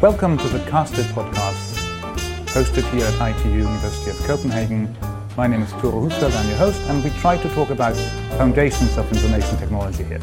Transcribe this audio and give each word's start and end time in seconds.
Welcome 0.00 0.38
to 0.38 0.48
the 0.48 0.60
Casted 0.60 1.04
podcast, 1.08 1.76
hosted 2.46 2.90
here 2.90 3.04
at 3.04 3.36
ITU 3.36 3.50
University 3.50 4.10
of 4.10 4.16
Copenhagen. 4.20 4.96
My 5.36 5.46
name 5.46 5.60
is 5.60 5.70
Thore 5.72 6.08
Husfeldt, 6.08 6.34
I'm 6.34 6.48
your 6.48 6.56
host, 6.56 6.80
and 6.88 7.04
we 7.04 7.10
try 7.20 7.36
to 7.36 7.48
talk 7.50 7.68
about 7.68 7.94
foundations 8.38 8.96
of 8.96 9.12
information 9.12 9.58
technology 9.58 10.04
here. 10.04 10.18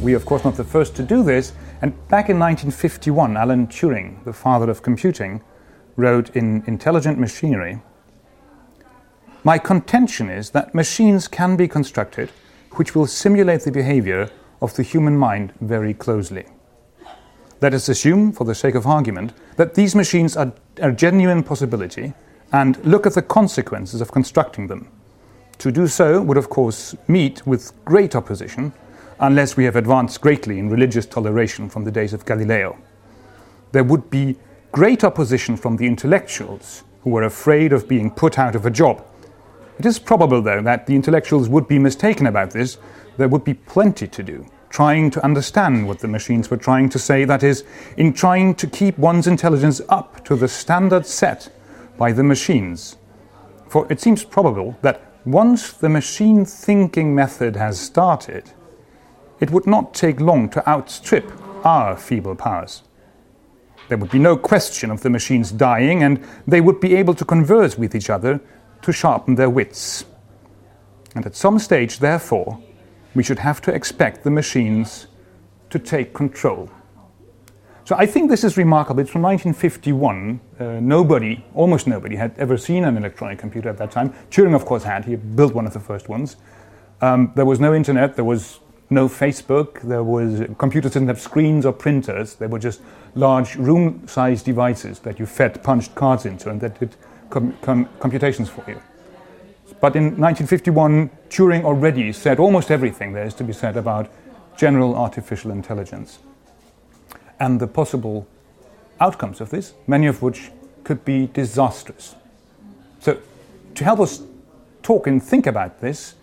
We 0.00 0.14
are, 0.14 0.16
of 0.16 0.24
course, 0.24 0.42
not 0.42 0.56
the 0.56 0.64
first 0.64 0.96
to 0.96 1.02
do 1.02 1.22
this, 1.22 1.52
and 1.82 1.92
back 2.08 2.30
in 2.30 2.38
1951, 2.38 3.36
Alan 3.36 3.66
Turing, 3.66 4.24
the 4.24 4.32
father 4.32 4.70
of 4.70 4.80
computing, 4.80 5.42
wrote 5.96 6.30
in 6.34 6.64
Intelligent 6.66 7.18
Machinery 7.18 7.82
My 9.44 9.58
contention 9.58 10.30
is 10.30 10.48
that 10.52 10.74
machines 10.74 11.28
can 11.28 11.56
be 11.56 11.68
constructed 11.68 12.30
which 12.76 12.94
will 12.94 13.06
simulate 13.06 13.64
the 13.64 13.70
behavior 13.70 14.30
of 14.60 14.74
the 14.74 14.82
human 14.82 15.16
mind 15.16 15.52
very 15.60 15.94
closely. 15.94 16.46
Let 17.60 17.74
us 17.74 17.88
assume, 17.88 18.32
for 18.32 18.44
the 18.44 18.54
sake 18.54 18.74
of 18.74 18.86
argument, 18.86 19.32
that 19.56 19.74
these 19.74 19.94
machines 19.94 20.36
are 20.36 20.52
a 20.76 20.92
genuine 20.92 21.42
possibility 21.42 22.12
and 22.52 22.82
look 22.84 23.06
at 23.06 23.14
the 23.14 23.22
consequences 23.22 24.00
of 24.00 24.12
constructing 24.12 24.68
them. 24.68 24.88
To 25.58 25.72
do 25.72 25.88
so 25.88 26.22
would, 26.22 26.36
of 26.36 26.50
course, 26.50 26.94
meet 27.08 27.44
with 27.46 27.72
great 27.84 28.14
opposition 28.14 28.72
unless 29.18 29.56
we 29.56 29.64
have 29.64 29.74
advanced 29.74 30.20
greatly 30.20 30.60
in 30.60 30.70
religious 30.70 31.04
toleration 31.04 31.68
from 31.68 31.84
the 31.84 31.90
days 31.90 32.12
of 32.12 32.24
Galileo. 32.24 32.78
There 33.72 33.82
would 33.82 34.08
be 34.08 34.36
great 34.70 35.02
opposition 35.02 35.56
from 35.56 35.76
the 35.76 35.86
intellectuals 35.86 36.84
who 37.02 37.10
were 37.10 37.24
afraid 37.24 37.72
of 37.72 37.88
being 37.88 38.10
put 38.10 38.38
out 38.38 38.54
of 38.54 38.66
a 38.66 38.70
job. 38.70 39.04
It 39.78 39.86
is 39.86 39.98
probable, 39.98 40.42
though, 40.42 40.62
that 40.62 40.86
the 40.86 40.94
intellectuals 40.94 41.48
would 41.48 41.66
be 41.66 41.78
mistaken 41.78 42.26
about 42.26 42.52
this 42.52 42.78
there 43.18 43.28
would 43.28 43.44
be 43.44 43.54
plenty 43.54 44.08
to 44.08 44.22
do, 44.22 44.46
trying 44.70 45.10
to 45.10 45.22
understand 45.22 45.86
what 45.86 45.98
the 45.98 46.08
machines 46.08 46.50
were 46.50 46.56
trying 46.56 46.88
to 46.88 46.98
say, 46.98 47.24
that 47.24 47.42
is, 47.42 47.64
in 47.96 48.14
trying 48.14 48.54
to 48.54 48.66
keep 48.66 48.96
one's 48.96 49.26
intelligence 49.26 49.82
up 49.90 50.24
to 50.24 50.36
the 50.36 50.48
standard 50.48 51.04
set 51.04 51.50
by 51.98 52.12
the 52.12 52.22
machines. 52.22 52.96
For 53.68 53.86
it 53.92 54.00
seems 54.00 54.24
probable 54.24 54.78
that 54.82 55.02
once 55.26 55.72
the 55.72 55.88
machine 55.88 56.44
thinking 56.44 57.14
method 57.14 57.56
has 57.56 57.78
started, 57.78 58.50
it 59.40 59.50
would 59.50 59.66
not 59.66 59.92
take 59.92 60.20
long 60.20 60.48
to 60.50 60.66
outstrip 60.68 61.30
our 61.66 61.96
feeble 61.96 62.36
powers. 62.36 62.82
There 63.88 63.98
would 63.98 64.10
be 64.10 64.18
no 64.18 64.36
question 64.36 64.90
of 64.90 65.02
the 65.02 65.10
machines 65.10 65.50
dying, 65.50 66.02
and 66.02 66.24
they 66.46 66.60
would 66.60 66.78
be 66.78 66.94
able 66.94 67.14
to 67.14 67.24
converse 67.24 67.76
with 67.76 67.94
each 67.94 68.10
other 68.10 68.40
to 68.82 68.92
sharpen 68.92 69.34
their 69.34 69.50
wits. 69.50 70.04
And 71.14 71.26
at 71.26 71.34
some 71.34 71.58
stage, 71.58 71.98
therefore, 71.98 72.62
we 73.14 73.22
should 73.22 73.38
have 73.38 73.60
to 73.62 73.74
expect 73.74 74.24
the 74.24 74.30
machines 74.30 75.06
to 75.70 75.78
take 75.78 76.14
control. 76.14 76.70
So 77.84 77.96
I 77.96 78.04
think 78.04 78.28
this 78.28 78.44
is 78.44 78.58
remarkable. 78.58 79.00
It's 79.00 79.10
from 79.10 79.22
1951. 79.22 80.40
Uh, 80.60 80.64
nobody, 80.80 81.42
almost 81.54 81.86
nobody, 81.86 82.16
had 82.16 82.34
ever 82.36 82.58
seen 82.58 82.84
an 82.84 82.98
electronic 82.98 83.38
computer 83.38 83.70
at 83.70 83.78
that 83.78 83.90
time. 83.90 84.12
Turing, 84.30 84.54
of 84.54 84.66
course, 84.66 84.84
had. 84.84 85.06
He 85.06 85.16
built 85.16 85.54
one 85.54 85.66
of 85.66 85.72
the 85.72 85.80
first 85.80 86.08
ones. 86.08 86.36
Um, 87.00 87.32
there 87.34 87.46
was 87.46 87.60
no 87.60 87.74
internet. 87.74 88.14
There 88.14 88.26
was 88.26 88.60
no 88.90 89.08
Facebook. 89.08 89.80
There 89.82 90.04
was 90.04 90.42
computers 90.58 90.92
didn't 90.92 91.08
have 91.08 91.20
screens 91.20 91.64
or 91.64 91.72
printers. 91.72 92.34
They 92.34 92.46
were 92.46 92.58
just 92.58 92.82
large 93.14 93.56
room-sized 93.56 94.44
devices 94.44 94.98
that 95.00 95.18
you 95.18 95.24
fed 95.26 95.62
punched 95.62 95.94
cards 95.94 96.26
into, 96.26 96.50
and 96.50 96.60
that 96.60 96.78
did 96.78 96.94
com- 97.30 97.56
com- 97.62 97.88
computations 98.00 98.48
for 98.48 98.64
you. 98.68 98.80
But 99.80 99.94
in 99.94 100.04
1951, 100.18 101.10
Turing 101.30 101.64
already 101.64 102.12
said 102.12 102.38
almost 102.40 102.70
everything 102.70 103.12
there 103.12 103.24
is 103.24 103.34
to 103.34 103.44
be 103.44 103.52
said 103.52 103.76
about 103.76 104.10
general 104.56 104.96
artificial 104.96 105.52
intelligence 105.52 106.18
and 107.38 107.60
the 107.60 107.66
possible 107.66 108.26
outcomes 109.00 109.40
of 109.40 109.50
this, 109.50 109.74
many 109.86 110.08
of 110.08 110.20
which 110.22 110.50
could 110.82 111.04
be 111.04 111.28
disastrous. 111.28 112.16
So, 113.00 113.18
to 113.74 113.84
help 113.84 114.00
us 114.00 114.22
talk 114.82 115.06
and 115.06 115.22
think 115.22 115.46
about 115.46 115.80
this, 115.80 116.14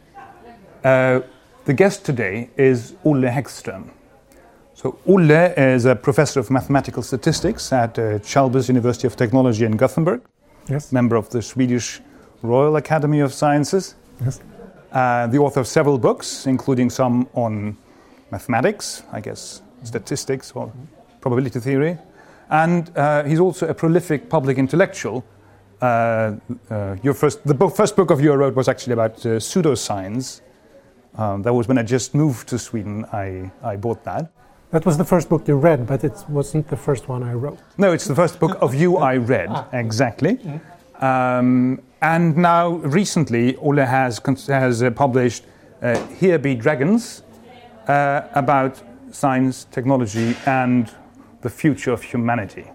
uh, 0.83 1.21
the 1.63 1.73
guest 1.73 2.05
today 2.05 2.49
is 2.57 2.95
Olle 3.05 3.29
Häggström. 3.29 3.89
So, 4.73 4.99
Olle 5.07 5.53
is 5.57 5.85
a 5.85 5.95
professor 5.95 6.41
of 6.41 6.51
mathematical 6.51 7.01
statistics 7.03 7.71
at 7.71 7.97
uh, 7.97 8.19
Chalmers 8.19 8.67
University 8.67 9.07
of 9.07 9.15
Technology 9.15 9.63
in 9.65 9.77
Gothenburg, 9.77 10.21
yes. 10.67 10.91
member 10.91 11.15
of 11.15 11.29
the 11.29 11.41
Swedish 11.41 12.01
Royal 12.45 12.75
Academy 12.77 13.19
of 13.19 13.33
Sciences. 13.33 13.95
Yes. 14.23 14.39
Uh, 14.91 15.27
the 15.27 15.37
author 15.37 15.59
of 15.59 15.67
several 15.67 15.97
books, 15.97 16.47
including 16.47 16.89
some 16.89 17.27
on 17.33 17.77
mathematics, 18.31 19.03
I 19.11 19.19
guess, 19.19 19.61
statistics 19.83 20.53
or 20.53 20.71
probability 21.21 21.59
theory. 21.59 21.97
And 22.49 22.95
uh, 22.97 23.23
he's 23.23 23.39
also 23.39 23.67
a 23.67 23.73
prolific 23.73 24.29
public 24.29 24.57
intellectual. 24.57 25.23
Uh, 25.81 25.85
uh 26.69 26.95
your 27.03 27.13
first, 27.13 27.45
the 27.45 27.53
book, 27.53 27.75
first 27.75 27.95
book 27.95 28.11
of 28.11 28.21
you 28.21 28.31
wrote 28.33 28.55
was 28.55 28.67
actually 28.67 28.93
about 28.93 29.25
uh, 29.25 29.39
pseudoscience. 29.39 30.41
Um, 31.17 31.41
that 31.43 31.53
was 31.53 31.67
when 31.67 31.77
I 31.77 31.83
just 31.83 32.13
moved 32.13 32.47
to 32.49 32.59
Sweden, 32.59 33.05
I, 33.11 33.51
I 33.63 33.75
bought 33.77 34.03
that. 34.03 34.31
That 34.71 34.85
was 34.85 34.97
the 34.97 35.05
first 35.05 35.29
book 35.29 35.47
you 35.47 35.55
read, 35.55 35.87
but 35.87 36.03
it 36.03 36.23
wasn't 36.27 36.67
the 36.67 36.75
first 36.75 37.07
one 37.07 37.23
I 37.23 37.33
wrote. 37.33 37.59
No, 37.77 37.93
it's 37.93 38.05
the 38.05 38.15
first 38.15 38.39
book 38.39 38.57
of 38.61 38.73
you 38.75 38.97
I 38.97 39.17
read, 39.17 39.47
ah. 39.49 39.67
exactly. 39.71 40.39
Um, 40.99 41.81
and 42.05 42.37
now, 42.37 42.67
recently, 42.99 43.55
Olle 43.57 43.83
has, 43.83 44.21
has 44.47 44.83
uh, 44.83 44.91
published 44.91 45.45
uh, 45.81 45.95
Here 46.19 46.37
Be 46.37 46.53
Dragons 46.53 47.23
uh, 47.87 48.21
about 48.33 48.79
science, 49.11 49.65
technology, 49.71 50.35
and 50.45 50.93
the 51.41 51.49
future 51.49 51.91
of 51.91 52.03
humanity. 52.03 52.65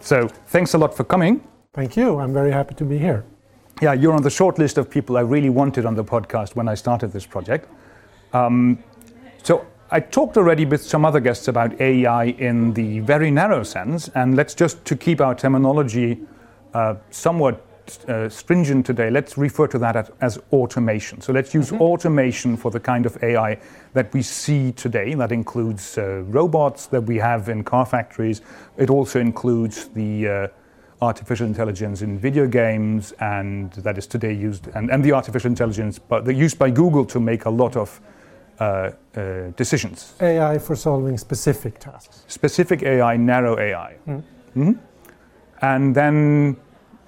So, 0.00 0.28
thanks 0.48 0.74
a 0.74 0.78
lot 0.78 0.94
for 0.94 1.04
coming. 1.04 1.42
Thank 1.72 1.96
you. 1.96 2.18
I'm 2.18 2.34
very 2.34 2.52
happy 2.52 2.74
to 2.74 2.84
be 2.84 2.98
here. 2.98 3.24
Yeah, 3.80 3.94
you're 3.94 4.12
on 4.12 4.22
the 4.22 4.30
short 4.30 4.58
list 4.58 4.76
of 4.76 4.90
people 4.90 5.16
I 5.16 5.22
really 5.22 5.50
wanted 5.50 5.86
on 5.86 5.94
the 5.94 6.04
podcast 6.04 6.54
when 6.54 6.68
I 6.68 6.74
started 6.74 7.12
this 7.12 7.24
project. 7.24 7.66
Um, 8.34 8.78
so, 9.42 9.66
I 9.90 10.00
talked 10.00 10.36
already 10.36 10.66
with 10.66 10.82
some 10.82 11.06
other 11.06 11.20
guests 11.20 11.48
about 11.48 11.80
AI 11.80 12.24
in 12.24 12.74
the 12.74 13.00
very 13.00 13.30
narrow 13.30 13.62
sense, 13.62 14.08
and 14.08 14.36
let's 14.36 14.54
just 14.54 14.84
to 14.84 14.96
keep 14.96 15.22
our 15.22 15.34
terminology 15.34 16.20
uh, 16.74 16.96
somewhat 17.10 17.64
uh, 18.08 18.28
stringent 18.28 18.86
today, 18.86 19.10
let's 19.10 19.36
refer 19.38 19.66
to 19.68 19.78
that 19.78 20.10
as 20.20 20.38
automation. 20.52 21.20
So 21.20 21.32
let's 21.32 21.54
use 21.54 21.70
mm-hmm. 21.70 21.82
automation 21.82 22.56
for 22.56 22.70
the 22.70 22.80
kind 22.80 23.06
of 23.06 23.22
AI 23.22 23.58
that 23.92 24.12
we 24.12 24.22
see 24.22 24.72
today. 24.72 25.14
That 25.14 25.32
includes 25.32 25.98
uh, 25.98 26.22
robots 26.26 26.86
that 26.86 27.02
we 27.02 27.16
have 27.18 27.48
in 27.48 27.64
car 27.64 27.86
factories. 27.86 28.42
It 28.76 28.90
also 28.90 29.20
includes 29.20 29.88
the 29.88 30.28
uh, 30.28 30.48
artificial 31.02 31.46
intelligence 31.46 32.02
in 32.02 32.18
video 32.18 32.46
games, 32.46 33.12
and 33.20 33.72
that 33.72 33.98
is 33.98 34.06
today 34.06 34.32
used, 34.32 34.68
and, 34.74 34.90
and 34.90 35.04
the 35.04 35.12
artificial 35.12 35.50
intelligence 35.50 35.98
but 35.98 36.24
the 36.24 36.34
used 36.34 36.58
by 36.58 36.70
Google 36.70 37.04
to 37.06 37.20
make 37.20 37.44
a 37.44 37.50
lot 37.50 37.76
of 37.76 38.00
uh, 38.58 38.90
uh, 39.16 39.50
decisions. 39.56 40.14
AI 40.20 40.58
for 40.58 40.76
solving 40.76 41.18
specific 41.18 41.78
tasks. 41.78 42.22
Specific 42.28 42.82
AI, 42.82 43.16
narrow 43.16 43.58
AI. 43.58 43.96
Mm. 44.06 44.22
Mm-hmm. 44.56 44.72
And 45.60 45.94
then 45.94 46.56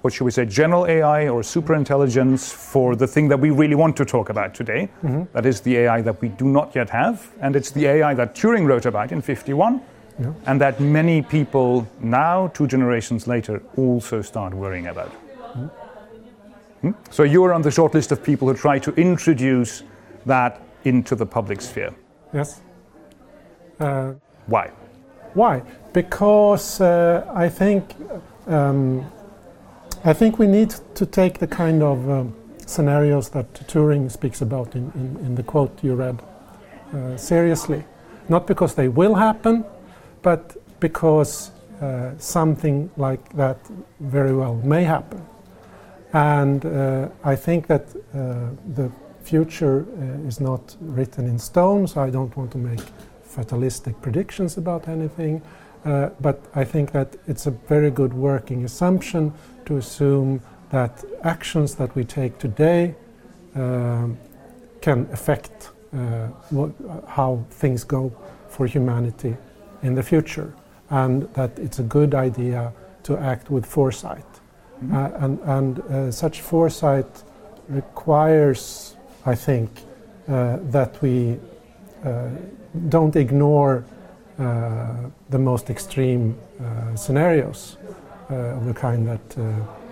what 0.01 0.13
should 0.13 0.25
we 0.25 0.31
say, 0.31 0.45
general 0.45 0.85
AI 0.85 1.27
or 1.27 1.41
superintelligence 1.41 2.51
for 2.51 2.95
the 2.95 3.07
thing 3.07 3.27
that 3.29 3.39
we 3.39 3.49
really 3.49 3.75
want 3.75 3.97
to 3.97 4.05
talk 4.05 4.29
about 4.29 4.53
today. 4.53 4.89
Mm-hmm. 5.03 5.23
That 5.33 5.45
is 5.45 5.61
the 5.61 5.77
AI 5.77 6.01
that 6.01 6.21
we 6.21 6.29
do 6.29 6.45
not 6.45 6.75
yet 6.75 6.89
have, 6.89 7.27
and 7.41 7.55
it's 7.55 7.71
the 7.71 7.87
AI 7.87 8.13
that 8.13 8.35
Turing 8.35 8.67
wrote 8.67 8.85
about 8.85 9.11
in 9.11 9.21
51, 9.21 9.81
yeah. 10.19 10.33
and 10.45 10.61
that 10.61 10.79
many 10.79 11.21
people 11.21 11.87
now, 11.99 12.47
two 12.49 12.67
generations 12.67 13.27
later, 13.27 13.61
also 13.75 14.21
start 14.21 14.53
worrying 14.53 14.87
about. 14.87 15.11
Mm-hmm. 15.11 15.65
Hmm? 16.81 16.91
So 17.09 17.23
you 17.23 17.43
are 17.43 17.53
on 17.53 17.63
the 17.63 17.71
short 17.71 17.93
list 17.93 18.11
of 18.11 18.23
people 18.23 18.47
who 18.47 18.53
try 18.53 18.79
to 18.79 18.93
introduce 18.95 19.83
that 20.25 20.61
into 20.83 21.15
the 21.15 21.25
public 21.25 21.61
sphere. 21.61 21.93
Yes. 22.33 22.61
Uh, 23.79 24.13
Why? 24.45 24.71
Why? 25.33 25.61
Because 25.93 26.81
uh, 26.81 27.25
I 27.33 27.49
think 27.49 27.95
um, 28.47 29.05
I 30.03 30.13
think 30.13 30.37
we 30.37 30.47
need 30.47 30.75
to 30.95 31.05
take 31.05 31.39
the 31.39 31.47
kind 31.47 31.81
of 31.81 32.09
um, 32.09 32.33
scenarios 32.65 33.29
that 33.29 33.51
Turing 33.67 34.11
speaks 34.11 34.41
about 34.41 34.75
in, 34.75 34.91
in, 34.95 35.25
in 35.25 35.35
the 35.35 35.43
quote 35.43 35.83
you 35.83 35.95
read 35.95 36.21
uh, 36.93 37.17
seriously. 37.17 37.83
Not 38.29 38.45
because 38.45 38.75
they 38.75 38.89
will 38.89 39.15
happen, 39.15 39.65
but 40.21 40.55
because 40.79 41.51
uh, 41.81 42.11
something 42.17 42.89
like 42.97 43.33
that 43.33 43.57
very 43.99 44.35
well 44.35 44.55
may 44.55 44.83
happen. 44.83 45.25
And 46.13 46.65
uh, 46.65 47.09
I 47.23 47.35
think 47.35 47.67
that 47.67 47.85
uh, 48.13 48.49
the 48.75 48.91
future 49.23 49.85
uh, 49.85 50.27
is 50.27 50.39
not 50.39 50.75
written 50.79 51.25
in 51.27 51.39
stone, 51.39 51.87
so 51.87 52.01
I 52.01 52.09
don't 52.09 52.35
want 52.37 52.51
to 52.51 52.57
make 52.57 52.81
fatalistic 53.23 54.01
predictions 54.01 54.57
about 54.57 54.87
anything. 54.87 55.41
Uh, 55.87 56.09
but 56.19 56.41
I 56.53 56.65
think 56.65 56.91
that 56.91 57.15
it's 57.27 57.47
a 57.47 57.51
very 57.51 57.89
good 57.89 58.13
working 58.13 58.65
assumption 58.65 59.33
to 59.65 59.77
assume 59.77 60.41
that 60.69 61.05
actions 61.23 61.75
that 61.75 61.95
we 61.95 62.03
take 62.03 62.37
today 62.39 62.93
um, 63.55 64.17
can 64.81 65.07
affect 65.13 65.69
uh, 65.93 66.27
what, 66.49 66.71
how 67.07 67.45
things 67.49 67.85
go 67.85 68.11
for 68.49 68.67
humanity 68.67 69.37
in 69.81 69.95
the 69.95 70.03
future, 70.03 70.53
and 70.89 71.23
that 71.35 71.57
it's 71.57 71.79
a 71.79 71.83
good 71.83 72.13
idea 72.13 72.73
to 73.03 73.17
act 73.17 73.49
with 73.49 73.65
foresight. 73.65 74.25
Mm-hmm. 74.83 74.93
Uh, 74.93 75.25
and 75.25 75.39
and 75.43 75.79
uh, 75.79 76.11
such 76.11 76.41
foresight 76.41 77.23
requires, 77.69 78.97
I 79.25 79.35
think, 79.35 79.69
that 80.27 81.01
we 81.01 81.39
don't 82.89 83.15
ignore 83.15 83.85
the 84.37 85.39
most 85.39 85.69
extreme 85.69 86.37
uh, 86.59 86.95
scenarios 86.95 87.77
of 88.29 88.65
the 88.65 88.73
kind 88.73 89.07
that 89.07 89.29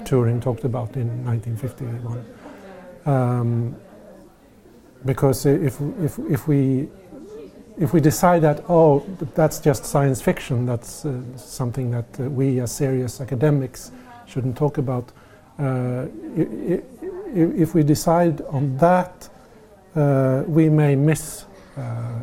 Turing 0.05 0.41
talked 0.41 0.65
about 0.65 0.95
in 0.95 1.25
1951. 1.25 2.25
Um, 3.05 3.75
because 5.05 5.45
if, 5.45 5.79
if, 6.01 6.19
if 6.29 6.47
we 6.47 6.87
if 7.77 7.93
we 7.93 7.99
decide 7.99 8.41
that 8.41 8.63
oh 8.69 9.05
that's 9.35 9.59
just 9.59 9.85
science 9.85 10.21
fiction 10.21 10.65
that's 10.65 11.05
uh, 11.05 11.21
something 11.35 11.91
that 11.91 12.05
uh, 12.19 12.23
we 12.29 12.59
as 12.59 12.71
serious 12.71 13.19
academics 13.19 13.91
shouldn't 14.25 14.57
talk 14.57 14.77
about 14.77 15.11
uh, 15.59 16.05
if, 17.33 17.73
we 17.73 17.83
decide 17.83 18.41
on 18.49 18.77
that 18.77 19.29
uh, 19.95 20.43
we 20.47 20.69
may 20.69 20.95
miss 20.95 21.45
uh, 21.77 22.19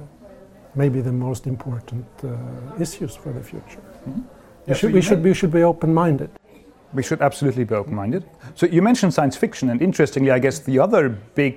maybe 0.74 1.02
the 1.02 1.12
most 1.12 1.46
important 1.46 2.06
uh, 2.24 2.28
issues 2.80 3.16
for 3.16 3.32
the 3.32 3.42
future 3.42 3.82
mm 4.06 4.12
-hmm. 4.12 4.22
yeah, 4.66 4.76
should, 4.76 4.92
so 4.92 4.96
we, 4.96 5.02
should, 5.02 5.22
we 5.22 5.34
should 5.34 5.52
be 5.52 5.64
open-minded 5.64 6.30
we 6.94 7.02
should 7.02 7.22
absolutely 7.22 7.64
be 7.64 7.76
open-minded 7.76 8.22
so 8.54 8.66
you 8.66 8.82
mentioned 8.82 9.12
science 9.14 9.38
fiction 9.38 9.70
and 9.70 9.80
interestingly 9.80 10.32
i 10.36 10.40
guess 10.40 10.60
the 10.60 10.82
other 10.82 11.12
big 11.34 11.54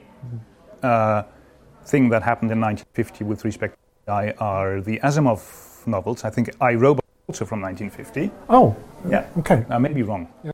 thing 1.85 2.09
that 2.11 2.23
happened 2.23 2.51
in 2.51 2.59
1950 2.59 3.23
with 3.25 3.45
respect 3.45 3.75
I 4.07 4.31
are 4.39 4.81
the 4.81 4.99
Asimov 4.99 5.85
novels. 5.87 6.23
I 6.23 6.29
think 6.29 6.49
I 6.61 6.75
Robot 6.75 7.05
also 7.27 7.45
from 7.45 7.61
1950. 7.61 8.31
Oh, 8.49 8.75
yeah. 9.09 9.25
Okay. 9.39 9.65
I 9.69 9.77
may 9.77 9.93
be 9.93 10.03
wrong. 10.03 10.27
Yes. 10.43 10.53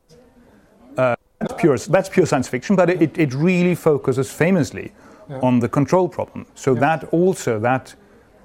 Uh, 0.97 1.15
that's 1.39 1.53
pure. 1.57 1.77
That's 1.77 2.09
pure 2.09 2.25
science 2.25 2.47
fiction, 2.47 2.75
but 2.75 2.89
it, 2.89 3.17
it 3.17 3.33
really 3.33 3.75
focuses 3.75 4.31
famously 4.31 4.91
yeah. 5.29 5.39
on 5.39 5.59
the 5.59 5.67
control 5.67 6.07
problem. 6.07 6.45
So 6.55 6.73
yeah. 6.73 6.79
that 6.79 7.03
also 7.05 7.59
that 7.59 7.95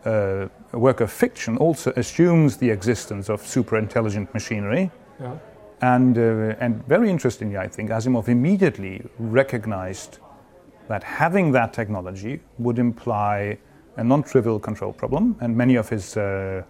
uh, 0.06 0.48
work 0.72 1.00
of 1.00 1.10
fiction 1.10 1.56
also 1.58 1.92
assumes 1.96 2.56
the 2.56 2.70
existence 2.70 3.28
of 3.28 3.46
super 3.46 3.76
intelligent 3.76 4.32
machinery. 4.32 4.90
Yeah. 5.20 5.36
And, 5.82 6.16
uh, 6.16 6.54
and 6.60 6.86
very 6.86 7.10
interestingly, 7.10 7.58
I 7.58 7.68
think 7.68 7.90
Asimov 7.90 8.28
immediately 8.28 9.02
recognized 9.18 10.18
that 10.88 11.02
having 11.02 11.52
that 11.52 11.72
technology 11.72 12.40
would 12.58 12.78
imply 12.78 13.58
a 13.96 14.04
non-trivial 14.04 14.60
control 14.60 14.92
problem, 14.92 15.36
and 15.40 15.56
many 15.56 15.76
of 15.76 15.88
his 15.88 16.16
uh, 16.16 16.62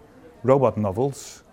robot 0.43 0.77
novels 0.77 1.43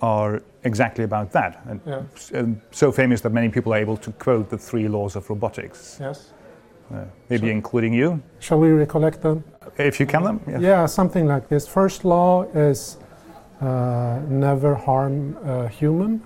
are 0.00 0.42
exactly 0.64 1.04
about 1.04 1.30
that. 1.32 1.62
And 1.66 1.80
yeah. 1.86 2.46
so 2.70 2.92
famous 2.92 3.20
that 3.22 3.32
many 3.32 3.48
people 3.48 3.72
are 3.72 3.78
able 3.78 3.96
to 3.98 4.12
quote 4.12 4.50
the 4.50 4.58
three 4.58 4.88
laws 4.88 5.16
of 5.16 5.28
robotics. 5.30 5.98
Yes. 6.00 6.32
Uh, 6.92 7.04
maybe 7.28 7.46
so 7.46 7.52
including 7.52 7.94
you. 7.94 8.22
Shall 8.40 8.58
we 8.58 8.70
recollect 8.70 9.22
them? 9.22 9.44
If 9.78 9.98
you 9.98 10.06
can 10.06 10.22
them. 10.24 10.40
Yeah, 10.46 10.60
yeah 10.60 10.86
something 10.86 11.26
like 11.26 11.48
this. 11.48 11.66
First 11.66 12.04
law 12.04 12.42
is 12.54 12.98
uh, 13.60 14.20
never 14.28 14.74
harm 14.74 15.36
a 15.44 15.68
human. 15.68 16.20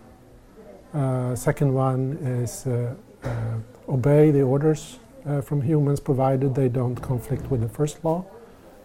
Uh, 0.95 1.35
second 1.37 1.73
one 1.75 2.17
is 2.43 2.67
uh, 2.67 2.95
uh, 3.23 3.29
obey 3.89 4.31
the 4.31 4.43
orders 4.43 4.99
from 5.43 5.61
humans 5.61 5.99
provided 5.99 6.55
they 6.55 6.69
don't 6.69 6.95
conflict 6.97 7.51
with 7.51 7.61
the 7.61 7.69
first 7.69 8.05
law. 8.05 8.25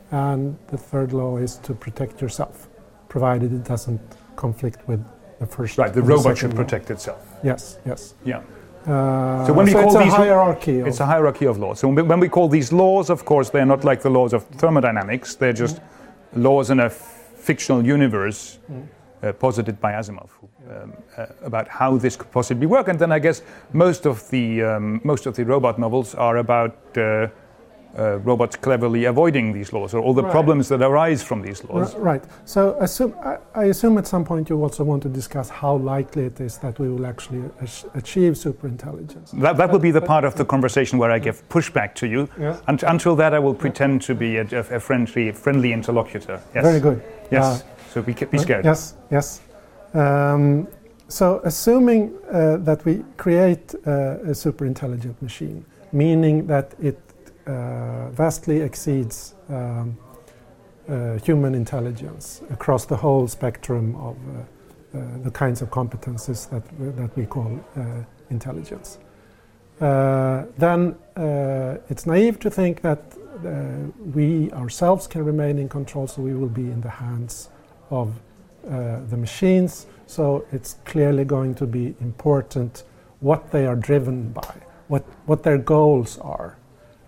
And 0.10 0.58
the 0.68 0.78
third 0.78 1.14
law 1.14 1.38
is 1.38 1.58
to 1.58 1.74
protect 1.74 2.20
yourself, 2.20 2.68
provided 3.10 3.54
it 3.54 3.64
doesn't 3.64 4.02
conflict 4.36 4.80
with 4.88 5.06
the 5.40 5.46
first. 5.46 5.78
Right, 5.78 5.94
the 5.94 6.02
robot 6.02 6.38
should 6.40 6.54
law. 6.54 6.64
protect 6.64 6.90
itself. 6.90 7.26
Yes, 7.44 7.78
yes. 7.86 8.16
Yeah. 8.26 8.42
Uh, 8.88 9.46
so 9.46 9.54
when 9.54 9.66
we 9.66 9.72
so 9.72 9.82
call 9.82 9.96
it's 9.96 10.04
these 10.06 10.14
a 10.14 10.18
hierarchy. 10.18 10.80
It's 10.80 11.00
a 11.00 11.06
hierarchy 11.06 11.46
of 11.46 11.58
laws. 11.60 11.80
So 11.80 11.88
when 11.88 12.20
we 12.20 12.30
call 12.30 12.48
these 12.48 12.74
laws, 12.74 13.10
of 13.10 13.26
course, 13.26 13.50
they're 13.50 13.66
not 13.66 13.84
like 13.84 14.02
the 14.02 14.10
laws 14.10 14.34
of 14.34 14.44
thermodynamics. 14.46 15.36
They're 15.36 15.54
just 15.54 15.78
mm. 15.78 16.44
laws 16.44 16.70
in 16.70 16.80
a 16.80 16.90
fictional 16.90 17.86
universe 17.86 18.60
mm. 18.72 18.88
uh, 19.22 19.34
posited 19.34 19.80
by 19.80 19.94
Asimov 19.94 20.30
um, 20.70 20.94
uh, 21.18 21.26
about 21.44 21.68
how 21.68 21.98
this 21.98 22.16
could 22.16 22.32
possibly 22.32 22.66
work. 22.66 22.88
And 22.88 22.98
then 22.98 23.12
I 23.12 23.20
guess 23.20 23.44
most 23.74 24.06
of 24.06 24.28
the 24.30 24.64
um, 24.64 25.02
most 25.04 25.26
of 25.28 25.36
the 25.36 25.46
robot 25.46 25.78
novels 25.78 26.16
are 26.16 26.38
about 26.38 26.76
uh, 27.98 28.02
uh, 28.02 28.18
robots 28.18 28.56
cleverly 28.56 29.06
avoiding 29.06 29.54
these 29.54 29.74
laws 29.74 29.94
or 29.94 30.02
all 30.02 30.14
the 30.14 30.24
right. 30.24 30.32
problems 30.32 30.68
that 30.70 30.82
arise 30.82 31.24
from 31.24 31.42
these 31.42 31.64
laws. 31.66 31.96
right. 31.96 32.24
So 32.46 32.76
assume, 32.80 33.14
I, 33.24 33.38
I, 33.54 33.64
assume 33.66 33.98
at 33.98 34.08
some 34.08 34.24
point 34.24 34.50
you 34.50 34.62
also 34.62 34.84
want 34.84 35.04
to 35.04 35.10
discuss 35.10 35.50
how 35.50 35.76
likely 35.76 36.26
it 36.26 36.40
is 36.40 36.58
that 36.60 36.80
we 36.80 36.90
will 36.90 37.06
actually 37.06 37.44
achieve 37.94 38.34
superintelligence. 38.34 39.32
That, 39.42 39.58
that 39.58 39.72
will 39.72 39.80
be 39.80 39.92
the 39.92 40.02
part 40.02 40.24
of 40.24 40.36
the 40.36 40.46
conversation 40.46 41.00
where 41.00 41.12
I 41.12 41.20
give 41.20 41.48
pushback 41.50 41.96
to 41.96 42.08
you. 42.08 42.30
Yeah. 42.40 42.60
And, 42.68 42.82
until 42.84 43.16
that, 43.18 43.34
I 43.34 43.40
will 43.40 43.54
pretend 43.54 44.02
to 44.04 44.16
be 44.16 44.38
a, 44.38 44.46
a, 44.60 44.80
friendly, 44.80 45.32
friendly 45.32 45.72
interlocutor. 45.72 46.42
Yes. 46.56 46.64
Very 46.64 46.80
good. 46.80 47.02
Yes. 47.32 47.62
Uh, 47.62 47.66
so 47.94 48.02
be, 48.02 48.14
be 48.14 48.38
scared. 48.38 48.66
Yes, 48.66 48.96
yes. 49.12 49.42
Um, 49.94 50.68
so 51.08 51.42
assuming 51.44 52.14
uh, 52.32 52.58
that 52.58 52.84
we 52.86 53.04
create 53.18 53.76
uh, 53.86 54.18
a 54.24 54.34
superintelligent 54.34 55.22
machine, 55.22 55.66
meaning 55.92 56.48
that 56.48 56.74
it 56.82 56.98
uh, 56.98 57.11
Uh, 57.48 58.10
vastly 58.12 58.62
exceeds 58.62 59.34
um, 59.50 59.98
uh, 60.88 61.18
human 61.20 61.56
intelligence 61.56 62.42
across 62.52 62.86
the 62.86 62.96
whole 62.96 63.28
spectrum 63.28 63.96
of 63.96 64.16
uh, 64.16 65.00
uh 65.00 65.18
the 65.24 65.32
kinds 65.32 65.62
of 65.64 65.70
competences 65.72 66.48
that, 66.50 66.64
that 66.96 67.16
we 67.18 67.26
call 67.26 67.60
uh, 67.76 67.82
intelligence. 68.30 69.00
then 69.80 70.96
it's 71.90 72.06
naive 72.06 72.40
to 72.40 72.50
think 72.50 72.82
that 72.82 73.02
we 74.14 74.52
ourselves 74.52 75.08
can 75.08 75.26
remain 75.26 75.58
in 75.58 75.68
control, 75.68 76.06
so 76.08 76.22
we 76.22 76.36
will 76.36 76.54
be 76.64 76.70
in 76.70 76.82
the 76.82 76.90
hands 76.90 77.50
of 77.90 78.14
the 79.10 79.18
machines. 79.18 79.88
So 80.06 80.46
it's 80.52 80.76
clearly 80.86 81.26
going 81.26 81.56
to 81.56 81.66
be 81.66 81.96
important 82.02 82.84
what 83.20 83.52
they 83.52 83.66
are 83.66 83.76
driven 83.76 84.32
by, 84.32 84.56
what, 84.90 85.04
what 85.26 85.42
their 85.42 85.58
goals 85.58 86.20
are 86.20 86.58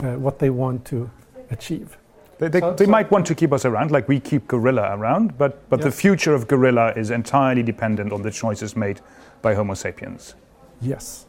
uh, 0.03 0.15
what 0.17 0.39
they 0.39 0.49
want 0.49 0.85
to 0.85 1.09
achieve. 1.49 1.97
They, 2.39 2.47
they, 2.47 2.59
so, 2.59 2.73
they 2.73 2.85
so 2.85 2.91
might 2.91 3.09
want 3.09 3.25
to 3.27 3.35
keep 3.35 3.53
us 3.53 3.65
around, 3.65 3.91
like 3.91 4.07
we 4.07 4.19
keep 4.19 4.47
Gorilla 4.47 4.95
around, 4.97 5.37
but, 5.37 5.69
but 5.69 5.79
yes. 5.79 5.85
the 5.85 5.91
future 5.91 6.33
of 6.33 6.47
Gorilla 6.47 6.91
is 6.93 7.09
entirely 7.09 7.63
dependent 7.63 8.11
on 8.11 8.21
the 8.21 8.31
choices 8.31 8.75
made 8.75 9.01
by 9.41 9.53
Homo 9.53 9.73
sapiens. 9.73 10.35
Yes, 10.81 11.25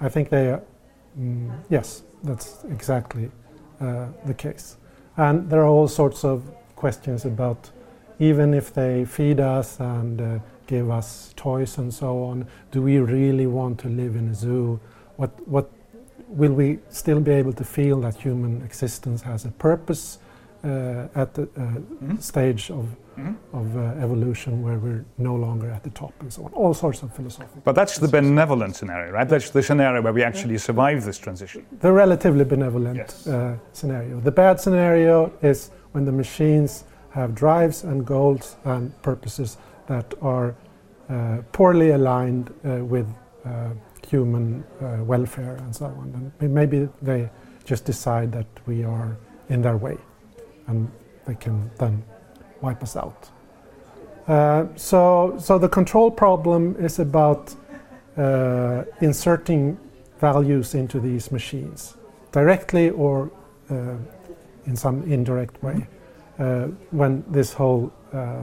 I 0.00 0.08
think 0.08 0.28
they 0.30 0.50
are. 0.50 0.62
Mm, 1.18 1.50
yes, 1.70 2.02
that's 2.24 2.64
exactly 2.64 3.30
uh, 3.80 4.06
the 4.24 4.34
case. 4.34 4.76
And 5.16 5.48
there 5.48 5.60
are 5.60 5.66
all 5.66 5.88
sorts 5.88 6.24
of 6.24 6.42
questions 6.74 7.24
about 7.24 7.70
even 8.18 8.54
if 8.54 8.72
they 8.72 9.04
feed 9.04 9.40
us 9.40 9.78
and 9.80 10.20
uh, 10.20 10.38
give 10.66 10.90
us 10.90 11.32
toys 11.36 11.78
and 11.78 11.92
so 11.92 12.22
on, 12.24 12.46
do 12.70 12.82
we 12.82 12.98
really 12.98 13.46
want 13.46 13.78
to 13.80 13.88
live 13.88 14.16
in 14.16 14.28
a 14.28 14.34
zoo? 14.34 14.80
What, 15.16 15.30
what 15.46 15.70
will 16.28 16.52
we 16.52 16.78
still 16.90 17.20
be 17.20 17.32
able 17.32 17.52
to 17.52 17.64
feel 17.64 18.00
that 18.00 18.16
human 18.16 18.62
existence 18.62 19.22
has 19.22 19.44
a 19.44 19.50
purpose 19.50 20.18
uh, 20.64 21.06
at 21.14 21.34
the 21.34 21.42
uh, 21.42 21.46
mm-hmm. 21.46 22.16
stage 22.16 22.70
of, 22.70 22.86
mm-hmm. 23.16 23.34
of 23.56 23.76
uh, 23.76 24.02
evolution 24.02 24.62
where 24.62 24.78
we're 24.78 25.04
no 25.18 25.34
longer 25.34 25.70
at 25.70 25.82
the 25.84 25.90
top 25.90 26.12
and 26.20 26.32
so 26.32 26.44
on? 26.44 26.52
All 26.52 26.74
sorts 26.74 27.02
of 27.02 27.14
philosophical. 27.14 27.62
But 27.64 27.74
that's 27.74 27.98
the 27.98 28.08
benevolent 28.08 28.74
scenario, 28.74 29.12
right? 29.12 29.28
That's 29.28 29.50
the 29.50 29.62
scenario 29.62 30.02
where 30.02 30.12
we 30.12 30.22
actually 30.22 30.54
yeah. 30.54 30.58
survive 30.60 31.04
this 31.04 31.18
transition. 31.18 31.64
The 31.80 31.92
relatively 31.92 32.44
benevolent 32.44 32.96
yes. 32.96 33.26
Uh, 33.26 33.56
scenario. 33.72 34.20
The 34.20 34.32
bad 34.32 34.60
scenario 34.60 35.32
is 35.42 35.70
when 35.92 36.04
the 36.04 36.12
machines 36.12 36.84
have 37.10 37.34
drives 37.34 37.84
and 37.84 38.04
goals 38.04 38.56
and 38.64 38.90
purposes 39.02 39.56
that 39.86 40.14
are 40.20 40.54
uh, 41.08 41.38
poorly 41.52 41.90
aligned 41.90 42.52
uh, 42.64 42.84
with 42.84 43.06
human 44.08 44.64
uh, 44.80 45.02
welfare 45.04 45.56
and 45.56 45.74
so 45.74 45.86
on. 45.86 46.32
And 46.40 46.54
maybe 46.54 46.88
they 47.02 47.30
just 47.64 47.84
decide 47.84 48.32
that 48.32 48.46
we 48.66 48.84
are 48.84 49.16
in 49.48 49.62
their 49.62 49.76
way 49.76 49.98
and 50.66 50.90
they 51.26 51.34
can 51.34 51.70
then 51.78 52.02
wipe 52.60 52.82
us 52.82 52.96
out. 52.96 53.28
Uh, 54.28 54.66
so, 54.76 55.36
so 55.38 55.58
the 55.58 55.68
control 55.68 56.10
problem 56.10 56.76
is 56.78 56.98
about 56.98 57.54
uh, 58.16 58.84
inserting 59.00 59.78
values 60.18 60.74
into 60.74 60.98
these 60.98 61.30
machines 61.30 61.96
directly 62.32 62.90
or 62.90 63.30
uh, 63.70 63.94
in 64.66 64.76
some 64.76 65.02
indirect 65.04 65.62
way 65.62 65.86
uh, 66.38 66.66
when 66.90 67.24
this 67.28 67.52
whole 67.52 67.92
uh, 68.12 68.42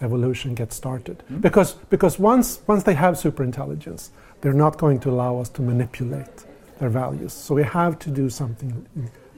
evolution 0.00 0.54
gets 0.54 0.76
started. 0.76 1.18
Mm-hmm. 1.18 1.38
Because, 1.40 1.74
because 1.90 2.18
once, 2.18 2.60
once 2.66 2.82
they 2.82 2.94
have 2.94 3.14
superintelligence, 3.14 4.10
they're 4.40 4.52
not 4.52 4.78
going 4.78 5.00
to 5.00 5.10
allow 5.10 5.38
us 5.38 5.48
to 5.50 5.62
manipulate 5.62 6.44
their 6.78 6.90
values. 6.90 7.32
So 7.32 7.54
we 7.54 7.62
have 7.62 7.98
to 8.00 8.10
do 8.10 8.28
something 8.28 8.86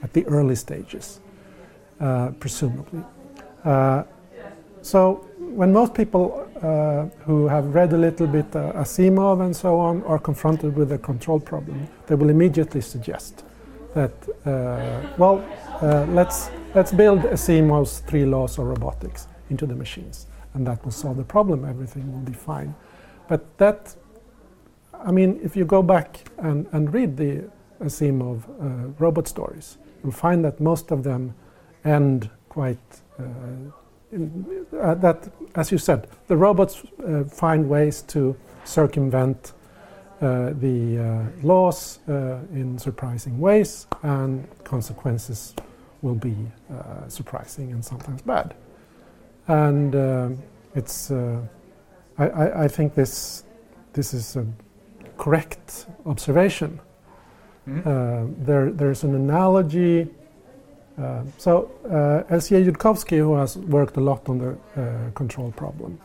at 0.03 0.13
the 0.13 0.27
early 0.27 0.57
stages, 0.57 1.21
uh, 2.01 2.31
presumably. 2.41 3.03
Uh, 3.65 4.05
so 4.83 5.27
when 5.39 5.73
most 5.73 5.95
people 5.95 6.49
uh, 6.63 7.07
who 7.25 7.49
have 7.49 7.75
read 7.75 7.93
a 7.93 7.97
little 7.97 8.27
bit 8.27 8.47
uh, 8.55 8.73
Asimov 8.73 9.45
and 9.45 9.55
so 9.55 9.79
on 9.79 10.03
are 10.05 10.19
confronted 10.19 10.77
with 10.77 10.93
a 10.93 10.99
control 10.99 11.41
problem, 11.41 11.89
they 12.07 12.15
will 12.15 12.31
immediately 12.31 12.81
suggest 12.81 13.45
that, 13.95 14.13
uh, 14.45 15.01
well, 15.17 15.45
uh, 15.81 16.05
let's, 16.11 16.51
let's 16.75 16.93
build 16.93 17.21
Asimov's 17.21 18.01
three 18.01 18.25
laws 18.25 18.59
of 18.59 18.67
robotics 18.67 19.27
into 19.51 19.67
the 19.67 19.75
machines, 19.75 20.27
and 20.57 20.67
that 20.67 20.83
will 20.85 20.93
solve 20.93 21.19
the 21.19 21.25
problem, 21.25 21.65
everything 21.65 22.11
will 22.11 22.21
be 22.21 22.33
fine. 22.33 22.75
But 23.29 23.59
that, 23.59 23.95
I 24.95 25.13
mean, 25.13 25.39
if 25.43 25.55
you 25.55 25.65
go 25.65 25.83
back 25.83 26.25
and, 26.39 26.67
and 26.73 26.93
read 26.93 27.17
the 27.17 27.45
Asimov 27.81 28.43
uh, 28.49 28.89
robot 28.99 29.29
stories, 29.29 29.77
you'll 30.03 30.13
find 30.13 30.43
that 30.45 30.59
most 30.59 30.91
of 30.91 31.05
them 31.05 31.35
end 31.85 32.31
quite 32.49 32.79
uh, 33.21 33.25
uh, 34.81 34.95
that, 34.95 35.29
as 35.57 35.71
you 35.71 35.79
said, 35.79 36.09
the 36.29 36.37
robots 36.37 36.83
uh, 37.07 37.25
find 37.25 37.69
ways 37.69 38.03
to 38.03 38.37
circumvent 38.65 39.53
uh, 40.23 40.53
the 40.61 40.99
uh, 40.99 41.47
laws 41.47 41.99
in 42.07 42.79
surprising 42.79 43.39
ways, 43.39 43.87
and 44.03 44.47
consequences 44.65 45.55
will 46.03 46.15
be 46.15 46.37
surprising 47.09 47.73
and 47.73 47.85
sometimes 47.85 48.23
bad. 48.23 48.55
And 49.49 49.95
um, 49.95 50.39
it's, 50.75 51.11
I, 51.11 51.49
I, 52.19 52.65
I, 52.65 52.69
think 52.69 52.95
this, 52.95 53.45
this 53.93 54.13
is 54.13 54.37
a 54.37 54.47
correct 55.19 55.87
observation. 56.05 56.81
Mm-hmm. 57.69 58.45
there, 58.45 58.71
there's 58.71 59.03
an 59.03 59.15
analogy 59.15 60.09
uh, 60.99 61.23
so 61.37 61.71
uh, 61.85 62.33
Eliezer 62.33 62.73
Yudkowsky, 62.73 63.19
who 63.19 63.35
has 63.35 63.59
worked 63.59 63.97
a 63.97 64.01
lot 64.01 64.29
on 64.29 64.39
the 64.39 64.57
uh, 64.81 65.11
control 65.11 65.53
problem, 65.53 65.99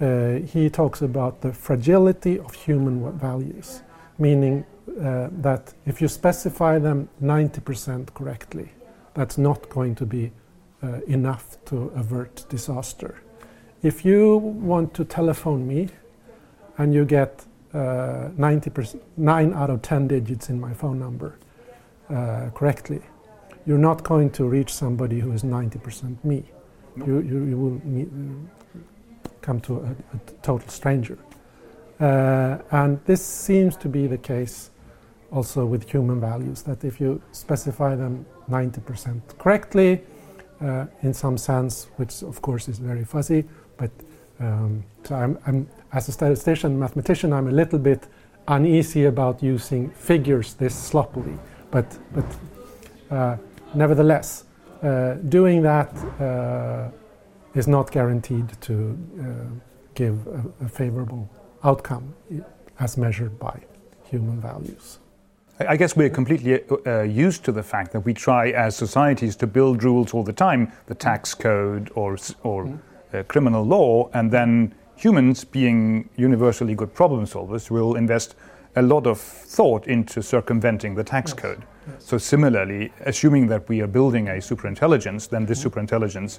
uh, 0.00 0.34
he 0.46 0.68
talks 0.68 1.02
about 1.02 1.40
the 1.40 1.52
fragility 1.52 2.38
of 2.38 2.54
human 2.54 3.18
values, 3.18 3.82
meaning 4.18 4.64
uh, 5.00 5.28
that 5.32 5.72
if 5.86 6.00
you 6.02 6.08
specify 6.08 6.78
them 6.78 7.08
90% 7.22 8.12
correctly, 8.14 8.68
that's 9.14 9.38
not 9.38 9.68
going 9.70 9.94
to 9.94 10.04
be 10.04 10.30
uh, 10.82 11.00
enough 11.06 11.56
to 11.66 11.92
avert 11.94 12.44
disaster. 12.48 13.20
If 13.82 14.04
you 14.04 14.36
want 14.36 14.94
to 14.94 15.04
telephone 15.04 15.66
me 15.66 15.88
and 16.78 16.94
you 16.94 17.04
get 17.04 17.44
90%, 17.72 19.00
9 19.16 19.52
out 19.54 19.70
of 19.70 19.82
10 19.82 20.08
digits 20.08 20.48
in 20.48 20.60
my 20.60 20.72
phone 20.72 20.98
number 20.98 21.36
correctly, 22.54 23.00
you're 23.66 23.78
not 23.78 24.02
going 24.02 24.30
to 24.30 24.44
reach 24.44 24.72
somebody 24.72 25.20
who 25.20 25.32
is 25.32 25.42
90% 25.42 26.24
me. 26.24 26.42
No. 26.96 27.06
You, 27.06 27.20
you, 27.20 27.44
you, 27.44 27.58
will 27.58 27.86
meet, 27.86 28.08
come 29.42 29.60
to 29.60 29.76
a, 29.80 29.90
a 30.16 30.18
total 30.42 30.68
stranger. 30.68 31.18
Uh, 32.00 32.58
and 32.70 32.98
this 33.04 33.24
seems 33.24 33.76
to 33.76 33.88
be 33.88 34.06
the 34.06 34.16
case 34.16 34.70
also 35.30 35.66
with 35.66 35.88
human 35.90 36.20
values, 36.20 36.62
that 36.62 36.84
if 36.84 37.00
you 37.00 37.20
specify 37.32 37.94
them 37.94 38.24
90% 38.50 39.20
correctly, 39.38 40.00
uh, 40.60 40.86
in 41.02 41.14
some 41.14 41.38
sense, 41.38 41.88
which 41.96 42.22
of 42.22 42.40
course 42.42 42.68
is 42.68 42.78
very 42.78 43.04
fuzzy, 43.04 43.44
but 43.76 43.90
um, 44.40 44.84
so 45.04 45.14
I'm, 45.14 45.38
I'm, 45.46 45.68
as 45.92 46.08
a 46.08 46.12
statistician, 46.12 46.78
mathematician, 46.78 47.32
I'm 47.32 47.48
a 47.48 47.52
little 47.52 47.78
bit 47.78 48.06
uneasy 48.46 49.04
about 49.06 49.42
using 49.42 49.90
figures 49.90 50.54
this 50.54 50.74
sloppily, 50.74 51.38
but, 51.70 51.98
but 52.14 52.24
uh, 53.10 53.36
nevertheless, 53.74 54.44
uh, 54.82 55.14
doing 55.28 55.62
that 55.62 55.92
uh, 56.20 56.88
is 57.54 57.66
not 57.66 57.90
guaranteed 57.90 58.48
to 58.60 58.96
uh, 59.20 59.24
give 59.94 60.26
a, 60.26 60.64
a, 60.64 60.68
favorable 60.68 61.28
outcome 61.64 62.14
as 62.78 62.96
measured 62.96 63.38
by 63.40 63.60
human 64.04 64.40
values. 64.40 64.98
I 65.60 65.76
guess 65.76 65.96
we're 65.96 66.10
completely 66.10 66.62
uh, 66.86 67.02
used 67.02 67.44
to 67.44 67.52
the 67.52 67.62
fact 67.62 67.92
that 67.92 68.00
we 68.00 68.14
try 68.14 68.50
as 68.50 68.76
societies 68.76 69.34
to 69.36 69.46
build 69.46 69.82
rules 69.82 70.14
all 70.14 70.22
the 70.22 70.32
time, 70.32 70.72
the 70.86 70.94
tax 70.94 71.34
code 71.34 71.90
or, 71.94 72.16
or 72.44 72.64
mm. 72.64 72.78
uh, 73.12 73.22
criminal 73.24 73.64
law, 73.64 74.08
and 74.14 74.30
then 74.30 74.74
humans, 74.94 75.44
being 75.44 76.08
universally 76.16 76.74
good 76.74 76.94
problem 76.94 77.24
solvers, 77.24 77.70
will 77.70 77.96
invest 77.96 78.36
a 78.76 78.82
lot 78.82 79.06
of 79.06 79.18
thought 79.18 79.88
into 79.88 80.22
circumventing 80.22 80.94
the 80.94 81.04
tax 81.04 81.32
yes. 81.32 81.40
code. 81.40 81.62
So 81.98 82.18
similarly, 82.18 82.92
assuming 83.06 83.46
that 83.48 83.68
we 83.68 83.80
are 83.80 83.86
building 83.86 84.28
a 84.28 84.32
superintelligence, 84.34 85.28
then 85.28 85.46
this 85.46 85.64
mm-hmm. 85.64 85.80
superintelligence 85.80 86.38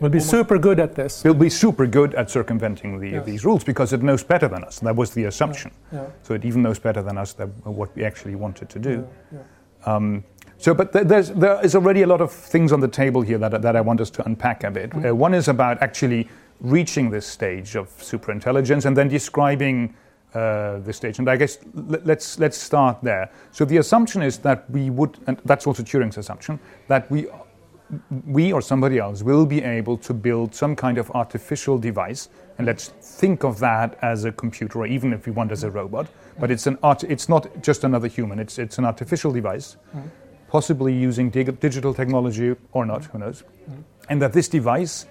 will 0.00 0.10
be 0.10 0.20
super 0.20 0.58
good 0.58 0.80
at 0.80 0.94
this. 0.94 1.24
Will 1.24 1.34
be 1.34 1.50
super 1.50 1.86
good 1.86 2.14
at 2.14 2.30
circumventing 2.30 3.00
the, 3.00 3.10
yes. 3.10 3.26
these 3.26 3.44
rules 3.44 3.64
because 3.64 3.92
it 3.92 4.02
knows 4.02 4.22
better 4.24 4.48
than 4.48 4.64
us. 4.64 4.80
That 4.80 4.96
was 4.96 5.10
the 5.10 5.24
assumption. 5.24 5.70
Yeah. 5.92 6.02
Yeah. 6.02 6.08
So 6.22 6.34
it 6.34 6.44
even 6.44 6.62
knows 6.62 6.78
better 6.78 7.02
than 7.02 7.18
us 7.18 7.32
that, 7.34 7.48
what 7.64 7.94
we 7.96 8.04
actually 8.04 8.34
wanted 8.34 8.68
to 8.68 8.78
do. 8.78 9.08
Yeah. 9.32 9.38
Um, 9.84 10.24
so, 10.58 10.74
but 10.74 10.92
there's, 10.92 11.30
there 11.30 11.64
is 11.64 11.74
already 11.74 12.02
a 12.02 12.06
lot 12.06 12.20
of 12.20 12.32
things 12.32 12.72
on 12.72 12.80
the 12.80 12.88
table 12.88 13.20
here 13.20 13.38
that, 13.38 13.60
that 13.62 13.76
I 13.76 13.80
want 13.80 14.00
us 14.00 14.10
to 14.10 14.24
unpack 14.24 14.64
a 14.64 14.70
bit. 14.70 14.90
Mm-hmm. 14.90 15.06
Uh, 15.06 15.14
one 15.14 15.34
is 15.34 15.48
about 15.48 15.82
actually 15.82 16.28
reaching 16.60 17.10
this 17.10 17.26
stage 17.26 17.76
of 17.76 17.88
superintelligence 17.98 18.86
and 18.86 18.96
then 18.96 19.08
describing 19.08 19.94
uh, 20.34 20.78
this 20.80 20.96
stage. 20.96 21.18
And 21.18 21.28
I 21.28 21.36
guess 21.36 21.58
let's 21.74 22.38
let's 22.38 22.58
start 22.58 22.98
there. 23.02 23.30
So 23.52 23.64
the 23.64 23.78
assumption 23.78 24.22
is 24.22 24.38
that 24.38 24.68
we 24.70 24.90
would, 24.90 25.18
and 25.26 25.40
that's 25.44 25.66
also 25.66 25.82
Turing's 25.82 26.18
assumption, 26.18 26.58
that 26.88 27.10
we 27.10 27.26
we 28.26 28.52
or 28.52 28.60
somebody 28.60 28.98
else 28.98 29.22
will 29.22 29.46
be 29.46 29.62
able 29.62 29.96
to 29.98 30.14
build 30.14 30.54
some 30.54 30.74
kind 30.74 30.98
of 30.98 31.10
artificial 31.12 31.78
device, 31.78 32.28
and 32.58 32.66
let's 32.66 32.88
think 32.88 33.44
of 33.44 33.58
that 33.60 33.98
as 34.02 34.24
a 34.24 34.32
computer, 34.32 34.80
or 34.80 34.86
even 34.86 35.12
if 35.12 35.26
we 35.26 35.32
want 35.32 35.52
as 35.52 35.62
a 35.62 35.70
robot. 35.70 36.06
But 36.38 36.50
it's 36.50 36.66
an 36.66 36.78
art. 36.82 37.04
It's 37.04 37.28
not 37.28 37.62
just 37.62 37.84
another 37.84 38.08
human. 38.08 38.38
It's 38.38 38.58
it's 38.58 38.78
an 38.78 38.84
artificial 38.84 39.32
device, 39.32 39.76
mm-hmm. 39.94 40.08
possibly 40.48 40.92
using 40.92 41.30
dig- 41.30 41.60
digital 41.60 41.94
technology 41.94 42.56
or 42.72 42.86
not. 42.86 43.04
Who 43.04 43.18
knows? 43.18 43.42
Mm-hmm. 43.42 43.80
And 44.08 44.22
that 44.22 44.32
this 44.32 44.48
device 44.48 45.06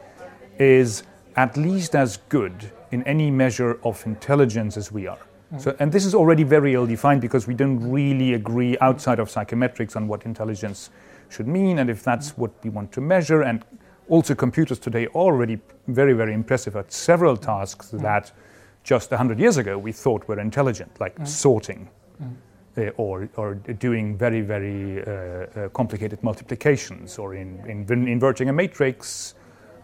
is 0.59 1.03
at 1.35 1.57
least 1.57 1.95
as 1.95 2.17
good 2.29 2.71
in 2.91 3.03
any 3.03 3.29
measure 3.29 3.79
of 3.83 4.05
intelligence 4.05 4.77
as 4.77 4.91
we 4.91 5.07
are. 5.07 5.19
So, 5.57 5.75
and 5.79 5.91
this 5.91 6.05
is 6.05 6.13
already 6.13 6.43
very 6.43 6.73
ill 6.73 6.85
defined 6.85 7.21
because 7.21 7.47
we 7.47 7.53
don't 7.53 7.79
really 7.79 8.33
agree 8.33 8.77
outside 8.79 9.19
of 9.19 9.29
psychometrics 9.29 9.95
on 9.95 10.07
what 10.07 10.25
intelligence 10.25 10.89
should 11.29 11.47
mean 11.47 11.79
and 11.79 11.89
if 11.89 12.03
that's 12.03 12.37
what 12.37 12.51
we 12.63 12.69
want 12.69 12.91
to 12.93 13.01
measure. 13.01 13.41
And 13.41 13.63
also, 14.07 14.35
computers 14.35 14.79
today 14.79 15.07
are 15.07 15.15
already 15.15 15.59
very, 15.87 16.13
very 16.13 16.33
impressive 16.33 16.75
at 16.75 16.91
several 16.91 17.35
tasks 17.37 17.91
mm. 17.91 18.01
that 18.01 18.31
just 18.83 19.09
100 19.09 19.39
years 19.39 19.57
ago 19.57 19.77
we 19.77 19.91
thought 19.91 20.27
were 20.27 20.39
intelligent, 20.39 20.91
like 20.99 21.17
mm. 21.17 21.27
sorting. 21.27 21.89
Mm. 22.21 22.35
Uh, 22.77 22.89
or, 22.97 23.29
or 23.37 23.55
doing 23.55 24.17
very, 24.17 24.41
very 24.41 25.01
uh, 25.01 25.09
uh, 25.09 25.69
complicated 25.69 26.21
multiplications, 26.21 27.17
or 27.17 27.33
in, 27.33 27.57
in, 27.69 28.05
inverting 28.05 28.49
a 28.49 28.53
matrix, 28.53 29.33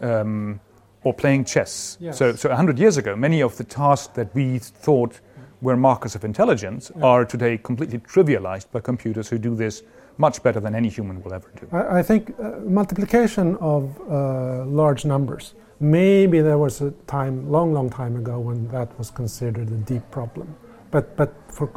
um, 0.01 0.59
or 1.03 1.13
playing 1.13 1.45
chess. 1.45 1.97
Yes. 2.01 2.17
So, 2.17 2.35
so 2.35 2.49
100 2.49 2.77
years 2.77 2.97
ago, 2.97 3.15
many 3.15 3.41
of 3.41 3.55
the 3.55 3.63
tasks 3.63 4.07
that 4.15 4.35
we 4.35 4.59
thought 4.59 5.21
were 5.61 5.77
markers 5.77 6.15
of 6.15 6.25
intelligence 6.25 6.91
yeah. 6.93 7.03
are 7.03 7.23
today 7.23 7.57
completely 7.57 7.99
trivialized 7.99 8.69
by 8.71 8.81
computers 8.81 9.29
who 9.29 9.37
do 9.37 9.55
this 9.55 9.83
much 10.27 10.37
better 10.43 10.61
than 10.65 10.73
any 10.75 10.89
human 10.97 11.15
will 11.23 11.33
ever 11.33 11.49
do. 11.59 11.65
I, 11.71 11.99
I 11.99 12.03
think 12.03 12.21
uh, 12.29 12.43
multiplication 12.81 13.57
of 13.57 13.83
uh, 13.99 14.65
large 14.81 15.01
numbers, 15.13 15.45
maybe 15.79 16.37
there 16.41 16.57
was 16.57 16.81
a 16.81 16.91
time, 17.07 17.35
long, 17.55 17.73
long 17.73 17.89
time 17.89 18.15
ago, 18.15 18.35
when 18.47 18.67
that 18.69 18.89
was 18.99 19.11
considered 19.11 19.67
a 19.69 19.79
deep 19.93 20.05
problem. 20.11 20.47
But, 20.91 21.05
but 21.15 21.29
for 21.47 21.67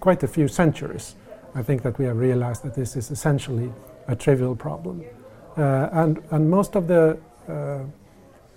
quite 0.00 0.22
a 0.22 0.28
few 0.28 0.48
centuries, 0.48 1.14
I 1.54 1.62
think 1.62 1.82
that 1.82 1.98
we 1.98 2.04
have 2.04 2.18
realized 2.28 2.62
that 2.64 2.74
this 2.74 2.96
is 2.96 3.10
essentially 3.10 3.72
a 4.06 4.14
trivial 4.14 4.54
problem. 4.56 5.02
Uh, 5.56 5.88
and, 5.92 6.22
and 6.30 6.50
most 6.50 6.76
of 6.76 6.86
the 6.86 7.18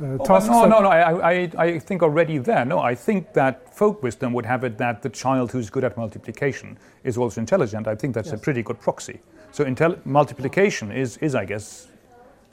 uh, 0.01 0.05
uh. 0.05 0.17
Oh, 0.29 0.65
no, 0.65 0.65
no, 0.65 0.79
no. 0.81 0.89
I, 0.89 1.33
I, 1.33 1.51
I 1.57 1.79
think 1.79 2.03
already 2.03 2.37
there. 2.37 2.65
No, 2.65 2.79
I 2.79 2.95
think 2.95 3.33
that 3.33 3.73
folk 3.75 4.01
wisdom 4.03 4.33
would 4.33 4.45
have 4.45 4.63
it 4.63 4.77
that 4.77 5.01
the 5.01 5.09
child 5.09 5.51
who's 5.51 5.69
good 5.69 5.83
at 5.83 5.97
multiplication 5.97 6.77
is 7.03 7.17
also 7.17 7.41
intelligent. 7.41 7.87
I 7.87 7.95
think 7.95 8.13
that's 8.13 8.29
yes. 8.29 8.39
a 8.39 8.43
pretty 8.43 8.63
good 8.63 8.79
proxy. 8.79 9.19
So 9.51 9.65
intel- 9.65 10.03
multiplication 10.05 10.91
is, 10.91 11.17
is, 11.17 11.35
I 11.35 11.45
guess, 11.45 11.87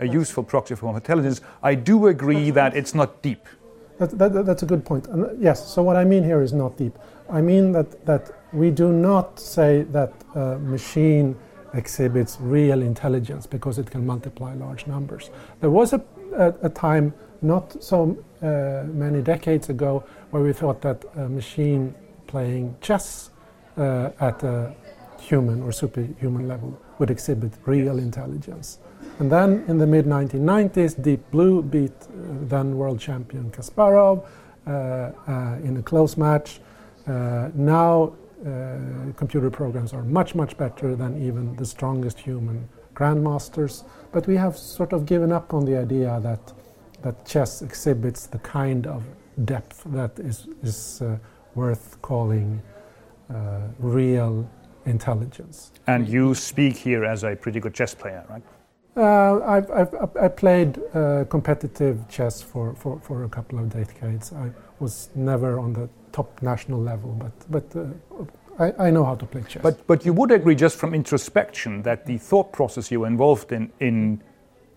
a 0.00 0.06
useful 0.06 0.44
proxy 0.44 0.74
for 0.74 0.94
intelligence. 0.94 1.40
I 1.62 1.74
do 1.74 2.08
agree 2.08 2.50
that 2.50 2.76
it's 2.76 2.94
not 2.94 3.22
deep. 3.22 3.46
That, 3.98 4.18
that, 4.18 4.46
that's 4.46 4.62
a 4.62 4.66
good 4.66 4.84
point. 4.84 5.06
And 5.08 5.24
uh, 5.24 5.28
yes, 5.38 5.72
so 5.72 5.82
what 5.82 5.96
I 5.96 6.04
mean 6.04 6.24
here 6.24 6.42
is 6.42 6.52
not 6.52 6.76
deep. 6.76 6.98
I 7.30 7.40
mean 7.40 7.72
that, 7.72 8.04
that 8.06 8.30
we 8.52 8.70
do 8.70 8.92
not 8.92 9.38
say 9.38 9.82
that 9.92 10.12
a 10.34 10.58
machine 10.58 11.36
exhibits 11.74 12.38
real 12.40 12.82
intelligence 12.82 13.46
because 13.46 13.78
it 13.78 13.90
can 13.90 14.04
multiply 14.04 14.54
large 14.54 14.86
numbers. 14.86 15.30
There 15.60 15.70
was 15.70 15.92
a, 15.92 16.02
a, 16.34 16.54
a 16.62 16.68
time 16.68 17.14
not 17.42 17.82
so 17.82 18.16
uh, 18.42 18.84
many 18.92 19.22
decades 19.22 19.68
ago 19.68 20.04
where 20.30 20.42
we 20.42 20.52
thought 20.52 20.80
that 20.82 21.04
a 21.16 21.28
machine 21.28 21.94
playing 22.26 22.76
chess 22.80 23.30
uh, 23.76 24.10
at 24.20 24.42
a 24.42 24.74
human 25.20 25.62
or 25.62 25.72
superhuman 25.72 26.48
level 26.48 26.78
would 26.98 27.10
exhibit 27.10 27.52
real 27.66 27.98
intelligence. 27.98 28.78
And 29.18 29.30
then 29.30 29.64
in 29.68 29.78
the 29.78 29.86
mid 29.86 30.06
1990s, 30.06 31.02
Deep 31.02 31.30
Blue 31.30 31.62
beat 31.62 31.92
uh, 31.92 32.06
then 32.42 32.76
world 32.76 33.00
champion 33.00 33.50
Kasparov 33.50 34.24
uh, 34.66 34.70
uh, 34.70 35.56
in 35.64 35.78
a 35.78 35.82
close 35.82 36.16
match. 36.16 36.60
Uh, 37.06 37.48
now, 37.54 38.12
computer 39.16 39.50
programs 39.50 39.92
are 39.92 40.02
much, 40.04 40.34
much 40.34 40.56
better 40.56 40.96
than 40.96 41.20
even 41.22 41.54
the 41.56 41.66
strongest 41.66 42.18
human 42.18 42.68
grandmasters. 42.94 43.84
But 44.12 44.26
we 44.26 44.36
have 44.36 44.56
sort 44.56 44.92
of 44.92 45.04
given 45.04 45.32
up 45.32 45.52
on 45.52 45.64
the 45.64 45.76
idea 45.76 46.18
that, 46.22 46.52
that 47.02 47.26
chess 47.26 47.62
exhibits 47.62 48.26
the 48.26 48.38
kind 48.38 48.86
of 48.86 49.02
depth 49.44 49.82
that 49.86 50.18
is, 50.18 50.48
is 50.62 51.02
uh, 51.02 51.16
worth 51.54 52.00
calling 52.02 52.62
real 53.78 54.48
intelligence. 54.86 55.72
And 55.86 56.08
you 56.08 56.34
speak 56.34 56.76
here 56.76 57.04
as 57.04 57.24
a 57.24 57.36
pretty 57.36 57.60
good 57.60 57.74
chess 57.74 57.94
player, 57.94 58.24
right? 58.28 58.42
Uh, 58.96 59.40
I've, 59.44 59.70
I've, 59.70 60.16
I 60.16 60.28
played 60.28 60.80
uh, 60.94 61.24
competitive 61.28 62.08
chess 62.08 62.42
for, 62.42 62.74
for, 62.74 62.98
for 63.00 63.24
a 63.24 63.28
couple 63.28 63.58
of 63.58 63.70
decades. 63.70 64.32
I 64.32 64.50
was 64.80 65.10
never 65.14 65.58
on 65.60 65.72
the 65.72 65.88
top 66.12 66.42
national 66.42 66.80
level, 66.80 67.12
but, 67.12 67.32
but 67.50 67.76
uh, 67.76 67.84
I, 68.58 68.88
I 68.88 68.90
know 68.90 69.04
how 69.04 69.14
to 69.14 69.26
play 69.26 69.42
chess. 69.48 69.62
But, 69.62 69.86
but 69.86 70.04
you 70.04 70.12
would 70.12 70.32
agree, 70.32 70.56
just 70.56 70.76
from 70.76 70.92
introspection, 70.92 71.82
that 71.82 72.04
the 72.04 72.18
thought 72.18 72.52
process 72.52 72.90
you 72.90 73.00
were 73.00 73.06
involved 73.06 73.52
in 73.52 73.70
in 73.78 74.22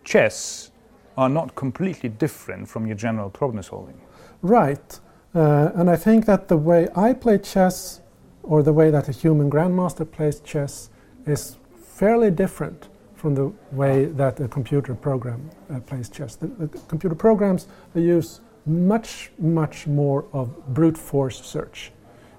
chess 0.03 0.69
are 1.17 1.29
not 1.29 1.55
completely 1.55 2.09
different 2.09 2.67
from 2.67 2.87
your 2.87 2.95
general 2.95 3.29
problem 3.29 3.63
solving. 3.63 3.99
Right. 4.41 4.99
Uh, 5.35 5.71
and 5.75 5.89
I 5.89 5.95
think 5.95 6.25
that 6.25 6.47
the 6.47 6.57
way 6.57 6.87
I 6.95 7.13
play 7.13 7.37
chess 7.37 8.01
or 8.43 8.61
the 8.61 8.73
way 8.73 8.91
that 8.91 9.09
a 9.09 9.11
human 9.11 9.49
grandmaster 9.49 10.09
plays 10.09 10.39
chess 10.39 10.89
is 11.25 11.57
fairly 11.75 12.29
different 12.29 12.89
from 13.15 13.35
the 13.35 13.53
way 13.71 14.05
that 14.05 14.39
a 14.39 14.47
computer 14.47 14.93
program 14.93 15.49
uh, 15.73 15.79
plays 15.79 16.09
chess. 16.09 16.35
The, 16.35 16.47
the, 16.47 16.67
computer 16.89 17.15
programs 17.15 17.67
they 17.93 18.01
use 18.01 18.41
much, 18.65 19.31
much 19.39 19.87
more 19.87 20.25
of 20.33 20.73
brute 20.73 20.97
force 20.97 21.41
search. 21.41 21.91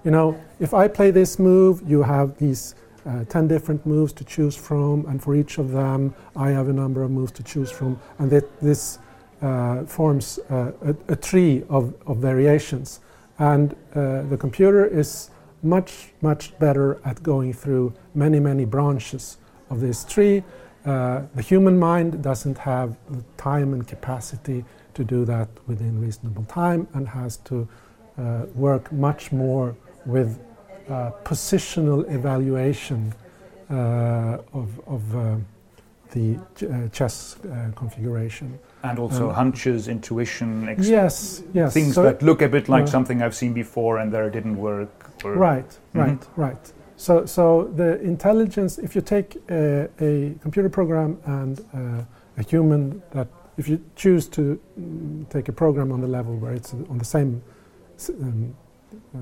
You 0.04 0.10
know, 0.10 0.38
if 0.60 0.74
I 0.74 0.88
play 0.88 1.10
this 1.10 1.38
move, 1.38 1.82
you 1.86 2.02
have 2.02 2.36
these 2.36 2.74
uh, 3.06 3.24
10 3.24 3.48
different 3.48 3.84
moves 3.84 4.12
to 4.14 4.24
choose 4.24 4.56
from, 4.56 5.04
and 5.06 5.22
for 5.22 5.34
each 5.34 5.58
of 5.58 5.72
them, 5.72 6.14
I 6.36 6.50
have 6.50 6.68
a 6.68 6.72
number 6.72 7.02
of 7.02 7.10
moves 7.10 7.32
to 7.32 7.42
choose 7.42 7.70
from, 7.70 8.00
and 8.18 8.30
that 8.30 8.60
this 8.60 8.98
uh, 9.42 9.84
forms 9.84 10.38
uh, 10.50 10.72
a, 10.82 10.94
a, 11.08 11.16
tree 11.16 11.64
of, 11.68 11.94
of 12.06 12.18
variations. 12.18 13.00
And 13.38 13.74
uh, 13.94 14.22
the 14.22 14.36
computer 14.38 14.86
is 14.86 15.30
much, 15.62 16.12
much 16.22 16.58
better 16.58 17.00
at 17.04 17.22
going 17.22 17.52
through 17.52 17.92
many, 18.14 18.40
many 18.40 18.64
branches 18.64 19.38
of 19.70 19.80
this 19.80 20.04
tree. 20.04 20.42
Uh, 20.84 21.22
the 21.34 21.42
human 21.42 21.78
mind 21.78 22.22
doesn't 22.22 22.58
have 22.58 22.96
the 23.10 23.24
time 23.36 23.72
and 23.72 23.86
capacity 23.86 24.64
to 24.94 25.04
do 25.04 25.24
that 25.24 25.48
within 25.66 26.00
reasonable 26.00 26.44
time 26.44 26.86
and 26.94 27.08
has 27.08 27.38
to 27.38 27.68
uh, 28.18 28.46
work 28.54 28.92
much 28.92 29.32
more 29.32 29.76
with 30.06 30.38
uh, 30.88 31.10
positional 31.24 32.10
evaluation 32.12 33.14
uh, 33.70 34.38
of, 34.52 34.80
of 34.86 35.16
uh, 35.16 35.36
the 36.12 36.36
uh, 36.36 36.88
chess 36.88 37.36
configuration. 37.74 38.58
And 38.82 38.98
also 38.98 39.28
um, 39.30 39.34
hunches, 39.34 39.88
intuition, 39.88 40.68
ex- 40.68 40.86
yes, 40.86 41.42
yes. 41.54 41.72
things 41.72 41.94
so 41.94 42.02
that 42.02 42.22
look 42.22 42.42
a 42.42 42.48
bit 42.48 42.68
like 42.68 42.86
something 42.86 43.22
I've 43.22 43.34
seen 43.34 43.54
before 43.54 43.98
and 43.98 44.12
there 44.12 44.28
didn't 44.30 44.56
work 44.56 45.04
Right, 45.24 45.68
mm-hmm. 45.68 45.98
right, 45.98 46.26
right. 46.36 46.72
So, 46.96 47.26
so 47.26 47.64
the 47.74 48.00
intelligence, 48.02 48.78
if 48.78 48.94
you 48.94 49.00
take 49.00 49.36
a, 49.50 49.88
a 50.00 50.34
computer 50.40 50.68
program 50.68 51.18
and 51.24 51.64
uh, 51.74 52.04
a 52.38 52.42
human, 52.42 53.02
that 53.12 53.28
if 53.56 53.68
you 53.68 53.80
choose 53.96 54.28
to 54.28 54.60
mm, 54.78 55.28
take 55.28 55.48
a 55.48 55.52
program 55.52 55.92
on 55.92 56.00
the 56.00 56.06
level 56.06 56.36
where 56.36 56.52
it's 56.52 56.72
on 56.72 56.98
the 56.98 57.04
same, 57.04 57.42
um, 58.08 58.54
uh, 59.14 59.18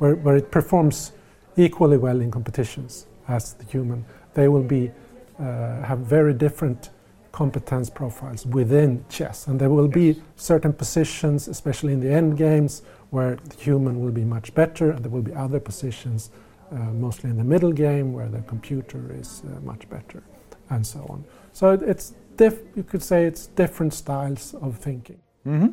where, 0.00 0.16
where 0.16 0.36
it 0.36 0.50
performs 0.50 1.12
equally 1.56 1.96
well 1.96 2.20
in 2.20 2.30
competitions 2.30 3.06
as 3.28 3.54
the 3.54 3.64
human, 3.64 4.04
they 4.34 4.48
will 4.48 4.62
be 4.62 4.90
uh, 5.38 5.82
have 5.82 5.98
very 6.00 6.34
different 6.34 6.90
competence 7.32 7.88
profiles 7.88 8.44
within 8.46 9.04
chess, 9.08 9.46
and 9.46 9.60
there 9.60 9.70
will 9.70 9.88
be 9.88 10.20
certain 10.36 10.72
positions, 10.72 11.48
especially 11.48 11.92
in 11.92 12.00
the 12.00 12.12
end 12.12 12.36
games, 12.36 12.82
where 13.10 13.36
the 13.36 13.56
human 13.56 14.00
will 14.00 14.10
be 14.10 14.24
much 14.24 14.52
better, 14.54 14.90
and 14.90 15.04
there 15.04 15.10
will 15.10 15.22
be 15.22 15.32
other 15.34 15.60
positions, 15.60 16.30
uh, 16.72 16.76
mostly 16.76 17.30
in 17.30 17.36
the 17.36 17.44
middle 17.44 17.72
game, 17.72 18.12
where 18.12 18.28
the 18.28 18.42
computer 18.42 19.14
is 19.18 19.42
uh, 19.46 19.60
much 19.60 19.88
better, 19.88 20.22
and 20.70 20.86
so 20.86 21.06
on. 21.08 21.24
So 21.52 21.70
it, 21.72 21.82
it's 21.82 22.14
diff- 22.36 22.62
you 22.74 22.82
could 22.82 23.02
say 23.02 23.24
it's 23.24 23.46
different 23.46 23.94
styles 23.94 24.54
of 24.60 24.76
thinking. 24.78 25.18
Mm-hmm. 25.46 25.68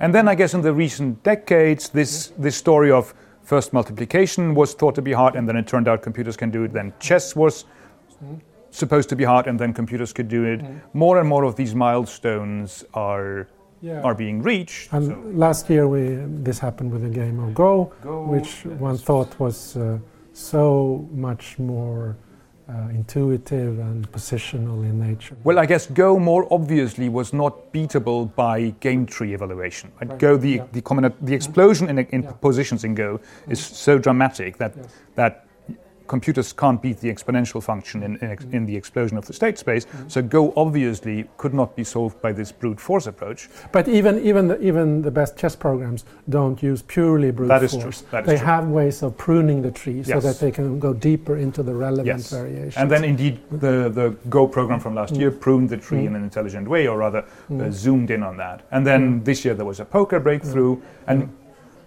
And 0.00 0.14
then 0.14 0.26
I 0.26 0.34
guess 0.34 0.54
in 0.54 0.62
the 0.62 0.72
recent 0.72 1.22
decades, 1.22 1.88
this 1.90 2.32
this 2.38 2.56
story 2.56 2.90
of 2.90 3.14
first 3.48 3.72
multiplication 3.72 4.54
was 4.54 4.74
thought 4.74 4.94
to 4.94 5.02
be 5.02 5.12
hard, 5.12 5.34
and 5.34 5.48
then 5.48 5.56
it 5.56 5.66
turned 5.66 5.88
out 5.88 6.02
computers 6.02 6.36
can 6.36 6.50
do 6.50 6.64
it. 6.64 6.72
Then 6.72 6.92
chess 7.00 7.34
was 7.34 7.64
supposed 8.70 9.08
to 9.08 9.16
be 9.16 9.24
hard, 9.24 9.46
and 9.46 9.58
then 9.58 9.72
computers 9.72 10.12
could 10.12 10.28
do 10.28 10.44
it. 10.44 10.60
Mm-hmm. 10.60 10.98
More 11.04 11.18
and 11.18 11.28
more 11.28 11.44
of 11.44 11.56
these 11.56 11.74
milestones 11.74 12.84
are 12.92 13.48
yeah. 13.80 14.02
are 14.02 14.14
being 14.14 14.42
reached. 14.42 14.92
And 14.92 15.06
so. 15.06 15.22
last 15.46 15.70
year, 15.70 15.88
we 15.88 16.02
this 16.44 16.58
happened 16.58 16.92
with 16.92 17.04
a 17.04 17.14
game 17.22 17.40
of 17.44 17.54
Go, 17.54 17.92
Go 18.02 18.22
which 18.34 18.52
one 18.88 18.98
thought 18.98 19.30
was 19.40 19.76
uh, 19.76 19.98
so 20.32 21.08
much 21.12 21.58
more. 21.58 22.16
Uh, 22.68 22.86
intuitive 22.90 23.78
and 23.78 24.12
positional 24.12 24.84
in 24.84 25.00
nature. 25.00 25.34
Well, 25.42 25.58
I 25.58 25.64
guess 25.64 25.86
Go 25.86 26.18
more 26.18 26.46
obviously 26.52 27.08
was 27.08 27.32
not 27.32 27.72
beatable 27.72 28.34
by 28.34 28.74
game 28.80 29.06
tree 29.06 29.32
evaluation. 29.32 29.90
Right? 29.98 30.10
Right. 30.10 30.18
Go 30.18 30.36
the 30.36 30.50
yeah. 30.50 30.66
the, 30.72 30.82
common, 30.82 31.10
the 31.22 31.32
explosion 31.32 31.88
in, 31.88 31.98
in 31.98 32.24
yeah. 32.24 32.32
positions 32.32 32.84
in 32.84 32.94
Go 32.94 33.20
is 33.48 33.58
so 33.58 33.96
dramatic 33.96 34.58
that 34.58 34.74
yes. 34.76 34.86
that 35.14 35.47
computers 36.08 36.52
can't 36.52 36.80
beat 36.82 36.98
the 36.98 37.08
exponential 37.08 37.62
function 37.62 38.02
in, 38.02 38.16
in, 38.16 38.38
in 38.52 38.66
the 38.66 38.76
explosion 38.76 39.16
of 39.16 39.26
the 39.26 39.32
state 39.32 39.58
space. 39.58 39.84
Mm-hmm. 39.84 40.08
So 40.08 40.22
Go 40.22 40.52
obviously 40.56 41.28
could 41.36 41.54
not 41.54 41.76
be 41.76 41.84
solved 41.84 42.20
by 42.20 42.32
this 42.32 42.50
brute 42.50 42.80
force 42.80 43.06
approach. 43.06 43.48
But 43.70 43.86
even 43.86 44.18
even 44.24 44.48
the, 44.48 44.60
even 44.60 45.02
the 45.02 45.10
best 45.10 45.36
chess 45.36 45.54
programs 45.54 46.04
don't 46.28 46.60
use 46.62 46.82
purely 46.82 47.30
brute 47.30 47.48
that 47.48 47.62
is 47.62 47.72
force. 47.72 48.02
True. 48.02 48.22
They 48.22 48.34
is 48.34 48.40
have 48.40 48.68
ways 48.68 49.02
of 49.02 49.16
pruning 49.16 49.62
the 49.62 49.70
tree 49.70 49.98
yes. 49.98 50.08
so 50.08 50.20
that 50.20 50.40
they 50.40 50.50
can 50.50 50.78
go 50.78 50.92
deeper 50.92 51.36
into 51.36 51.62
the 51.62 51.74
relevant 51.74 52.06
yes. 52.06 52.30
variations. 52.30 52.76
And 52.76 52.90
then 52.90 53.04
indeed 53.04 53.40
the, 53.50 53.88
the 53.88 54.16
Go 54.28 54.48
program 54.48 54.80
from 54.80 54.94
last 54.94 55.14
mm. 55.14 55.20
year 55.20 55.30
pruned 55.30 55.68
the 55.68 55.76
tree 55.76 56.02
mm. 56.02 56.06
in 56.06 56.16
an 56.16 56.24
intelligent 56.24 56.68
way, 56.68 56.86
or 56.86 56.98
rather 56.98 57.24
mm. 57.50 57.60
uh, 57.60 57.70
zoomed 57.70 58.10
in 58.10 58.22
on 58.22 58.36
that. 58.38 58.66
And 58.70 58.86
then 58.86 59.20
mm. 59.20 59.24
this 59.24 59.44
year 59.44 59.54
there 59.54 59.66
was 59.66 59.80
a 59.80 59.84
poker 59.84 60.20
breakthrough, 60.20 60.76
mm. 60.76 60.82
and 61.06 61.36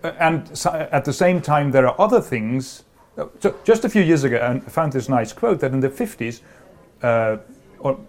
uh, 0.03 0.13
and 0.19 0.57
so 0.57 0.69
at 0.91 1.05
the 1.05 1.13
same 1.13 1.41
time 1.41 1.71
there 1.71 1.87
are 1.87 1.99
other 1.99 2.21
things 2.21 2.83
so 3.39 3.55
just 3.63 3.85
a 3.85 3.89
few 3.89 4.01
years 4.01 4.23
ago, 4.23 4.37
I 4.37 4.59
found 4.69 4.93
this 4.93 5.09
nice 5.09 5.33
quote 5.33 5.59
that 5.59 5.73
in 5.73 5.79
the 5.79 5.89
50s, 5.89 6.41
uh, 7.03 7.37
or 7.79 7.99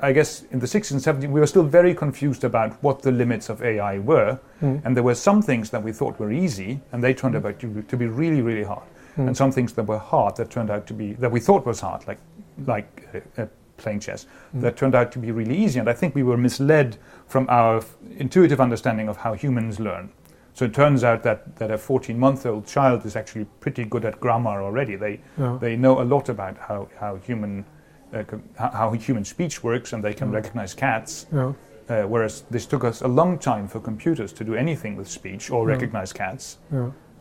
I 0.00 0.12
guess 0.12 0.44
in 0.50 0.58
the 0.58 0.66
60s 0.66 0.92
and 0.92 1.00
70s, 1.00 1.30
we 1.30 1.40
were 1.40 1.46
still 1.46 1.62
very 1.62 1.94
confused 1.94 2.44
about 2.44 2.82
what 2.82 3.02
the 3.02 3.12
limits 3.12 3.48
of 3.48 3.62
AI 3.62 3.98
were. 3.98 4.40
Mm. 4.62 4.84
And 4.84 4.96
there 4.96 5.02
were 5.02 5.14
some 5.14 5.42
things 5.42 5.70
that 5.70 5.82
we 5.82 5.92
thought 5.92 6.18
were 6.18 6.32
easy, 6.32 6.80
and 6.92 7.02
they 7.02 7.12
turned 7.12 7.34
mm. 7.34 7.46
out 7.46 7.58
to, 7.60 7.82
to, 7.82 7.96
be 7.96 8.06
really, 8.06 8.40
really 8.40 8.64
hard. 8.64 8.86
Mm. 9.16 9.28
And 9.28 9.36
some 9.36 9.52
things 9.52 9.74
that 9.74 9.84
were 9.84 9.98
hard 9.98 10.36
that 10.36 10.50
turned 10.50 10.70
out 10.70 10.86
to 10.86 10.94
be, 10.94 11.12
that 11.14 11.30
we 11.30 11.38
thought 11.38 11.66
was 11.66 11.80
hard, 11.80 12.06
like, 12.08 12.18
like 12.66 13.08
uh, 13.14 13.42
uh, 13.42 13.46
playing 13.76 14.00
chess, 14.00 14.26
hmm. 14.52 14.60
that 14.60 14.76
turned 14.76 14.94
out 14.94 15.10
to 15.12 15.18
be 15.18 15.32
really 15.32 15.56
easy. 15.56 15.80
And 15.80 15.88
I 15.88 15.92
think 15.92 16.14
we 16.14 16.22
were 16.22 16.36
misled 16.36 16.96
from 17.26 17.46
our 17.48 17.82
intuitive 18.16 18.60
understanding 18.60 19.08
of 19.08 19.16
how 19.16 19.34
humans 19.34 19.80
learn. 19.80 20.10
So 20.54 20.64
it 20.64 20.72
turns 20.72 21.02
out 21.02 21.24
that, 21.24 21.56
that 21.56 21.72
a 21.72 21.76
14 21.76 22.16
month 22.18 22.46
old 22.46 22.66
child 22.66 23.04
is 23.04 23.16
actually 23.16 23.46
pretty 23.60 23.84
good 23.84 24.04
at 24.04 24.20
grammar 24.20 24.62
already. 24.62 24.94
They, 24.94 25.20
yeah. 25.36 25.58
they 25.60 25.76
know 25.76 26.00
a 26.00 26.04
lot 26.04 26.28
about 26.28 26.56
how, 26.56 26.88
how, 26.98 27.16
human, 27.16 27.64
uh, 28.12 28.22
how 28.56 28.92
human 28.92 29.24
speech 29.24 29.64
works 29.64 29.92
and 29.92 30.02
they 30.02 30.14
can 30.14 30.30
yeah. 30.30 30.36
recognize 30.36 30.72
cats. 30.72 31.26
Yeah. 31.32 31.52
Uh, 31.88 32.02
whereas 32.04 32.44
this 32.50 32.66
took 32.66 32.84
us 32.84 33.02
a 33.02 33.08
long 33.08 33.38
time 33.38 33.68
for 33.68 33.80
computers 33.80 34.32
to 34.32 34.44
do 34.44 34.54
anything 34.54 34.96
with 34.96 35.08
speech 35.08 35.50
or 35.50 35.66
recognize 35.66 36.12
cats. 36.12 36.58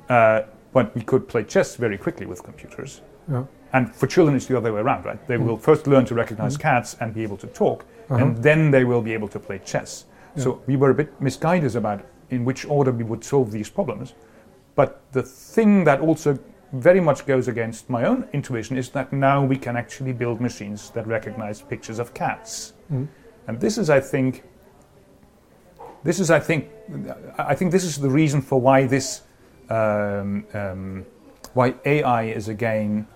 Uh, 0.08 0.44
but 0.72 0.94
we 0.96 1.02
could 1.02 1.28
play 1.28 1.44
chess 1.44 1.76
very 1.76 1.98
quickly 1.98 2.26
with 2.26 2.44
computers. 2.44 3.02
And 3.74 3.94
for 3.94 4.06
children, 4.06 4.38
it's 4.38 4.46
the 4.46 4.56
other 4.56 4.72
way 4.72 4.80
around, 4.80 5.06
right? 5.06 5.28
They 5.28 5.38
will 5.38 5.58
first 5.58 5.88
learn 5.88 6.06
to 6.06 6.16
recognize 6.16 6.56
mm. 6.56 6.62
cats 6.62 6.96
and 7.00 7.14
be 7.14 7.24
able 7.24 7.38
to 7.38 7.48
talk, 7.48 7.86
uh-huh. 8.10 8.24
and 8.24 8.38
then 8.38 8.70
they 8.70 8.84
will 8.84 9.02
be 9.02 9.14
able 9.14 9.28
to 9.30 9.40
play 9.40 9.60
chess. 9.66 10.06
So 10.36 10.62
we 10.66 10.76
were 10.76 10.90
a 10.90 10.96
bit 10.96 11.22
misguided 11.22 11.76
about 11.76 12.04
in 12.34 12.46
which 12.46 12.66
order 12.66 12.92
we 12.92 13.04
would 13.04 13.24
solve 13.24 13.52
these 13.52 13.70
problems. 13.70 14.14
But 14.76 15.02
the 15.12 15.24
thing 15.24 15.84
that 15.84 16.00
also 16.02 16.40
very 16.72 17.00
much 17.00 17.26
goes 17.26 17.48
against 17.48 17.90
my 17.90 18.06
own 18.06 18.28
intuition 18.34 18.78
is 18.78 18.90
that 18.90 19.14
now 19.14 19.46
we 19.46 19.58
can 19.58 19.78
actually 19.78 20.14
build 20.14 20.42
machines 20.42 20.90
that 20.92 21.06
recognize 21.06 21.62
pictures 21.62 22.00
of 22.00 22.14
cats. 22.14 22.74
Mm. 22.92 23.08
And 23.48 23.60
this 23.60 23.78
is, 23.78 23.90
I 23.90 24.00
think, 24.00 24.44
this 26.04 26.20
is, 26.20 26.32
I 26.32 26.40
think, 26.40 26.70
I 27.38 27.54
think 27.54 27.72
this 27.72 27.84
is 27.84 27.98
the 27.98 28.10
reason 28.10 28.42
for 28.42 28.60
why 28.60 28.88
this, 28.88 29.22
um, 29.70 30.46
um, 30.54 31.06
why 31.54 31.76
AI 31.86 32.24
is 32.24 32.48
again 32.48 33.08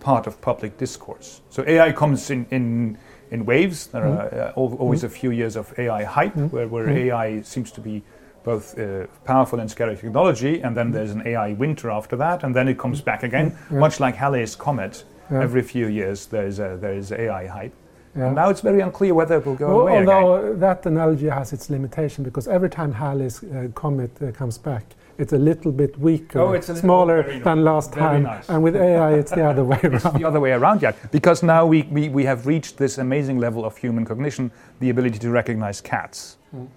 part 0.00 0.26
of 0.26 0.40
public 0.40 0.78
discourse. 0.78 1.42
So 1.50 1.64
AI 1.66 1.92
comes 1.92 2.30
in, 2.30 2.46
in 2.50 2.98
in 3.30 3.44
waves. 3.44 3.88
There 3.88 4.06
are 4.06 4.32
uh, 4.32 4.52
al- 4.56 4.74
always 4.74 5.04
a 5.04 5.08
few 5.08 5.30
years 5.30 5.56
of 5.56 5.76
AI 5.78 6.04
hype, 6.04 6.36
where, 6.36 6.68
where 6.68 6.88
AI 6.88 7.42
seems 7.42 7.70
to 7.72 7.80
be 7.80 8.02
both 8.44 8.78
uh, 8.78 9.06
powerful 9.24 9.58
and 9.60 9.70
scary 9.70 9.96
technology, 9.96 10.60
and 10.62 10.76
then 10.76 10.90
there's 10.92 11.10
an 11.10 11.22
AI 11.26 11.54
winter 11.54 11.90
after 11.90 12.14
that, 12.16 12.44
and 12.44 12.54
then 12.54 12.68
it 12.68 12.78
comes 12.78 13.00
back 13.00 13.22
again, 13.22 13.56
much 13.70 13.98
like 14.00 14.14
Halley's 14.14 14.54
comet. 14.54 15.04
Yeah. 15.30 15.42
Every 15.42 15.62
few 15.62 15.86
years, 15.88 16.26
there 16.26 16.46
is 16.46 16.58
a, 16.58 16.76
there 16.80 16.92
is 16.94 17.10
AI 17.10 17.46
hype. 17.46 17.72
Yeah. 18.14 18.26
And 18.26 18.36
now 18.36 18.50
it's 18.50 18.60
very 18.60 18.80
unclear 18.80 19.14
whether 19.14 19.38
it 19.38 19.46
will 19.46 19.54
go 19.56 19.68
Al- 19.68 19.80
away 19.80 19.96
again. 20.02 20.08
Although 20.14 20.54
that 20.56 20.84
analogy 20.86 21.28
has 21.28 21.52
its 21.54 21.70
limitation 21.70 22.22
because 22.22 22.46
every 22.46 22.68
time 22.70 22.92
Halley's 22.92 23.42
uh, 23.42 23.68
comet 23.74 24.10
uh, 24.22 24.30
comes 24.32 24.58
back, 24.58 24.84
it's 25.16 25.32
a 25.32 25.38
little 25.38 25.72
bit 25.72 25.98
weaker, 25.98 26.40
Oh, 26.40 26.52
it's 26.52 26.68
little- 26.68 26.82
smaller 26.82 27.22
very 27.22 27.38
than 27.38 27.64
last 27.64 27.92
time. 27.94 28.24
nice. 28.24 28.48
And 28.50 28.62
with 28.62 28.76
AI, 28.76 29.14
it's 29.14 29.30
the 29.32 29.44
other 29.48 29.64
way 29.64 29.80
It's 29.82 30.04
around. 30.04 30.20
the 30.20 30.28
other 30.28 30.40
way 30.40 30.52
around 30.52 30.82
yet, 30.82 30.94
because 31.10 31.42
now 31.42 31.64
we, 31.66 31.82
we, 31.84 32.08
we 32.10 32.24
have 32.24 32.46
reached 32.46 32.76
this 32.76 32.98
amazing 32.98 33.38
level 33.38 33.64
of 33.64 33.76
human 33.78 34.04
cognition, 34.04 34.50
the 34.80 34.90
ability 34.90 35.18
to 35.20 35.30
recognize 35.30 35.80
cats. 35.80 36.36
Mm. 36.54 36.68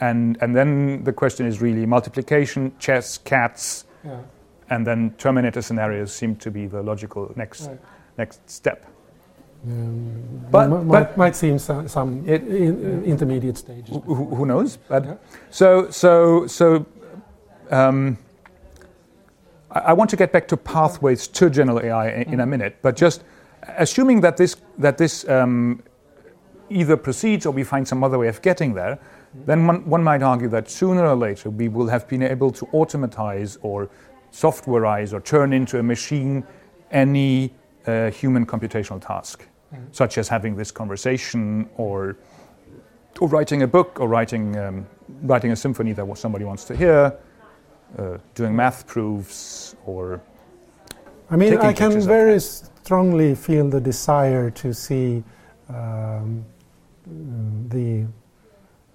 And, 0.00 0.36
and 0.40 0.54
then 0.54 1.04
the 1.04 1.12
question 1.12 1.46
is 1.46 1.60
really 1.60 1.86
multiplication, 1.86 2.72
chess, 2.78 3.18
cats, 3.18 3.84
Yeah. 4.04 4.18
and 4.70 4.86
then 4.86 5.14
Terminator 5.18 5.62
scenarios 5.62 6.12
seem 6.12 6.36
to 6.36 6.50
be 6.50 6.66
the 6.66 6.82
logical 6.82 7.32
next, 7.36 7.68
Right. 7.68 7.78
next 8.18 8.40
step. 8.50 8.84
Um, 9.66 10.12
But- 10.50 10.68
mi- 10.68 10.76
might, 10.84 10.84
but- 11.08 11.16
might 11.16 11.36
seem 11.36 11.58
some, 11.58 11.88
some 11.88 12.22
It- 12.26 12.42
in, 12.46 13.02
uh, 13.02 13.04
intermediate 13.04 13.56
stages. 13.56 13.88
Who, 13.88 14.00
who- 14.00 14.34
who 14.36 14.46
knows? 14.46 14.76
But 14.76 15.04
Yeah. 15.04 15.14
So, 15.50 15.90
so, 15.90 16.46
so 16.46 16.84
um, 17.70 18.18
I, 19.70 19.78
I 19.78 19.92
want 19.94 20.10
to 20.10 20.16
get 20.16 20.32
back 20.32 20.48
to 20.48 20.56
pathways 20.56 21.28
to 21.28 21.48
general 21.48 21.80
AI 21.80 22.08
in, 22.10 22.34
in 22.34 22.40
a 22.40 22.46
minute, 22.46 22.76
but 22.82 22.96
just 22.96 23.24
assuming 23.78 24.20
that 24.20 24.36
this, 24.36 24.56
that 24.78 24.98
this 24.98 25.26
um, 25.28 25.82
either 26.68 26.96
proceeds 26.96 27.46
or 27.46 27.52
we 27.52 27.64
find 27.64 27.86
some 27.88 28.04
other 28.04 28.18
way 28.18 28.28
of 28.28 28.42
getting 28.42 28.74
there, 28.74 28.98
then 29.46 29.66
one, 29.66 29.84
one 29.88 30.02
might 30.02 30.22
argue 30.22 30.48
that 30.48 30.70
sooner 30.70 31.06
or 31.06 31.16
later 31.16 31.50
we 31.50 31.68
will 31.68 31.88
have 31.88 32.06
been 32.08 32.22
able 32.22 32.50
to 32.52 32.66
automatize 32.72 33.58
or 33.62 33.90
softwareize 34.32 35.12
or 35.12 35.20
turn 35.20 35.52
into 35.52 35.78
a 35.78 35.82
machine 35.82 36.44
any 36.90 37.52
uh, 37.86 38.10
human 38.10 38.46
computational 38.46 39.04
task, 39.04 39.46
such 39.92 40.18
as 40.18 40.28
having 40.28 40.56
this 40.56 40.70
conversation 40.70 41.68
or 41.76 42.16
or 43.20 43.28
writing 43.28 43.62
a 43.62 43.66
book 43.66 44.00
or 44.00 44.08
writing 44.08 44.56
um, 44.56 44.86
writing 45.22 45.52
a 45.52 45.56
symphony 45.56 45.92
that 45.92 46.18
somebody 46.18 46.44
wants 46.44 46.64
to 46.64 46.76
hear, 46.76 47.16
uh, 47.98 48.18
doing 48.34 48.54
math 48.54 48.86
proofs 48.86 49.76
or 49.84 50.20
I 51.30 51.36
mean, 51.36 51.56
I 51.58 51.72
can 51.72 52.00
very 52.00 52.38
strongly 52.40 53.34
feel 53.34 53.68
the 53.68 53.80
desire 53.80 54.50
to 54.50 54.74
see 54.74 55.24
um, 55.68 56.44
mm, 57.08 57.70
the 57.70 58.06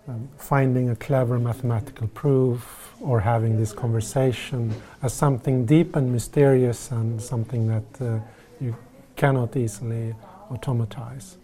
um, 0.09 0.27
finding 0.37 0.89
a 0.89 0.95
clever 0.95 1.37
mathematical 1.37 2.07
proof 2.07 2.93
or 2.99 3.19
having 3.19 3.59
this 3.59 3.71
conversation 3.71 4.73
as 5.03 5.13
something 5.13 5.65
deep 5.65 5.95
and 5.95 6.11
mysterious 6.11 6.89
and 6.91 7.21
something 7.21 7.67
that 7.67 8.01
uh, 8.01 8.19
you 8.59 8.75
cannot 9.15 9.55
easily 9.55 10.15
automatize. 10.49 11.37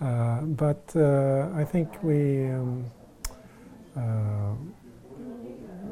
Uh, 0.00 0.40
but 0.40 0.82
uh, 0.96 1.48
I 1.54 1.64
think 1.64 2.02
we 2.02 2.46
um, 2.48 2.84
uh, 3.96 4.54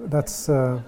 that's 0.06 0.48
uh, 0.48 0.80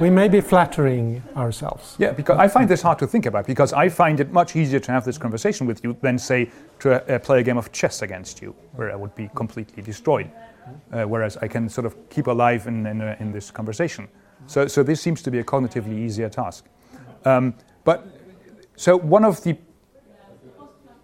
we 0.00 0.10
may 0.10 0.28
be 0.28 0.40
flattering 0.40 1.22
ourselves. 1.36 1.96
yeah 1.98 2.12
because 2.12 2.38
I 2.38 2.48
find 2.48 2.68
this 2.68 2.82
hard 2.82 2.98
to 2.98 3.06
think 3.06 3.26
about 3.26 3.46
because 3.46 3.72
I 3.72 3.88
find 3.88 4.20
it 4.20 4.32
much 4.32 4.56
easier 4.56 4.80
to 4.80 4.92
have 4.92 5.04
this 5.04 5.18
conversation 5.18 5.66
with 5.66 5.82
you 5.84 5.96
than 6.02 6.18
say 6.18 6.50
to 6.80 7.14
uh, 7.14 7.18
play 7.18 7.40
a 7.40 7.42
game 7.42 7.58
of 7.58 7.72
chess 7.72 8.02
against 8.02 8.42
you 8.42 8.54
where 8.74 8.92
I 8.92 8.96
would 8.96 9.14
be 9.14 9.30
completely 9.34 9.82
destroyed, 9.82 10.30
uh, 10.92 11.04
whereas 11.04 11.36
I 11.38 11.48
can 11.48 11.68
sort 11.68 11.86
of 11.86 11.94
keep 12.10 12.26
alive 12.26 12.66
in 12.66 12.86
in, 12.86 13.00
uh, 13.00 13.16
in 13.20 13.32
this 13.32 13.50
conversation. 13.50 14.08
So 14.46 14.66
so 14.66 14.82
this 14.82 15.00
seems 15.00 15.22
to 15.22 15.30
be 15.30 15.38
a 15.38 15.44
cognitively 15.44 15.98
easier 15.98 16.28
task. 16.28 16.64
Um, 17.24 17.54
but 17.84 18.06
so 18.76 18.96
one 18.96 19.24
of 19.24 19.42
the 19.42 19.56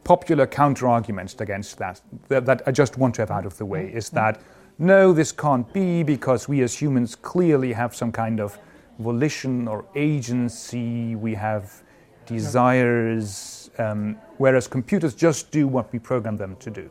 popular 0.05 0.47
counter 0.47 0.89
arguments 0.89 1.35
against 1.41 1.79
that, 1.79 2.01
that 2.29 2.45
that 2.47 2.63
I 2.67 2.73
just 2.73 2.99
want 2.99 3.15
to 3.15 3.23
have 3.23 3.31
out 3.31 3.47
of 3.47 3.57
the 3.57 3.65
way 3.65 3.91
is 3.95 4.11
that 4.11 4.41
no, 4.79 5.13
this 5.13 5.33
can't 5.33 5.71
be 5.73 6.03
because 6.03 6.49
we 6.49 6.63
as 6.63 6.75
humans 6.75 7.15
clearly 7.15 7.73
have 7.73 7.95
some 7.95 8.11
kind 8.11 8.41
of 8.41 8.59
volition 9.03 9.69
or 9.69 9.85
agency, 9.95 11.17
we 11.17 11.35
have 11.35 11.83
desires, 12.27 13.71
um, 13.79 14.17
whereas 14.39 14.69
computers 14.69 15.15
just 15.15 15.51
do 15.51 15.67
what 15.67 15.93
we 15.93 15.99
program 15.99 16.37
them 16.37 16.57
to 16.57 16.71
do. 16.71 16.91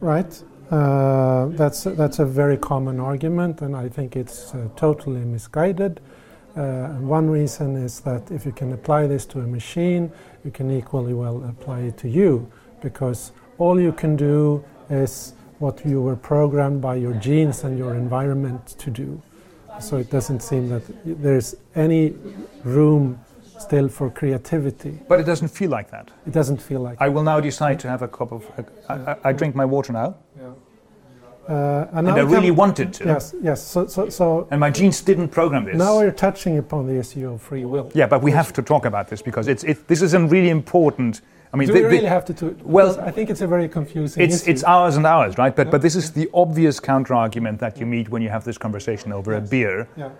Right. 0.00 0.42
Uh, 0.70 1.46
that's 1.56 1.84
that's 1.84 2.18
a 2.18 2.24
very 2.24 2.56
common 2.56 2.98
argument, 3.00 3.62
and 3.62 3.76
I 3.76 3.88
think 3.88 4.16
it's 4.16 4.52
uh, 4.54 4.68
totally 4.76 5.24
misguided. 5.24 6.00
Uh, 6.56 6.88
one 7.18 7.30
reason 7.30 7.76
is 7.76 8.00
that 8.00 8.30
if 8.30 8.44
you 8.44 8.52
can 8.52 8.72
apply 8.72 9.06
this 9.06 9.26
to 9.26 9.40
a 9.40 9.46
machine, 9.46 10.10
you 10.44 10.50
can 10.50 10.70
equally 10.70 11.14
well 11.14 11.44
apply 11.44 11.80
it 11.80 11.96
to 11.98 12.08
you, 12.08 12.50
because 12.82 13.32
all 13.58 13.80
you 13.80 13.92
can 13.92 14.16
do 14.16 14.64
is 14.90 15.34
what 15.60 15.86
you 15.86 16.02
were 16.02 16.16
programmed 16.16 16.80
by 16.80 16.96
your 16.96 17.14
genes 17.14 17.64
and 17.64 17.78
your 17.78 17.94
environment 17.94 18.66
to 18.78 18.90
do. 18.90 19.22
So 19.80 19.96
it 19.98 20.10
doesn't 20.10 20.40
seem 20.40 20.68
that 20.68 20.82
there's 21.04 21.54
any 21.74 22.14
room 22.64 23.18
still 23.58 23.88
for 23.88 24.10
creativity. 24.10 24.98
But 25.08 25.20
it 25.20 25.24
doesn't 25.24 25.48
feel 25.48 25.70
like 25.70 25.90
that. 25.90 26.10
It 26.26 26.32
doesn't 26.32 26.60
feel 26.62 26.80
like. 26.80 26.96
I 27.00 27.08
will 27.08 27.22
now 27.22 27.40
decide 27.40 27.78
to 27.80 27.88
have 27.88 28.02
a 28.02 28.08
cup 28.08 28.32
of. 28.32 28.44
I, 28.88 28.94
I, 28.94 29.16
I 29.24 29.32
drink 29.32 29.54
my 29.54 29.64
water 29.64 29.92
now, 29.92 30.14
Uh, 31.48 31.86
and 31.92 32.06
now 32.06 32.16
I 32.16 32.20
really 32.22 32.48
come- 32.48 32.56
wanted 32.56 32.92
to. 32.94 33.04
Yes, 33.04 33.34
yes. 33.42 33.62
So, 33.62 33.86
so, 33.86 34.08
so 34.10 34.46
And 34.50 34.58
my 34.60 34.70
genes 34.70 35.00
didn't 35.04 35.28
program 35.28 35.64
this. 35.64 35.76
now 35.76 35.98
we're 35.98 36.10
touching 36.10 36.58
upon 36.58 36.86
the 36.86 36.98
issue 36.98 37.30
of 37.32 37.40
free 37.40 37.64
will. 37.64 37.88
Yeah, 37.94 38.08
but 38.08 38.20
we 38.22 38.32
have 38.32 38.52
to 38.52 38.62
talk 38.62 38.84
about 38.84 39.06
this 39.08 39.22
because 39.22 39.46
it's 39.52 39.62
it, 39.64 39.86
this 39.86 40.02
is 40.02 40.14
a 40.14 40.18
really 40.18 40.50
important. 40.50 41.20
I 41.52 41.56
mean, 41.56 41.68
Do 41.68 41.74
the- 41.74 41.80
we 41.80 41.86
really 41.86 42.06
have 42.06 42.24
to 42.26 42.32
do 42.32 42.46
it? 42.48 42.66
well, 42.66 42.98
I 43.00 43.10
think 43.10 43.30
it's 43.30 43.40
a 43.40 43.46
very 43.46 43.68
confusing 43.68 44.22
it's 44.22 44.42
issue. 44.42 44.50
it's 44.50 44.64
hours 44.64 44.96
and 44.96 45.06
hours, 45.06 45.38
right? 45.38 45.54
But 45.54 45.70
but 45.70 45.80
this 45.82 45.96
is 45.96 46.10
the 46.12 46.28
obvious 46.32 46.80
counter 46.80 47.14
argument 47.14 47.60
that 47.60 47.78
you 47.78 47.86
meet 47.86 48.08
when 48.08 48.22
you 48.22 48.30
have 48.30 48.44
this 48.44 48.58
conversation 48.58 49.12
over 49.12 49.34
a 49.34 49.40
beer 49.40 49.88
yeah. 49.96 50.10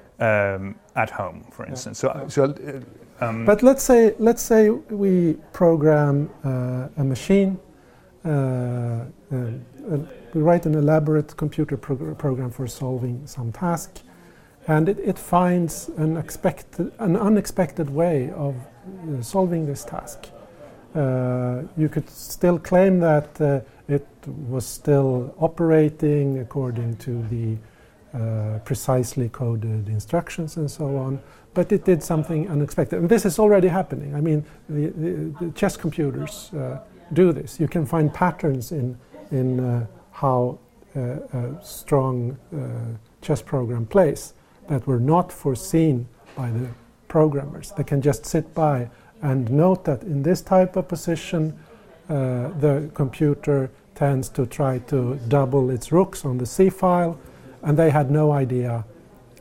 um, 0.55 0.75
at 0.95 1.11
home, 1.11 1.45
for 1.51 1.67
instance. 1.67 1.99
So 1.99 2.25
so. 2.29 2.45
Uh, 2.45 2.81
um, 3.25 3.45
But 3.45 3.63
let's 3.63 3.83
say 3.83 4.15
let's 4.19 4.43
say 4.43 4.71
we 4.71 5.37
program 5.53 6.31
uh, 6.45 6.89
a 7.03 7.05
machine. 7.05 7.59
Uh, 8.25 8.29
uh, 8.29 9.37
uh, 9.37 9.99
we 10.35 10.43
write 10.43 10.67
an 10.67 10.75
elaborate 10.75 11.37
computer 11.37 11.77
prog- 11.77 12.19
program 12.19 12.51
for 12.51 12.67
solving 12.67 13.27
some 13.27 13.53
task, 13.53 13.91
and 14.67 14.89
it, 14.89 14.99
it 14.99 15.19
finds 15.19 15.89
an 15.97 16.17
expected, 16.17 16.93
an 16.99 17.17
unexpected 17.17 17.89
way 17.89 18.31
of 18.33 18.55
uh, 18.55 19.23
solving 19.23 19.67
this 19.67 19.85
task. 19.85 20.27
Uh, 20.97 21.63
you 21.77 21.91
could 21.91 22.09
still 22.09 22.59
claim 22.59 22.99
that 23.01 23.39
uh, 23.41 23.61
it 23.87 24.07
was 24.49 24.65
still 24.65 25.35
operating 25.39 26.39
according 26.39 26.97
to 26.97 27.23
the 27.29 27.57
uh, 28.19 28.59
precisely 28.61 29.29
coded 29.29 29.89
instructions 29.89 30.57
and 30.57 30.71
so 30.71 30.97
on, 30.97 31.21
but 31.53 31.71
it 31.71 31.85
did 31.85 32.03
something 32.03 32.49
unexpected. 32.49 32.99
And 32.99 33.11
this 33.11 33.27
is 33.27 33.39
already 33.39 33.69
happening. 33.69 34.15
I 34.15 34.23
mean, 34.23 34.43
the, 34.71 34.87
the, 34.87 35.45
the 35.45 35.53
chess 35.53 35.77
computers 35.77 36.51
uh, 36.55 36.81
do 37.13 37.31
this. 37.31 37.61
You 37.61 37.69
can 37.69 37.85
find 37.85 38.13
patterns 38.13 38.73
in, 38.73 38.99
in 39.31 39.61
uh, 39.61 39.87
how 40.13 40.59
uh, 40.97 41.01
a 41.01 41.59
strong 41.63 42.39
chess 43.21 43.43
program 43.43 43.85
plays 43.85 44.33
that 44.69 44.87
were 44.87 45.01
not 45.01 45.31
foreseen 45.31 46.09
by 46.35 46.51
the 46.51 46.69
programmers. 47.09 47.73
They 47.77 47.85
can 47.85 48.01
just 48.01 48.25
sit 48.25 48.55
by 48.55 48.89
and 49.23 49.51
note 49.51 49.85
that 49.85 50.03
in 50.03 50.23
this 50.23 50.41
type 50.43 50.77
of 50.77 50.89
position, 50.89 51.59
uh, 52.09 52.49
the 52.61 52.91
computer 52.95 53.71
tends 53.95 54.29
to 54.29 54.47
try 54.47 54.79
to 54.79 55.19
double 55.29 55.71
its 55.71 55.91
rooks 55.91 56.25
on 56.25 56.39
the 56.39 56.47
C 56.47 56.71
file, 56.71 57.19
and 57.63 57.77
they 57.79 57.91
had 57.91 58.11
no 58.11 58.33
idea. 58.33 58.85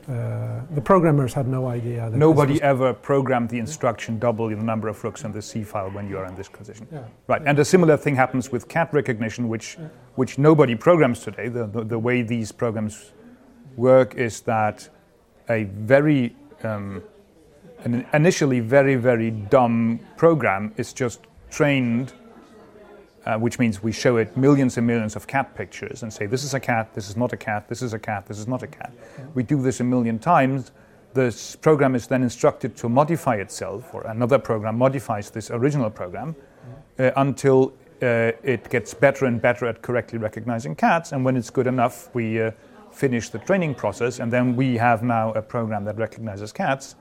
Uh, 0.08 0.60
the 0.70 0.80
programmers 0.80 1.34
had 1.34 1.48
no 1.48 1.66
idea. 1.66 2.08
That 2.08 2.16
Nobody 2.16 2.62
ever 2.62 2.94
programmed 2.94 3.48
the 3.48 3.58
instruction 3.58 4.18
double 4.18 4.48
the 4.48 4.56
number 4.56 4.88
of 4.88 5.02
rooks 5.02 5.24
in 5.24 5.32
the 5.32 5.42
C 5.42 5.64
file 5.64 5.90
when 5.90 6.08
you 6.08 6.16
are 6.16 6.26
in 6.26 6.34
this 6.36 6.48
position. 6.48 6.86
Yeah. 6.92 7.02
Right, 7.26 7.42
and 7.44 7.58
a 7.58 7.64
similar 7.64 7.96
thing 7.96 8.14
happens 8.14 8.50
with 8.50 8.68
cat 8.68 8.92
recognition, 8.92 9.48
which, 9.48 9.76
which 10.14 10.38
nobody 10.38 10.74
programs 10.76 11.20
today. 11.20 11.48
The, 11.48 11.66
the, 11.66 11.84
the 11.84 11.98
way 11.98 12.22
these 12.22 12.52
programs 12.52 13.12
work 13.76 14.14
is 14.14 14.40
that 14.42 14.88
a 15.50 15.64
very, 15.64 16.34
um, 16.62 17.02
an 17.86 18.04
initially 18.12 18.58
very, 18.58 18.96
very 18.96 19.30
dumb 19.30 20.00
program 20.16 20.74
is 20.76 20.92
just 20.92 21.20
trained, 21.50 22.12
uh, 23.24 23.38
which 23.38 23.60
means 23.60 23.80
we 23.80 23.92
show 23.92 24.16
it 24.16 24.36
millions 24.36 24.76
and 24.76 24.84
millions 24.84 25.14
of 25.14 25.28
cat 25.28 25.54
pictures 25.54 26.02
and 26.02 26.12
say, 26.12 26.26
this 26.26 26.42
is 26.42 26.52
a 26.52 26.58
cat, 26.58 26.92
this 26.94 27.08
is 27.08 27.16
not 27.16 27.32
a 27.32 27.36
cat, 27.36 27.68
this 27.68 27.82
is 27.82 27.92
a 27.92 27.98
cat, 27.98 28.26
this 28.26 28.40
is 28.40 28.48
not 28.48 28.64
a 28.64 28.66
cat. 28.66 28.92
We 29.34 29.44
do 29.44 29.62
this 29.62 29.78
a 29.78 29.84
million 29.84 30.18
times. 30.18 30.72
This 31.14 31.54
program 31.54 31.94
is 31.94 32.08
then 32.08 32.24
instructed 32.24 32.76
to 32.78 32.88
modify 32.88 33.36
itself, 33.36 33.94
or 33.94 34.02
another 34.08 34.40
program 34.40 34.76
modifies 34.76 35.30
this 35.30 35.52
original 35.52 35.88
program 35.88 36.34
uh, 36.98 37.12
until 37.16 37.72
uh, 38.02 38.32
it 38.42 38.68
gets 38.68 38.94
better 38.94 39.26
and 39.26 39.40
better 39.40 39.64
at 39.66 39.80
correctly 39.80 40.18
recognizing 40.18 40.74
cats, 40.74 41.12
and 41.12 41.24
when 41.24 41.36
it's 41.36 41.50
good 41.50 41.68
enough, 41.68 42.12
we 42.14 42.42
uh, 42.42 42.50
finish 42.90 43.30
the 43.30 43.38
training 43.38 43.76
process, 43.76 44.18
and 44.18 44.32
then 44.32 44.56
we 44.56 44.76
have 44.76 45.04
now 45.04 45.32
a 45.34 45.40
program 45.40 45.84
that 45.84 45.96
recognizes 45.96 46.52
cats 46.52 46.96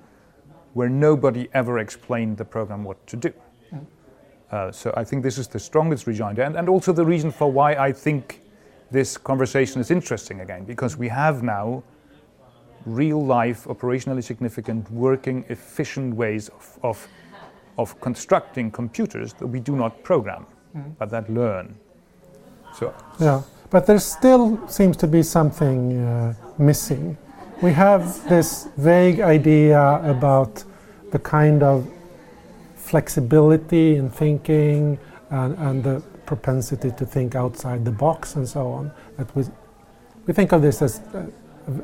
where 0.76 0.90
nobody 0.90 1.48
ever 1.54 1.80
explained 1.80 2.36
the 2.38 2.44
program 2.44 2.84
what 2.84 2.98
to 3.08 3.16
do. 3.16 3.34
Uh, 4.52 4.72
so 4.72 4.94
I 4.96 5.04
think 5.04 5.24
this 5.24 5.38
is 5.38 5.48
the 5.48 5.60
strongest 5.60 6.06
rejoinder, 6.06 6.44
and, 6.44 6.56
and 6.56 6.70
also 6.70 6.94
the 6.94 7.06
reason 7.06 7.32
for 7.32 7.52
why 7.52 7.76
I 7.76 7.92
think 7.92 8.42
this 8.92 9.18
conversation 9.18 9.82
is 9.82 9.90
interesting 9.90 10.42
again, 10.42 10.66
because 10.66 10.98
we 10.98 11.08
have 11.08 11.44
now 11.44 11.82
real 12.86 13.26
life, 13.26 13.64
operationally 13.66 14.24
significant, 14.24 14.92
working, 14.92 15.46
efficient 15.50 16.14
ways 16.14 16.50
of, 16.50 16.80
of, 16.84 17.08
of 17.78 18.00
constructing 18.02 18.70
computers 18.70 19.34
that 19.34 19.48
we 19.48 19.60
do 19.60 19.76
not 19.76 20.04
program, 20.04 20.46
mm. 20.76 20.94
but 21.00 21.10
that 21.10 21.30
learn. 21.30 21.76
So, 22.78 22.94
yeah, 23.20 23.42
but 23.70 23.86
there 23.86 24.00
still 24.00 24.68
seems 24.68 24.98
to 24.98 25.08
be 25.08 25.24
something 25.24 25.98
uh, 25.98 26.34
missing. 26.58 27.18
We 27.62 27.72
have 27.72 28.28
this 28.28 28.68
vague 28.76 29.22
idea 29.22 30.02
about 30.04 30.64
the 31.12 31.20
kind 31.20 31.64
of 31.64 31.90
flexibility 32.76 33.96
in 33.96 34.10
thinking 34.10 35.00
and, 35.30 35.58
and 35.58 35.84
the 35.84 36.04
propensity 36.26 36.92
to 36.92 37.06
think 37.06 37.34
outside 37.34 37.86
the 37.86 37.92
box 37.92 38.36
and 38.36 38.48
so 38.48 38.68
on. 38.68 38.92
That 39.18 39.34
we, 39.36 39.46
we 40.26 40.34
think 40.34 40.52
of 40.52 40.62
this 40.62 40.82
as 40.82 41.00
a, 41.14 41.32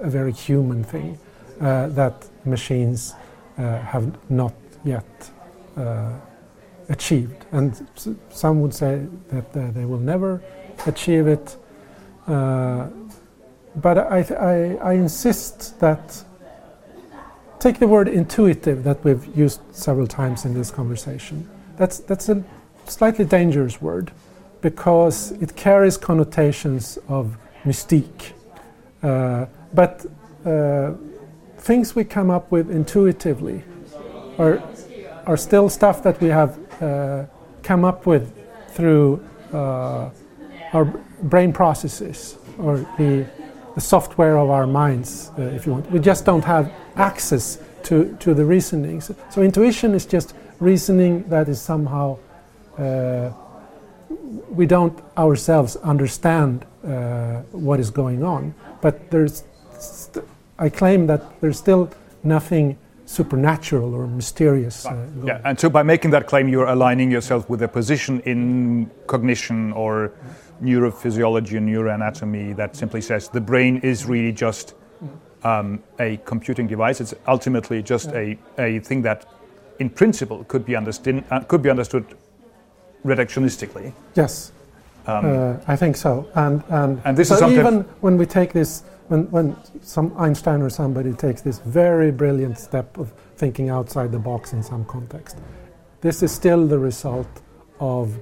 a 0.01 0.10
very 0.10 0.34
human 0.34 0.84
thing 0.84 1.17
uh, 1.62 1.88
that 1.88 2.27
machines 2.45 3.13
uh, 3.57 3.79
have 3.79 4.12
not 4.29 4.53
yet 4.84 5.31
uh, 5.77 6.12
achieved. 6.89 7.45
And 7.53 7.88
some 8.29 8.62
would 8.62 8.73
say 8.73 9.05
that 9.29 9.55
uh, 9.55 9.71
they 9.71 9.86
will 9.86 9.99
never 9.99 10.41
achieve 10.86 11.27
it. 11.27 11.55
But 13.75 13.97
I, 13.97 14.19
I, 14.19 14.89
I 14.91 14.93
insist 14.93 15.79
that 15.79 16.23
take 17.60 17.79
the 17.79 17.88
word 17.88 18.07
intuitive 18.07 18.84
that 18.84 19.03
we've 19.03 19.25
used 19.38 19.62
several 19.71 20.07
times 20.07 20.45
in 20.45 20.53
this 20.53 20.71
conversation. 20.71 21.47
That's, 21.77 21.99
that's 21.99 22.27
a 22.27 22.43
slightly 22.86 23.23
dangerous 23.23 23.81
word 23.81 24.12
because 24.62 25.31
it 25.34 25.55
carries 25.55 25.95
connotations 25.95 26.97
of 27.07 27.38
mystique. 27.63 28.34
Uh, 29.03 29.45
but 29.73 30.05
uh, 30.45 30.93
things 31.57 31.95
we 31.95 32.03
come 32.03 32.31
up 32.31 32.51
with 32.51 32.71
intuitively 32.71 33.63
are, 34.38 34.62
are 35.27 35.38
still 35.38 35.69
stuff 35.69 36.01
that 36.03 36.19
we 36.19 36.29
have 36.29 36.60
uh, 36.81 37.25
come 37.62 37.86
up 37.86 38.07
with 38.07 38.34
through 38.69 39.23
uh, 39.53 40.10
our 40.73 40.86
brain 41.23 41.53
processes 41.53 42.38
or 42.57 42.77
the, 42.97 43.27
the 43.75 43.81
software 43.81 44.38
of 44.38 44.49
our 44.49 44.67
minds, 44.67 45.31
uh, 45.38 45.43
if 45.43 45.65
you 45.65 45.71
want. 45.73 45.89
We 45.91 45.99
just 45.99 46.25
don't 46.25 46.43
have 46.43 46.71
access 46.95 47.60
to, 47.84 48.15
to 48.19 48.34
the 48.34 48.45
reasoning. 48.45 49.01
So, 49.01 49.15
so 49.29 49.41
intuition 49.41 49.93
is 49.93 50.05
just 50.05 50.36
reasoning 50.60 51.23
that 51.29 51.49
is 51.49 51.62
somehow 51.62 52.17
uh, 52.77 53.31
we 54.49 54.65
don't 54.65 54.97
ourselves 55.17 55.75
understand 55.77 56.65
uh, 56.84 57.41
what 57.51 57.79
is 57.79 57.89
going 57.89 58.23
on. 58.23 58.53
But 58.81 59.10
there's, 59.12 59.43
st- 59.79 60.25
I 60.60 60.69
claim 60.69 61.07
that 61.07 61.39
there's 61.41 61.57
still 61.57 61.89
nothing 62.23 62.77
supernatural 63.05 63.93
or 63.93 64.07
mysterious. 64.07 64.86
Uh, 64.86 65.07
yeah, 65.25 65.41
and 65.43 65.60
so 65.60 65.69
by 65.69 65.84
making 65.84 66.12
that 66.12 66.27
claim, 66.27 66.47
you're 66.47 66.67
aligning 66.67 67.12
yourself 67.12 67.49
with 67.49 67.62
a 67.62 67.67
position 67.67 68.21
in 68.21 68.89
cognition 69.07 69.73
or 69.73 70.13
neurophysiology 70.62 71.58
and 71.58 71.67
neuroanatomy 71.67 72.56
that 72.56 72.76
simply 72.76 73.02
says 73.02 73.30
the 73.30 73.41
brain 73.41 73.78
is 73.78 74.06
really 74.06 74.32
just 74.32 74.76
um, 75.43 75.82
a 76.00 76.17
computing 76.26 76.67
device. 76.67 77.02
It's 77.02 77.13
ultimately 77.28 77.82
just 77.82 78.10
yeah. 78.10 78.36
a, 78.58 78.78
a 78.78 78.80
thing 78.80 79.02
that, 79.02 79.26
in 79.80 79.89
principle, 79.89 80.43
could 80.45 80.65
be 80.65 80.76
understood, 80.76 81.24
uh, 81.32 81.39
could 81.41 81.62
be 81.62 81.69
understood 81.69 82.06
reductionistically. 83.04 83.91
Yes, 84.15 84.52
um, 85.08 85.26
uh, 85.26 85.58
I 85.67 85.76
think 85.76 85.97
so. 85.97 86.30
And, 86.36 86.63
and, 86.69 87.02
and 87.06 87.17
this 87.17 87.32
is 87.32 87.41
even 87.41 87.82
when 88.02 88.17
we 88.17 88.26
take 88.26 88.54
this, 88.54 88.84
when, 89.08 89.30
when 89.32 89.56
some 89.82 90.13
Einstein 90.17 90.62
or 90.62 90.69
somebody 90.69 91.13
takes 91.13 91.41
this 91.41 91.60
very 91.60 92.12
brilliant 92.12 92.60
step 92.60 92.97
of 92.97 93.12
thinking 93.36 93.69
outside 93.69 94.12
the 94.12 94.19
box 94.19 94.54
in 94.54 94.62
some 94.62 94.86
context, 94.86 95.39
this 96.02 96.21
is 96.21 96.32
still 96.32 96.67
the 96.67 96.78
result 96.78 97.28
of 97.80 98.19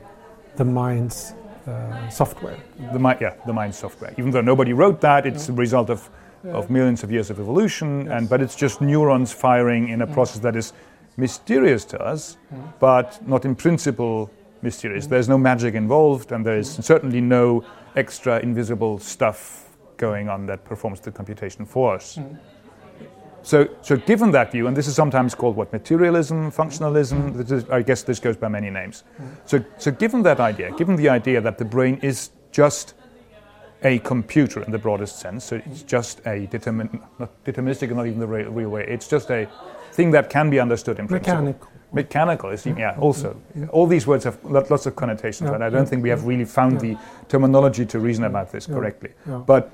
the 0.55 0.65
mind's 0.65 1.33
uh, 1.69 2.09
software. 2.09 2.57
The 2.93 2.99
mi- 2.99 3.15
yeah, 3.21 3.35
the 3.45 3.53
mind's 3.53 3.77
software. 3.77 4.13
Even 4.17 4.31
though 4.31 4.41
nobody 4.41 4.73
wrote 4.73 5.01
that, 5.01 5.25
it's 5.25 5.47
the 5.47 5.53
result 5.53 5.89
of, 5.89 6.09
of 6.43 6.69
millions 6.69 7.03
of 7.03 7.11
years 7.11 7.29
of 7.29 7.39
evolution, 7.39 8.05
yes. 8.05 8.11
and 8.11 8.29
but 8.29 8.41
it's 8.41 8.55
just 8.55 8.81
neurons 8.81 9.31
firing 9.31 9.89
in 9.89 10.01
a 10.01 10.07
mm. 10.07 10.13
process 10.13 10.39
that 10.39 10.55
is 10.55 10.73
mysterious 11.17 11.85
to 11.85 12.01
us, 12.01 12.37
mm. 12.53 12.73
but 12.79 13.19
not 13.27 13.45
in 13.45 13.55
principle 13.55 14.29
mysterious. 14.61 15.07
There's 15.07 15.29
no 15.29 15.37
magic 15.37 15.73
involved, 15.75 16.31
and 16.31 16.45
there 16.45 16.57
is 16.57 16.69
certainly 16.69 17.21
no 17.21 17.63
extra 17.95 18.39
invisible 18.39 18.99
stuff 18.99 19.69
going 19.97 20.29
on 20.29 20.45
that 20.45 20.63
performs 20.63 20.99
the 21.01 21.11
computation 21.11 21.65
for 21.65 21.95
us. 21.95 22.17
So, 23.43 23.67
so 23.81 23.97
given 23.97 24.31
that 24.31 24.51
view, 24.51 24.67
and 24.67 24.75
this 24.75 24.87
is 24.87 24.95
sometimes 24.95 25.35
called 25.35 25.55
what 25.55 25.71
materialism, 25.71 26.51
functionalism. 26.51 27.33
Mm-hmm. 27.33 27.53
Is, 27.53 27.69
I 27.69 27.81
guess 27.81 28.03
this 28.03 28.19
goes 28.19 28.37
by 28.37 28.47
many 28.47 28.69
names. 28.69 29.03
So, 29.45 29.63
so 29.77 29.91
given 29.91 30.23
that 30.23 30.39
idea, 30.39 30.71
given 30.75 30.95
the 30.95 31.09
idea 31.09 31.41
that 31.41 31.57
the 31.57 31.65
brain 31.65 31.99
is 32.01 32.31
just 32.51 32.93
a 33.83 33.99
computer 33.99 34.61
in 34.63 34.71
the 34.71 34.77
broadest 34.77 35.19
sense, 35.19 35.45
so 35.45 35.61
it's 35.65 35.83
just 35.83 36.19
a 36.19 36.47
determin, 36.47 37.01
not 37.17 37.43
deterministic, 37.45 37.95
not 37.95 38.07
even 38.07 38.19
the 38.19 38.27
real 38.27 38.69
way. 38.69 38.85
It's 38.87 39.07
just 39.07 39.31
a 39.31 39.47
thing 39.93 40.11
that 40.11 40.29
can 40.29 40.49
be 40.49 40.59
understood 40.59 40.99
in 40.99 41.07
principle. 41.07 41.35
Mechanical. 41.35 41.69
Mechanical 41.91 42.49
is 42.51 42.65
yeah 42.67 42.95
also. 42.99 43.35
All 43.71 43.87
these 43.87 44.05
words 44.05 44.23
have 44.23 44.37
lots 44.43 44.85
of 44.85 44.95
connotations 44.95 45.49
and 45.49 45.63
i 45.63 45.71
don't 45.71 45.89
think 45.89 46.03
we 46.03 46.09
have 46.09 46.23
really 46.25 46.45
found 46.45 46.79
the 46.79 46.95
terminology 47.27 47.83
to 47.83 47.97
reason 47.99 48.25
about 48.25 48.51
this 48.51 48.67
correctly. 48.67 49.09
But 49.25 49.71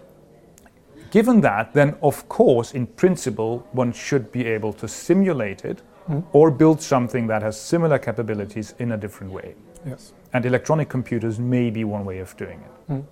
given 1.18 1.42
that 1.42 1.74
then 1.74 1.96
of 2.02 2.18
course 2.38 2.74
in 2.80 2.86
principle 3.02 3.54
one 3.82 3.92
should 3.94 4.26
be 4.38 4.46
able 4.56 4.74
to 4.74 4.88
simulate 4.88 5.66
it 5.72 5.82
mm. 6.10 6.24
or 6.32 6.52
build 6.52 6.82
something 6.82 7.28
that 7.28 7.42
has 7.42 7.60
similar 7.60 7.98
capabilities 7.98 8.76
in 8.80 8.92
a 8.92 8.98
different 8.98 9.32
way. 9.32 9.56
Yes. 9.86 10.14
And 10.34 10.46
electronic 10.46 10.90
computers 10.90 11.40
may 11.40 11.70
be 11.70 11.84
one 11.84 12.06
way 12.06 12.20
of 12.20 12.36
doing 12.38 12.60
it. 12.68 12.74
Mm. 12.92 13.04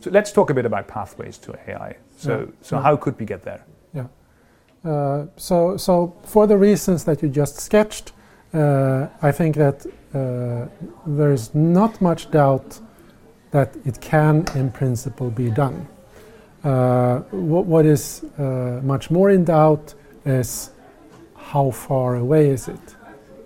so 0.00 0.10
let's 0.10 0.32
talk 0.32 0.50
a 0.50 0.54
bit 0.54 0.66
about 0.66 0.84
pathways 0.88 1.38
to 1.38 1.50
ai 1.68 1.96
so 2.16 2.32
so 2.62 2.78
how 2.86 2.96
could 2.96 3.18
we 3.20 3.26
get 3.26 3.42
there? 3.42 3.62
Uh, 4.84 5.26
so, 5.36 5.76
so 5.76 6.14
for 6.24 6.46
the 6.46 6.56
reasons 6.56 7.04
that 7.04 7.22
you 7.22 7.28
just 7.28 7.58
sketched, 7.58 8.12
uh, 8.54 9.08
I 9.20 9.32
think 9.32 9.56
that 9.56 9.84
uh, 10.14 10.66
there 11.06 11.32
is 11.32 11.54
not 11.54 12.00
much 12.00 12.30
doubt 12.30 12.80
that 13.50 13.74
it 13.84 14.00
can, 14.00 14.46
in 14.54 14.70
principle, 14.70 15.30
be 15.30 15.50
done. 15.50 15.86
Uh, 16.64 17.20
what, 17.30 17.66
what 17.66 17.86
is 17.86 18.24
uh, 18.38 18.80
much 18.82 19.10
more 19.10 19.30
in 19.30 19.44
doubt 19.44 19.94
is 20.24 20.70
how 21.36 21.70
far 21.70 22.16
away 22.16 22.50
is 22.50 22.68
it? 22.68 22.80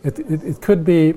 It, 0.03 0.19
it, 0.19 0.43
it 0.43 0.61
could 0.61 0.85
be, 0.85 1.15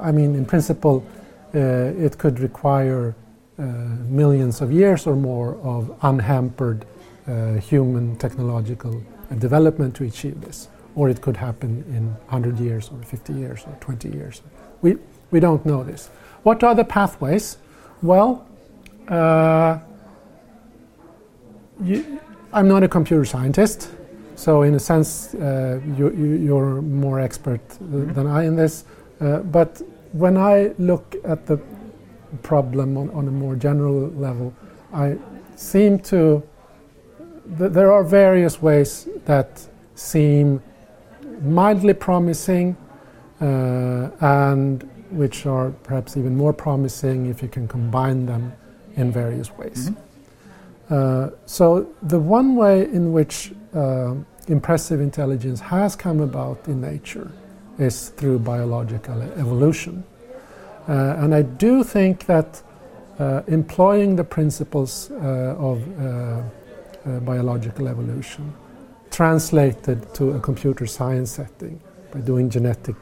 I 0.00 0.12
mean, 0.12 0.34
in 0.34 0.44
principle, 0.44 1.04
it 1.52 2.18
could 2.18 2.38
require 2.40 3.14
millions 3.58 4.60
of 4.60 4.72
years 4.72 5.06
or 5.06 5.16
more 5.16 5.56
of 5.62 5.96
unhampered 6.02 6.84
uh, 7.26 7.54
human 7.54 8.16
technological 8.16 9.02
development 9.38 9.94
to 9.94 10.04
achieve 10.04 10.40
this. 10.40 10.68
Or 10.94 11.08
it 11.08 11.20
could 11.20 11.36
happen 11.36 11.84
in 11.88 12.12
100 12.28 12.58
years 12.58 12.90
or 12.92 13.02
50 13.04 13.32
years 13.32 13.62
or 13.66 13.76
20 13.80 14.08
years. 14.08 14.42
We, 14.82 14.96
we 15.30 15.38
don't 15.38 15.64
know 15.64 15.84
this. 15.84 16.08
What 16.42 16.64
are 16.64 16.74
the 16.74 16.84
pathways? 16.84 17.58
Well, 18.02 18.46
uh, 19.08 19.78
you, 21.82 22.20
I'm 22.52 22.68
not 22.68 22.82
a 22.82 22.88
computer 22.88 23.24
scientist, 23.24 23.90
so 24.36 24.62
in 24.62 24.74
a 24.74 24.80
sense, 24.80 25.34
uh, 25.34 25.80
you, 25.96 26.56
are 26.56 26.80
more 26.82 27.20
expert 27.20 27.60
than 27.80 28.26
I 28.26 28.44
in 28.44 28.56
this. 28.56 28.84
Uh, 29.20 29.38
but 29.38 29.82
when 30.12 30.36
I 30.36 30.72
look 30.78 31.16
at 31.24 31.46
the 31.46 31.60
problem 32.42 32.96
on, 32.96 33.10
on 33.10 33.28
a 33.28 33.30
more 33.30 33.54
general 33.54 34.08
level, 34.10 34.54
I 34.92 35.18
seem 35.56 35.98
to 35.98 36.42
th 37.58 37.72
there 37.72 37.90
are 37.92 38.04
various 38.04 38.62
ways 38.62 39.08
that 39.24 39.50
seem 39.94 40.62
mildly 41.42 41.94
promising 41.94 42.76
uh, 43.40 44.10
and 44.20 44.88
which 45.10 45.46
are 45.46 45.70
perhaps 45.82 46.16
even 46.16 46.36
more 46.36 46.52
promising 46.52 47.26
if 47.26 47.42
you 47.42 47.48
can 47.48 47.66
combine 47.66 48.26
them 48.26 48.52
in 48.96 49.12
various 49.12 49.50
ways. 49.58 49.88
Mm 49.88 49.94
-hmm. 49.94 50.09
Uh, 50.90 51.30
so, 51.46 51.88
the 52.02 52.18
one 52.18 52.56
way 52.56 52.82
in 52.82 53.12
which 53.12 53.52
uh, 53.74 54.14
impressive 54.48 55.00
intelligence 55.00 55.60
has 55.60 55.94
come 55.94 56.20
about 56.20 56.66
in 56.66 56.80
nature 56.80 57.30
is 57.78 58.08
through 58.10 58.40
biological 58.40 59.22
evolution. 59.22 60.02
Uh, 60.88 61.14
and 61.18 61.32
I 61.32 61.42
do 61.42 61.84
think 61.84 62.26
that 62.26 62.60
uh, 63.20 63.42
employing 63.46 64.16
the 64.16 64.24
principles 64.24 65.10
uh, 65.12 65.54
of 65.58 65.80
biological 67.24 67.88
evolution 67.88 68.52
translated 69.10 70.12
to 70.14 70.32
a 70.32 70.40
computer 70.40 70.86
science 70.86 71.30
setting 71.30 71.80
by 72.12 72.20
doing 72.20 72.50
genetic 72.50 72.96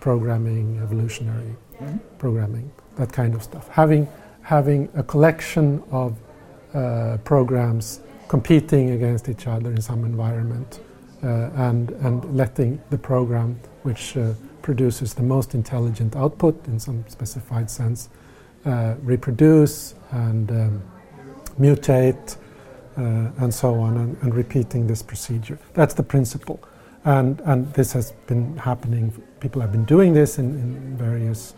programming, 0.00 0.78
evolutionary 0.82 1.54
mm-hmm. 1.80 1.98
programming, 2.18 2.70
that 2.96 3.12
kind 3.12 3.34
of 3.34 3.42
stuff. 3.42 3.68
Having, 3.68 4.08
having 4.42 4.88
a 4.94 5.02
collection 5.02 5.82
of 5.90 6.16
uh, 6.74 7.18
programs 7.24 8.00
competing 8.28 8.90
against 8.90 9.28
each 9.28 9.46
other 9.46 9.70
in 9.70 9.80
some 9.80 10.04
environment 10.04 10.80
uh, 11.22 11.50
and, 11.56 11.90
and 11.90 12.36
letting 12.36 12.80
the 12.90 12.98
program 12.98 13.58
which 13.82 14.16
uh, 14.16 14.32
produces 14.62 15.14
the 15.14 15.22
most 15.22 15.54
intelligent 15.54 16.14
output 16.16 16.66
in 16.66 16.78
some 16.78 17.04
specified 17.08 17.68
sense 17.68 18.08
uh, 18.64 18.94
reproduce 19.02 19.94
and 20.12 20.50
um, 20.50 20.82
mutate 21.58 22.36
and 22.96 23.54
so 23.54 23.74
on, 23.74 23.96
and, 23.96 24.16
and, 24.20 24.34
repeating 24.34 24.86
this 24.86 25.02
procedure. 25.02 25.58
That's 25.72 25.94
the 25.94 26.02
principle. 26.02 26.60
And, 27.04 27.40
and 27.46 27.72
this 27.72 27.94
has 27.94 28.12
been 28.26 28.58
happening, 28.58 29.10
people 29.40 29.62
have 29.62 29.72
been 29.72 29.86
doing 29.86 30.12
this 30.12 30.38
in, 30.38 30.50
in 30.60 30.96
various 30.98 31.54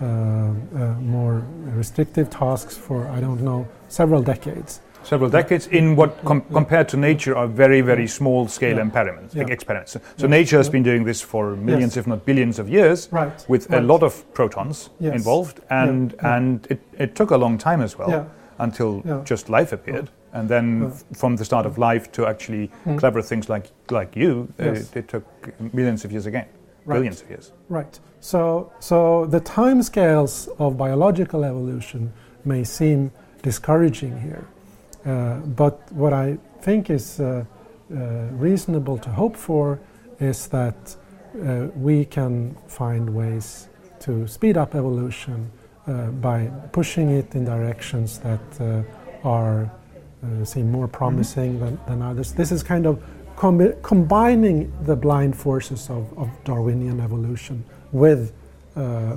more 0.00 1.44
restrictive 1.76 2.30
tasks 2.30 2.76
for, 2.76 3.08
I 3.08 3.20
don't 3.20 3.42
know, 3.42 3.66
several 3.88 4.22
decades. 4.22 4.80
Several 5.02 5.28
decades 5.28 5.66
in 5.66 5.96
what, 5.96 6.24
com- 6.24 6.40
compared 6.52 6.88
to 6.88 6.96
nature, 6.96 7.36
are 7.36 7.46
very, 7.46 7.82
very 7.82 8.06
small 8.06 8.48
scale 8.48 8.76
yeah. 8.76 8.84
experiments. 8.84 9.34
Yeah. 9.34 9.44
experiments. 9.48 9.92
So, 9.92 10.00
so 10.16 10.26
nature 10.26 10.56
has 10.56 10.70
been 10.70 10.82
doing 10.82 11.04
this 11.04 11.20
for 11.20 11.56
millions, 11.56 11.94
yes. 11.94 11.98
if 11.98 12.06
not 12.06 12.24
billions, 12.24 12.58
of 12.58 12.70
years, 12.70 13.08
right. 13.12 13.44
with 13.46 13.68
right. 13.68 13.82
a 13.82 13.86
lot 13.86 14.02
of 14.02 14.32
protons 14.32 14.88
yes. 15.00 15.14
involved, 15.14 15.60
and 15.68 16.14
and 16.20 16.66
it, 16.70 16.80
it 16.98 17.14
took 17.14 17.32
a 17.32 17.36
long 17.36 17.58
time 17.58 17.82
as 17.82 17.98
well 17.98 18.30
until 18.58 19.02
just 19.24 19.50
life 19.50 19.72
appeared 19.72 20.08
and 20.34 20.48
then 20.48 20.86
f- 20.86 21.04
from 21.16 21.36
the 21.36 21.44
start 21.44 21.64
of 21.64 21.78
life 21.78 22.10
to 22.12 22.26
actually 22.26 22.70
mm. 22.84 22.98
clever 22.98 23.22
things 23.22 23.48
like 23.48 23.70
like 23.90 24.14
you, 24.16 24.52
uh, 24.60 24.64
yes. 24.64 24.90
it, 24.90 24.96
it, 24.96 25.08
took 25.08 25.24
millions 25.72 26.04
of 26.04 26.12
years 26.12 26.26
again, 26.26 26.46
right. 26.84 26.96
billions 26.96 27.22
of 27.22 27.30
years. 27.30 27.52
Right. 27.68 27.98
So 28.20 28.72
so 28.80 29.26
the 29.26 29.40
time 29.40 29.82
scales 29.82 30.48
of 30.58 30.76
biological 30.76 31.44
evolution 31.44 32.12
may 32.44 32.64
seem 32.64 33.10
discouraging 33.42 34.20
here, 34.20 34.46
uh, 35.06 35.38
but 35.56 35.80
what 35.92 36.12
I 36.12 36.38
think 36.60 36.90
is 36.90 37.20
uh, 37.20 37.44
uh 37.90 37.96
reasonable 38.32 38.98
to 38.98 39.10
hope 39.10 39.36
for 39.36 39.78
is 40.20 40.46
that 40.48 40.96
uh, 41.42 41.66
we 41.76 42.04
can 42.04 42.56
find 42.66 43.10
ways 43.10 43.68
to 44.00 44.26
speed 44.28 44.56
up 44.56 44.74
evolution 44.74 45.50
uh, 45.86 46.06
by 46.22 46.50
pushing 46.72 47.10
it 47.10 47.34
in 47.34 47.44
directions 47.44 48.18
that 48.20 48.84
are 49.24 49.70
uh, 50.24 50.44
seem 50.44 50.70
more 50.70 50.88
promising 50.88 51.54
mm-hmm. 51.54 51.64
than, 51.64 51.80
than 51.86 52.02
others. 52.02 52.32
This 52.32 52.50
is 52.50 52.62
kind 52.62 52.86
of 52.86 53.02
combi- 53.36 53.80
combining 53.82 54.72
the 54.84 54.96
blind 54.96 55.36
forces 55.36 55.90
of, 55.90 56.16
of 56.18 56.28
Darwinian 56.44 57.00
evolution 57.00 57.64
with 57.92 58.32
uh, 58.76 59.16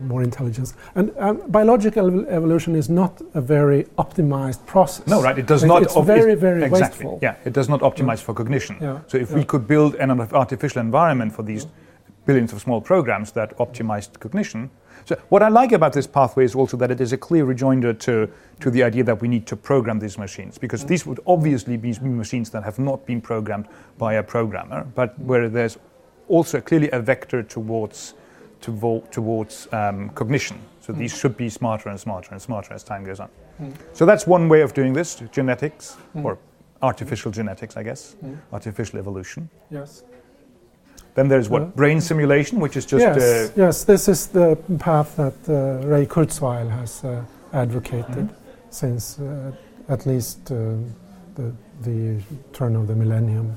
more 0.00 0.22
intelligence. 0.22 0.74
And 0.94 1.12
um, 1.18 1.42
biological 1.48 2.26
evolution 2.28 2.76
is 2.76 2.88
not 2.88 3.20
a 3.34 3.40
very 3.40 3.84
optimized 3.98 4.64
process. 4.66 5.06
No, 5.06 5.20
right? 5.20 5.38
It 5.38 5.46
does 5.46 5.64
not. 5.64 5.82
It's 5.82 5.96
very, 5.96 6.34
very 6.34 6.62
exactly. 6.62 7.06
wasteful. 7.06 7.18
Yeah, 7.20 7.36
it 7.44 7.52
does 7.52 7.68
not 7.68 7.80
optimize 7.80 8.18
yeah. 8.18 8.26
for 8.26 8.34
cognition. 8.34 8.76
Yeah. 8.80 9.00
So 9.08 9.18
if 9.18 9.30
yeah. 9.30 9.36
we 9.36 9.44
could 9.44 9.66
build 9.66 9.96
an 9.96 10.10
artificial 10.10 10.80
environment 10.80 11.32
for 11.32 11.42
these 11.42 11.66
billions 12.24 12.52
of 12.52 12.60
small 12.60 12.80
programs 12.80 13.32
that 13.32 13.56
optimized 13.58 14.20
cognition, 14.20 14.70
so 15.04 15.16
what 15.28 15.42
I 15.42 15.48
like 15.48 15.72
about 15.72 15.92
this 15.92 16.06
pathway 16.06 16.44
is 16.44 16.54
also 16.54 16.76
that 16.78 16.90
it 16.90 17.00
is 17.00 17.12
a 17.12 17.18
clear 17.18 17.44
rejoinder 17.44 17.92
to, 17.92 18.30
to 18.60 18.70
the 18.70 18.82
idea 18.82 19.04
that 19.04 19.20
we 19.20 19.28
need 19.28 19.46
to 19.46 19.56
program 19.56 19.98
these 19.98 20.18
machines, 20.18 20.58
because 20.58 20.84
these 20.84 21.06
would 21.06 21.20
obviously 21.26 21.76
be 21.76 21.92
machines 22.00 22.50
that 22.50 22.64
have 22.64 22.78
not 22.78 23.04
been 23.06 23.20
programmed 23.20 23.66
by 23.98 24.14
a 24.14 24.22
programmer, 24.22 24.86
but 24.94 25.18
where 25.20 25.48
there's 25.48 25.78
also 26.28 26.60
clearly 26.60 26.90
a 26.90 27.00
vector 27.00 27.42
towards 27.42 28.14
towards 28.60 29.68
um, 29.72 30.08
cognition. 30.10 30.58
So 30.80 30.94
mm. 30.94 30.98
these 30.98 31.14
should 31.14 31.36
be 31.36 31.50
smarter 31.50 31.90
and 31.90 32.00
smarter 32.00 32.30
and 32.32 32.40
smarter 32.40 32.72
as 32.72 32.82
time 32.82 33.04
goes 33.04 33.20
on. 33.20 33.28
Mm. 33.60 33.74
So 33.92 34.06
that's 34.06 34.26
one 34.26 34.48
way 34.48 34.62
of 34.62 34.72
doing 34.72 34.94
this: 34.94 35.22
genetics 35.32 35.98
mm. 36.16 36.24
or 36.24 36.38
artificial 36.80 37.30
genetics, 37.30 37.76
I 37.76 37.82
guess, 37.82 38.16
artificial 38.52 38.98
evolution. 38.98 39.50
Yes. 39.70 40.02
Then 41.14 41.28
there's 41.28 41.48
what 41.48 41.76
brain 41.76 42.00
simulation, 42.00 42.58
which 42.58 42.76
is 42.76 42.84
just 42.84 43.02
yes, 43.02 43.18
uh, 43.22 43.52
yes. 43.56 43.84
This 43.84 44.08
is 44.08 44.26
the 44.26 44.58
path 44.80 45.16
that 45.16 45.34
uh, 45.48 45.86
Ray 45.86 46.06
Kurzweil 46.06 46.68
has 46.70 47.04
uh, 47.04 47.22
advocated 47.52 48.28
mm-hmm. 48.28 48.70
since 48.70 49.20
uh, 49.20 49.52
at 49.88 50.06
least 50.06 50.50
uh, 50.50 50.74
the, 51.36 51.52
the 51.82 52.20
turn 52.52 52.74
of 52.74 52.88
the 52.88 52.96
millennium. 52.96 53.56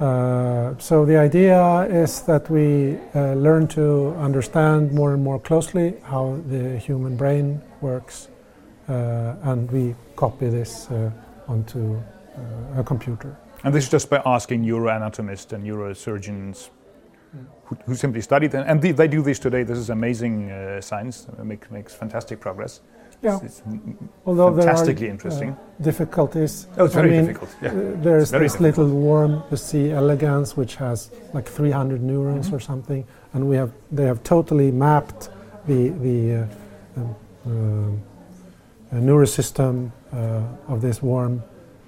Uh, 0.00 0.74
so 0.78 1.04
the 1.04 1.16
idea 1.16 1.82
is 1.82 2.22
that 2.22 2.50
we 2.50 2.98
learn 3.14 3.68
to 3.68 4.14
understand 4.18 4.90
more 4.92 5.12
and 5.12 5.22
more 5.22 5.38
closely 5.38 5.94
how 6.02 6.40
the 6.48 6.78
human 6.78 7.16
brain 7.16 7.60
works, 7.80 8.28
and 8.88 9.70
we 9.70 9.94
copy 10.16 10.48
this 10.48 10.88
onto 11.46 12.00
a 12.76 12.82
computer. 12.82 13.36
And 13.64 13.74
this 13.74 13.84
is 13.84 13.90
just 13.90 14.10
by 14.10 14.22
asking 14.26 14.64
neuroanatomists 14.64 15.52
and 15.52 15.64
neurosurgeons 15.64 16.68
who, 17.64 17.76
who 17.86 17.94
simply 17.94 18.20
study 18.20 18.46
them. 18.46 18.64
And 18.66 18.80
they, 18.80 18.92
they, 18.92 19.08
do 19.08 19.22
this 19.22 19.38
today. 19.38 19.62
This 19.62 19.78
is 19.78 19.90
amazing 19.90 20.50
uh, 20.50 20.80
science. 20.80 21.26
It 21.38 21.44
make, 21.44 21.70
makes 21.70 21.94
fantastic 21.94 22.40
progress. 22.40 22.80
Yeah. 23.22 23.36
It's, 23.42 23.44
it's 23.44 23.62
Although 24.26 24.54
fantastically 24.54 24.94
there 24.94 25.08
are, 25.08 25.12
interesting. 25.12 25.50
Uh, 25.50 25.82
difficulties. 25.82 26.66
Oh, 26.76 26.84
it's 26.84 26.94
very 26.94 27.08
I 27.08 27.16
mean, 27.16 27.26
difficult. 27.26 27.56
Yeah. 27.62 27.68
Uh, 27.70 27.72
there's 28.02 28.30
this 28.30 28.52
difficult. 28.52 28.60
little 28.60 29.00
worm, 29.00 29.42
the 29.50 29.56
C. 29.56 29.90
elegans, 29.92 30.56
which 30.56 30.76
has 30.76 31.10
like 31.32 31.48
300 31.48 32.02
neurons 32.02 32.46
mm-hmm. 32.46 32.56
or 32.56 32.60
something, 32.60 33.06
and 33.32 33.48
we 33.48 33.56
have 33.56 33.72
they 33.90 34.04
have 34.04 34.22
totally 34.24 34.70
mapped 34.70 35.30
the 35.66 35.88
the 35.88 36.48
uh, 36.96 37.00
um, 37.46 38.02
uh, 38.92 38.96
neurosystem 38.96 39.90
uh, 40.12 40.42
of 40.68 40.82
this 40.82 41.02
worm, 41.02 41.42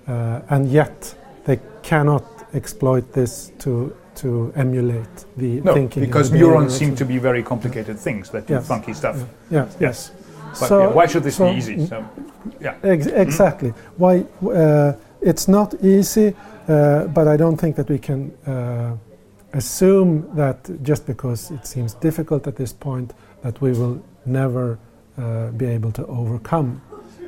and 0.07 0.71
yet 0.71 1.15
they 1.47 1.59
cannot 1.83 2.25
exploit 2.53 3.13
this 3.13 3.53
to 3.59 3.97
to 4.17 4.53
emulate 4.57 5.25
the 5.37 5.61
no, 5.61 5.75
thinking. 5.75 6.03
because 6.03 6.33
neurons 6.33 6.75
seem 6.75 6.97
to 6.97 7.05
be 7.05 7.19
very 7.19 7.43
complicated 7.43 7.99
things 7.99 8.31
that 8.31 8.47
do 8.47 8.55
yes. 8.55 8.67
funky 8.67 8.95
stuff. 8.95 9.17
Yeah. 9.51 9.67
Yes. 9.67 9.77
yes. 9.81 10.11
But 10.61 10.69
so, 10.69 10.81
yeah, 10.81 10.87
why 10.89 11.07
should 11.07 11.23
this 11.23 11.37
so 11.37 11.51
be 11.51 11.59
easy? 11.59 11.87
So, 11.87 12.05
yeah. 12.61 12.77
Ex- 12.83 13.07
exactly. 13.07 13.71
Mm-hmm. 13.71 14.03
Why 14.03 14.15
uh, 14.51 14.93
it's 15.21 15.49
not 15.49 15.75
easy, 15.85 16.35
uh, 16.69 17.05
but 17.09 17.29
I 17.29 17.37
don't 17.37 17.59
think 17.59 17.77
that 17.77 17.89
we 17.91 17.99
can 17.99 18.33
uh, 18.47 18.97
assume 19.53 20.29
that 20.35 20.83
just 20.83 21.07
because 21.07 21.51
it 21.51 21.67
seems 21.67 21.95
difficult 21.95 22.47
at 22.47 22.57
this 22.57 22.73
point 22.73 23.13
that 23.43 23.61
we 23.61 23.73
will 23.73 24.03
never 24.25 24.79
uh, 25.19 25.51
be 25.51 25.67
able 25.67 25.93
to 25.93 26.07
overcome 26.07 26.81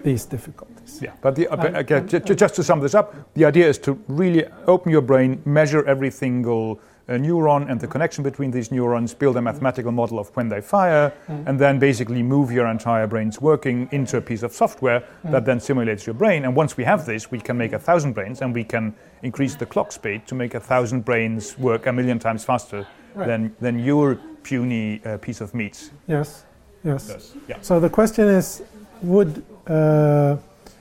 these 0.04 0.24
difficulties. 0.24 0.77
Yeah, 1.00 1.12
but 1.20 1.36
the, 1.36 1.48
uh, 1.48 2.00
just 2.20 2.54
to 2.56 2.62
sum 2.62 2.80
this 2.80 2.94
up, 2.94 3.14
the 3.34 3.44
idea 3.44 3.68
is 3.68 3.78
to 3.78 3.92
really 4.08 4.44
open 4.66 4.90
your 4.92 5.02
brain, 5.02 5.42
measure 5.44 5.84
every 5.86 6.10
single 6.10 6.80
uh, 7.08 7.12
neuron 7.12 7.70
and 7.70 7.80
the 7.80 7.86
connection 7.86 8.22
between 8.22 8.50
these 8.50 8.70
neurons, 8.70 9.14
build 9.14 9.36
a 9.36 9.42
mathematical 9.42 9.92
model 9.92 10.18
of 10.18 10.28
when 10.36 10.48
they 10.48 10.60
fire, 10.60 11.12
mm. 11.26 11.46
and 11.46 11.58
then 11.58 11.78
basically 11.78 12.22
move 12.22 12.52
your 12.52 12.66
entire 12.66 13.06
brain's 13.06 13.40
working 13.40 13.88
into 13.92 14.18
a 14.18 14.20
piece 14.20 14.42
of 14.42 14.52
software 14.52 15.00
mm. 15.00 15.30
that 15.30 15.44
then 15.44 15.58
simulates 15.58 16.06
your 16.06 16.14
brain. 16.14 16.44
And 16.44 16.54
once 16.54 16.76
we 16.76 16.84
have 16.84 17.06
this, 17.06 17.30
we 17.30 17.40
can 17.40 17.56
make 17.56 17.72
a 17.72 17.78
thousand 17.78 18.12
brains 18.12 18.42
and 18.42 18.54
we 18.54 18.64
can 18.64 18.94
increase 19.22 19.54
the 19.54 19.66
clock 19.66 19.92
speed 19.92 20.26
to 20.26 20.34
make 20.34 20.54
a 20.54 20.60
thousand 20.60 21.04
brains 21.04 21.58
work 21.58 21.86
a 21.86 21.92
million 21.92 22.18
times 22.18 22.44
faster 22.44 22.86
right. 23.14 23.26
than, 23.26 23.56
than 23.60 23.78
your 23.78 24.16
puny 24.42 25.00
uh, 25.04 25.16
piece 25.18 25.40
of 25.40 25.54
meat. 25.54 25.90
Yes, 26.06 26.44
yes. 26.84 27.34
Yeah. 27.48 27.56
So 27.62 27.80
the 27.80 27.90
question 27.90 28.28
is 28.28 28.62
would 29.02 29.44
uh, 29.66 30.36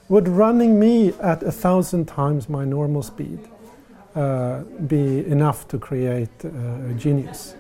would 0.10 0.28
running 0.28 0.80
me 0.80 1.14
at 1.22 1.43
a 1.43 1.51
thousand 1.51 2.08
times 2.08 2.49
my 2.49 2.66
normal 2.66 3.03
speed 3.03 3.39
uh, 4.16 4.64
be 4.88 5.26
enough 5.26 5.68
to 5.68 5.78
create 5.78 6.30
uh, 6.45 6.49
a 6.89 6.93
genius? 6.93 7.55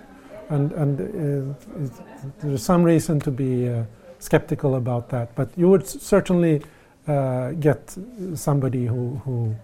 And, 0.49 0.71
and 0.71 1.01
uh, 1.01 1.89
there's 2.39 2.63
some 2.63 2.83
reason 2.83 3.19
to 3.21 3.31
be 3.31 3.69
uh, 3.69 3.83
skeptical 4.19 4.75
about 4.75 5.09
that, 5.09 5.35
but 5.35 5.49
you 5.57 5.67
would 5.69 5.85
certainly 5.85 6.61
uh, 7.07 7.51
get 7.51 7.95
somebody 8.35 8.85
who, 8.85 9.21
who 9.25 9.55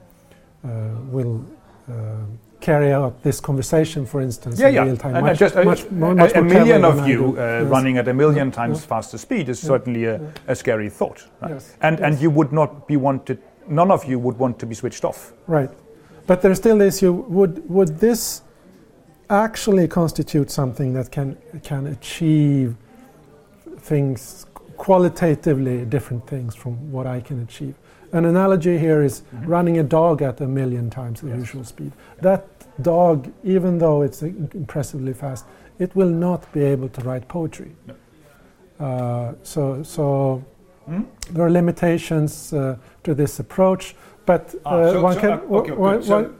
uh, 0.65 0.69
will 1.09 1.45
carry 2.63 2.93
out 2.93 3.21
this 3.23 3.39
conversation, 3.41 4.05
for 4.05 4.21
instance, 4.21 4.59
yeah, 4.59 4.69
in 4.69 4.73
yeah. 4.75 4.83
real 4.83 4.97
time. 4.97 5.15
And 5.15 5.25
much, 5.25 5.37
just, 5.37 5.55
uh, 5.55 5.63
much, 5.63 5.91
more, 5.91 6.15
much 6.15 6.33
a, 6.33 6.41
million 6.41 6.85
of 6.85 7.07
you 7.07 7.35
uh, 7.37 7.41
yes. 7.61 7.69
running 7.69 7.97
at 7.97 8.07
a 8.07 8.13
million 8.13 8.51
times 8.51 8.79
yeah. 8.79 8.87
faster 8.87 9.17
speed 9.17 9.49
is 9.49 9.61
yeah. 9.61 9.67
certainly 9.67 10.05
a, 10.05 10.33
a, 10.47 10.55
scary 10.55 10.89
thought. 10.89 11.27
Right? 11.41 11.51
Yes. 11.51 11.75
And 11.81 11.99
yes. 11.99 12.05
and 12.05 12.21
you 12.21 12.29
would 12.29 12.53
not 12.53 12.87
be 12.87 12.95
wanted. 12.97 13.39
None 13.67 13.91
of 13.91 14.05
you 14.05 14.17
would 14.17 14.37
want 14.37 14.59
to 14.59 14.65
be 14.65 14.75
switched 14.75 15.03
off. 15.03 15.33
Right, 15.47 15.69
but 16.25 16.41
there's 16.41 16.57
still 16.57 16.77
the 16.77 16.87
issue: 16.87 17.11
would 17.11 17.69
would 17.69 17.99
this 17.99 18.41
actually 19.29 19.87
constitute 19.87 20.49
something 20.49 20.93
that 20.93 21.11
can 21.11 21.37
can 21.63 21.87
achieve 21.87 22.75
things 23.79 24.45
qualitatively 24.77 25.85
different 25.85 26.25
things 26.27 26.55
from 26.55 26.91
what 26.91 27.05
I 27.07 27.21
can 27.21 27.41
achieve. 27.41 27.75
An 28.13 28.25
analogy 28.25 28.77
here 28.77 29.01
is 29.03 29.21
mm-hmm. 29.21 29.45
running 29.47 29.79
a 29.79 29.83
dog 29.83 30.21
at 30.21 30.39
a 30.41 30.47
million 30.47 30.89
times 30.89 31.21
the 31.21 31.29
yes. 31.29 31.37
usual 31.37 31.63
speed. 31.63 31.91
That 32.21 32.52
dog, 32.81 33.31
even 33.43 33.77
though 33.77 34.01
it's 34.01 34.21
impressively 34.21 35.13
fast, 35.13 35.45
it 35.79 35.95
will 35.95 36.09
not 36.09 36.51
be 36.53 36.63
able 36.63 36.89
to 36.89 37.01
write 37.01 37.27
poetry. 37.27 37.71
No. 37.87 37.95
Uh, 38.79 39.33
so, 39.43 39.83
so 39.83 40.43
mm? 40.89 41.05
there 41.31 41.45
are 41.45 41.51
limitations 41.51 42.53
uh, 42.53 42.75
to 43.03 43.13
this 43.13 43.39
approach, 43.39 43.95
but 44.25 44.55
ah, 44.65 44.69
uh, 44.69 44.91
so, 44.91 45.01
one, 45.01 45.13
so, 45.13 45.19
can, 45.19 45.31
uh, 45.31 45.57
okay, 45.59 45.71
one, 45.71 46.05
one, 46.07 46.35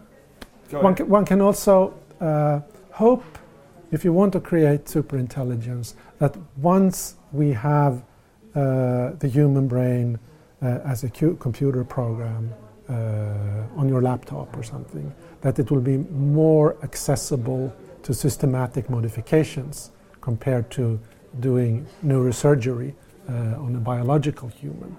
one, 0.71 0.95
can, 0.95 1.09
one, 1.09 1.25
can, 1.25 1.41
also 1.41 1.93
uh, 2.19 2.59
hope, 2.91 3.23
if 3.91 4.03
you 4.03 4.11
want 4.11 4.33
to 4.33 4.39
create 4.39 4.85
superintelligence, 4.85 5.93
that 6.17 6.35
once 6.57 7.15
we 7.31 7.51
have 7.51 8.03
uh, 8.55 9.11
the 9.19 9.27
human 9.27 9.67
brain 9.67 10.19
as 10.61 11.03
a 11.03 11.09
computer 11.09 11.83
program 11.83 12.49
on 13.75 13.89
your 13.89 14.01
laptop 14.01 14.55
or 14.55 14.63
something, 14.63 15.13
that 15.43 15.59
it 15.59 15.69
will 15.69 15.81
be 15.81 15.97
more 15.97 16.75
accessible 16.83 17.71
to 18.01 18.13
systematic 18.13 18.89
modifications 18.89 19.91
compared 20.21 20.71
to 20.71 20.99
doing 21.39 21.85
neurosurgery 22.03 22.93
uh, 23.29 23.65
on 23.65 23.75
a 23.75 23.79
biological 23.79 24.49
human. 24.49 24.95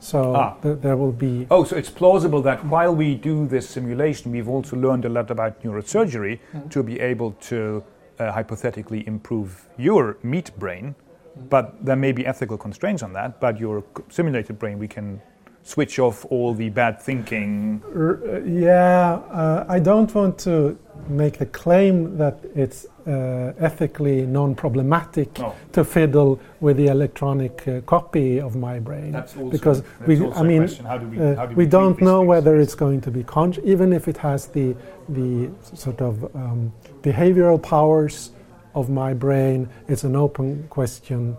So 0.00 0.34
ah. 0.36 0.54
th- 0.62 0.80
there 0.80 0.96
will 0.96 1.12
be. 1.12 1.46
Oh, 1.50 1.64
so 1.64 1.76
it's 1.76 1.88
plausible 1.88 2.42
that 2.42 2.64
while 2.66 2.94
we 2.94 3.14
do 3.14 3.46
this 3.46 3.68
simulation, 3.68 4.32
we've 4.32 4.48
also 4.48 4.76
learned 4.76 5.04
a 5.04 5.08
lot 5.08 5.30
about 5.30 5.62
neurosurgery 5.62 6.38
mm-hmm. 6.38 6.68
to 6.68 6.82
be 6.82 7.00
able 7.00 7.32
to 7.48 7.82
uh, 8.18 8.32
hypothetically 8.32 9.06
improve 9.06 9.66
your 9.78 10.18
meat 10.22 10.50
brain. 10.58 10.94
Mm-hmm. 10.94 11.48
But 11.48 11.84
there 11.84 11.96
may 11.96 12.12
be 12.12 12.26
ethical 12.26 12.58
constraints 12.58 13.02
on 13.02 13.12
that. 13.14 13.40
But 13.40 13.58
your 13.58 13.84
simulated 14.10 14.58
brain, 14.58 14.78
we 14.78 14.88
can 14.88 15.22
switch 15.64 15.98
off 15.98 16.26
all 16.26 16.52
the 16.54 16.68
bad 16.68 17.00
thinking. 17.00 17.82
Uh, 17.96 18.40
yeah, 18.42 19.14
uh, 19.30 19.64
I 19.66 19.78
don't 19.80 20.14
want 20.14 20.38
to 20.40 20.78
make 21.08 21.38
the 21.38 21.46
claim 21.46 22.16
that 22.18 22.38
it's 22.54 22.86
uh, 23.06 23.52
ethically 23.58 24.26
non-problematic 24.26 25.38
no. 25.38 25.54
to 25.72 25.84
fiddle 25.84 26.38
with 26.60 26.76
the 26.76 26.86
electronic 26.86 27.66
uh, 27.66 27.80
copy 27.82 28.40
of 28.40 28.56
my 28.56 28.78
brain. 28.78 29.16
Also, 29.16 29.50
because 29.50 29.82
we 30.06 30.14
I 30.32 30.42
mean 30.42 30.66
do 30.66 31.08
we, 31.08 31.18
uh, 31.18 31.46
we, 31.48 31.54
we 31.54 31.66
don't 31.66 32.00
know 32.00 32.22
whether 32.22 32.58
it's 32.58 32.74
going 32.74 33.00
to 33.02 33.10
be 33.10 33.22
conscious 33.22 33.64
even 33.64 33.92
if 33.92 34.06
it 34.08 34.16
has 34.18 34.46
the 34.48 34.76
the 35.08 35.50
sort 35.74 36.00
of 36.00 36.24
um, 36.34 36.72
behavioral 37.02 37.60
powers 37.62 38.30
of 38.74 38.88
my 38.88 39.12
brain 39.12 39.68
it's 39.88 40.04
an 40.04 40.16
open 40.16 40.66
question. 40.68 41.36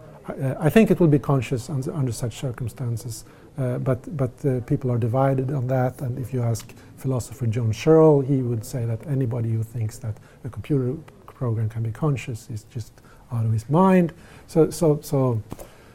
I 0.59 0.71
think 0.71 0.89
it 0.89 0.99
will 0.99 1.07
be 1.07 1.19
conscious 1.19 1.69
under, 1.69 1.93
under 1.93 2.11
such 2.11 2.37
circumstances 2.37 3.25
uh, 3.57 3.77
but 3.79 4.17
but 4.17 4.31
uh, 4.45 4.59
people 4.61 4.91
are 4.91 4.97
divided 4.97 5.51
on 5.51 5.67
that. 5.67 6.01
And 6.01 6.19
if 6.19 6.33
you 6.33 6.41
ask 6.41 6.73
philosopher 6.97 7.47
John 7.47 7.71
Searle, 7.73 8.21
he 8.21 8.41
would 8.41 8.65
say 8.65 8.85
that 8.85 9.05
anybody 9.07 9.51
who 9.51 9.63
thinks 9.63 9.97
that 9.99 10.15
a 10.43 10.49
computer 10.49 10.93
program 11.25 11.69
can 11.69 11.83
be 11.83 11.91
conscious 11.91 12.49
is 12.49 12.63
just 12.63 12.91
out 13.31 13.45
of 13.45 13.51
his 13.51 13.69
mind. 13.69 14.13
So 14.47 14.69
so 14.69 14.99
so. 15.01 15.41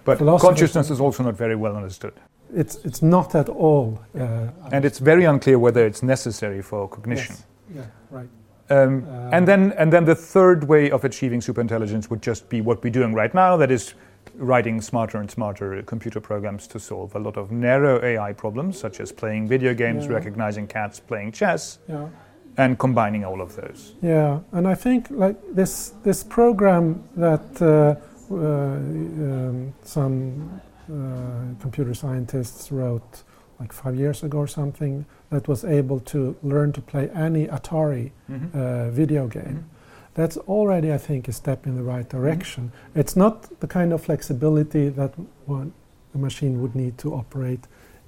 But 0.05 0.19
consciousness 0.19 0.91
is 0.91 1.01
also 1.01 1.23
not 1.23 1.37
very 1.37 1.57
well 1.57 1.77
understood. 1.77 2.15
It's 2.55 2.77
it's 2.85 3.03
not 3.03 3.35
at 3.35 3.49
all. 3.49 4.01
Uh, 4.19 4.49
and 4.73 4.85
it's 4.85 4.99
very 4.99 5.25
unclear 5.25 5.59
whether 5.59 5.87
it's 5.87 6.03
necessary 6.03 6.63
for 6.63 6.89
cognition. 6.89 7.37
Yes. 7.37 7.45
Yeah. 7.77 7.87
Right. 8.11 8.29
Um, 8.71 9.05
and 9.33 9.47
then 9.47 9.73
and 9.73 9.93
then 9.93 10.05
the 10.05 10.15
third 10.15 10.65
way 10.65 10.91
of 10.91 11.05
achieving 11.05 11.41
superintelligence 11.41 12.09
would 12.09 12.23
just 12.23 12.49
be 12.49 12.61
what 12.61 12.83
we're 12.83 12.93
doing 12.93 13.15
right 13.15 13.35
now. 13.35 13.57
That 13.57 13.71
is 13.71 13.95
writing 14.35 14.81
smarter 14.81 15.19
and 15.19 15.31
smarter 15.31 15.83
computer 15.83 16.21
programs 16.21 16.67
to 16.69 16.81
solve 16.81 17.15
a 17.15 17.19
lot 17.19 17.37
of 17.37 17.51
narrow 17.51 18.03
AI 18.03 18.33
problems, 18.33 18.79
such 18.79 19.01
as 19.01 19.13
playing 19.13 19.49
video 19.49 19.75
games, 19.75 20.07
yeah. 20.07 20.13
recognizing 20.13 20.67
cats, 20.67 21.01
playing 21.01 21.33
chess, 21.33 21.79
yeah. 21.89 22.09
and 22.57 22.79
combining 22.79 23.25
all 23.25 23.41
of 23.41 23.55
those. 23.57 23.95
Yeah, 24.03 24.41
and 24.53 24.67
I 24.67 24.75
think 24.75 25.09
like 25.11 25.37
this 25.53 25.95
this 26.03 26.25
program 26.25 27.03
that 27.17 27.63
uh, 27.63 27.97
uh, 28.31 28.37
um, 28.37 29.75
some 29.83 30.61
uh, 30.89 31.61
computer 31.61 31.95
scientists 31.95 32.73
wrote 32.73 33.23
like 33.59 33.73
five 33.73 33.95
years 33.95 34.23
ago 34.23 34.39
or 34.39 34.47
something 34.47 35.05
that 35.29 35.47
was 35.47 35.65
able 35.65 36.01
to 36.01 36.35
learn 36.43 36.73
to 36.73 36.81
play 36.81 37.11
any 37.11 37.47
Atari 37.47 38.11
mm-hmm. 38.31 38.91
video 38.91 39.27
game. 39.29 39.70
Mm-hmm 40.13 40.21
that's 40.21 40.37
already, 40.37 40.93
I 40.93 40.99
think, 40.99 41.29
a 41.29 41.33
step 41.33 41.67
in 41.67 41.77
the 41.77 41.83
right 41.83 42.09
direction. 42.09 42.65
Mm-hmm. 42.65 43.01
It's 43.01 43.17
not 43.17 43.61
the 43.61 43.67
kind 43.67 43.93
of 43.93 44.03
flexibility 44.03 44.89
that 44.89 45.15
one, 45.47 45.73
a 46.15 46.19
machine 46.19 46.61
would 46.61 46.75
need 46.75 46.99
to 46.99 47.15
operate 47.15 47.61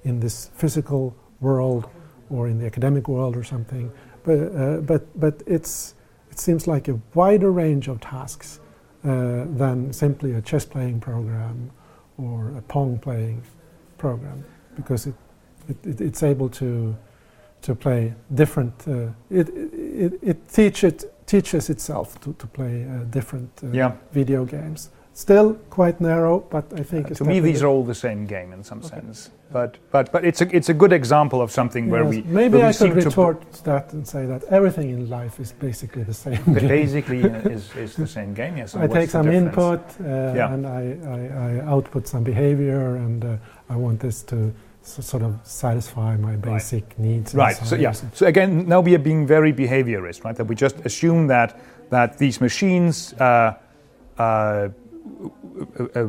in 0.03 0.19
this 0.19 0.49
physical 0.55 1.15
world 1.39 1.89
or 2.29 2.47
in 2.47 2.59
the 2.59 2.65
academic 2.65 3.07
world 3.07 3.37
or 3.37 3.43
something, 3.43 3.91
but, 4.23 4.39
uh, 4.55 4.77
but, 4.81 5.19
but 5.19 5.41
it's, 5.45 5.95
it 6.31 6.39
seems 6.39 6.67
like 6.67 6.87
a 6.87 6.99
wider 7.13 7.51
range 7.51 7.87
of 7.87 8.01
tasks 8.01 8.59
uh, 9.03 9.45
than 9.55 9.91
simply 9.93 10.33
a 10.33 10.41
chess 10.41 10.65
playing 10.65 10.99
program 10.99 11.69
or 12.17 12.53
a 12.57 12.61
Pong 12.63 12.97
playing 12.97 13.41
program 13.97 14.43
because 14.75 15.07
it, 15.07 15.15
it, 15.67 16.01
it's 16.01 16.23
able 16.23 16.49
to, 16.49 16.95
to 17.61 17.75
play 17.75 18.13
different, 18.33 18.73
uh, 18.87 19.07
it, 19.29 19.49
it, 19.49 20.19
it, 20.21 20.49
teach 20.49 20.83
it 20.83 21.05
teaches 21.25 21.69
itself 21.69 22.19
to, 22.21 22.33
to 22.33 22.47
play 22.47 22.85
uh, 22.85 23.03
different 23.05 23.49
uh, 23.63 23.67
yeah. 23.71 23.93
video 24.11 24.45
games. 24.45 24.89
Still 25.15 25.53
quite 25.69 26.01
narrow, 26.01 26.39
but 26.39 26.65
I 26.73 26.81
think 26.81 27.11
uh, 27.11 27.15
to 27.15 27.23
me 27.23 27.39
these 27.39 27.61
are 27.61 27.67
all 27.67 27.83
the 27.83 27.93
same 27.93 28.25
game 28.25 28.51
in 28.51 28.63
some 28.63 28.79
okay. 28.79 28.87
sense. 28.87 29.29
But 29.51 29.77
but 29.91 30.11
but 30.11 30.25
it's 30.25 30.41
a 30.41 30.55
it's 30.55 30.69
a 30.69 30.73
good 30.73 30.91
example 30.91 31.39
of 31.39 31.51
something 31.51 31.85
yes. 31.85 31.91
where 31.91 32.05
we 32.05 32.23
maybe 32.23 32.57
where 32.57 32.69
I 32.69 32.73
could 32.73 32.95
retort 32.95 33.39
that 33.63 33.93
and 33.93 34.07
say 34.07 34.25
that 34.25 34.43
everything 34.45 34.89
in 34.89 35.07
life 35.11 35.39
is 35.39 35.51
basically 35.51 36.01
the 36.01 36.15
same. 36.15 36.41
basically 36.53 37.23
uh, 37.23 37.47
is, 37.47 37.75
is 37.75 37.95
the 37.95 38.07
same 38.07 38.33
game. 38.33 38.57
Yes. 38.57 38.75
I 38.75 38.87
take 38.87 39.11
some 39.11 39.29
input 39.29 39.81
uh, 40.01 40.33
yeah. 40.35 40.51
and 40.51 40.65
I, 40.65 40.97
I, 41.05 41.19
I, 41.45 41.71
output 41.71 42.07
some 42.07 42.23
behavior, 42.23 42.95
and 42.95 43.23
uh, 43.23 43.37
I 43.69 43.75
want 43.75 43.99
this 43.99 44.23
to 44.23 44.51
so 44.83 45.01
sort 45.01 45.23
of 45.23 45.39
satisfy 45.43 46.17
my 46.17 46.35
basic 46.35 46.83
right. 46.83 46.99
needs. 46.99 47.33
Right. 47.33 47.55
So 47.55 47.75
yeah. 47.75 47.93
So 47.93 48.25
again, 48.27 48.67
now 48.67 48.81
we 48.81 48.93
are 48.95 48.99
being 48.99 49.25
very 49.25 49.53
behaviorist, 49.53 50.23
right? 50.25 50.35
That 50.35 50.45
we 50.45 50.55
just 50.55 50.75
assume 50.85 51.27
that 51.27 51.59
that 51.89 52.17
these 52.17 52.41
machines, 52.41 53.13
uh, 53.13 53.57
uh, 54.17 54.21
uh, 54.21 54.69
uh 55.95 56.07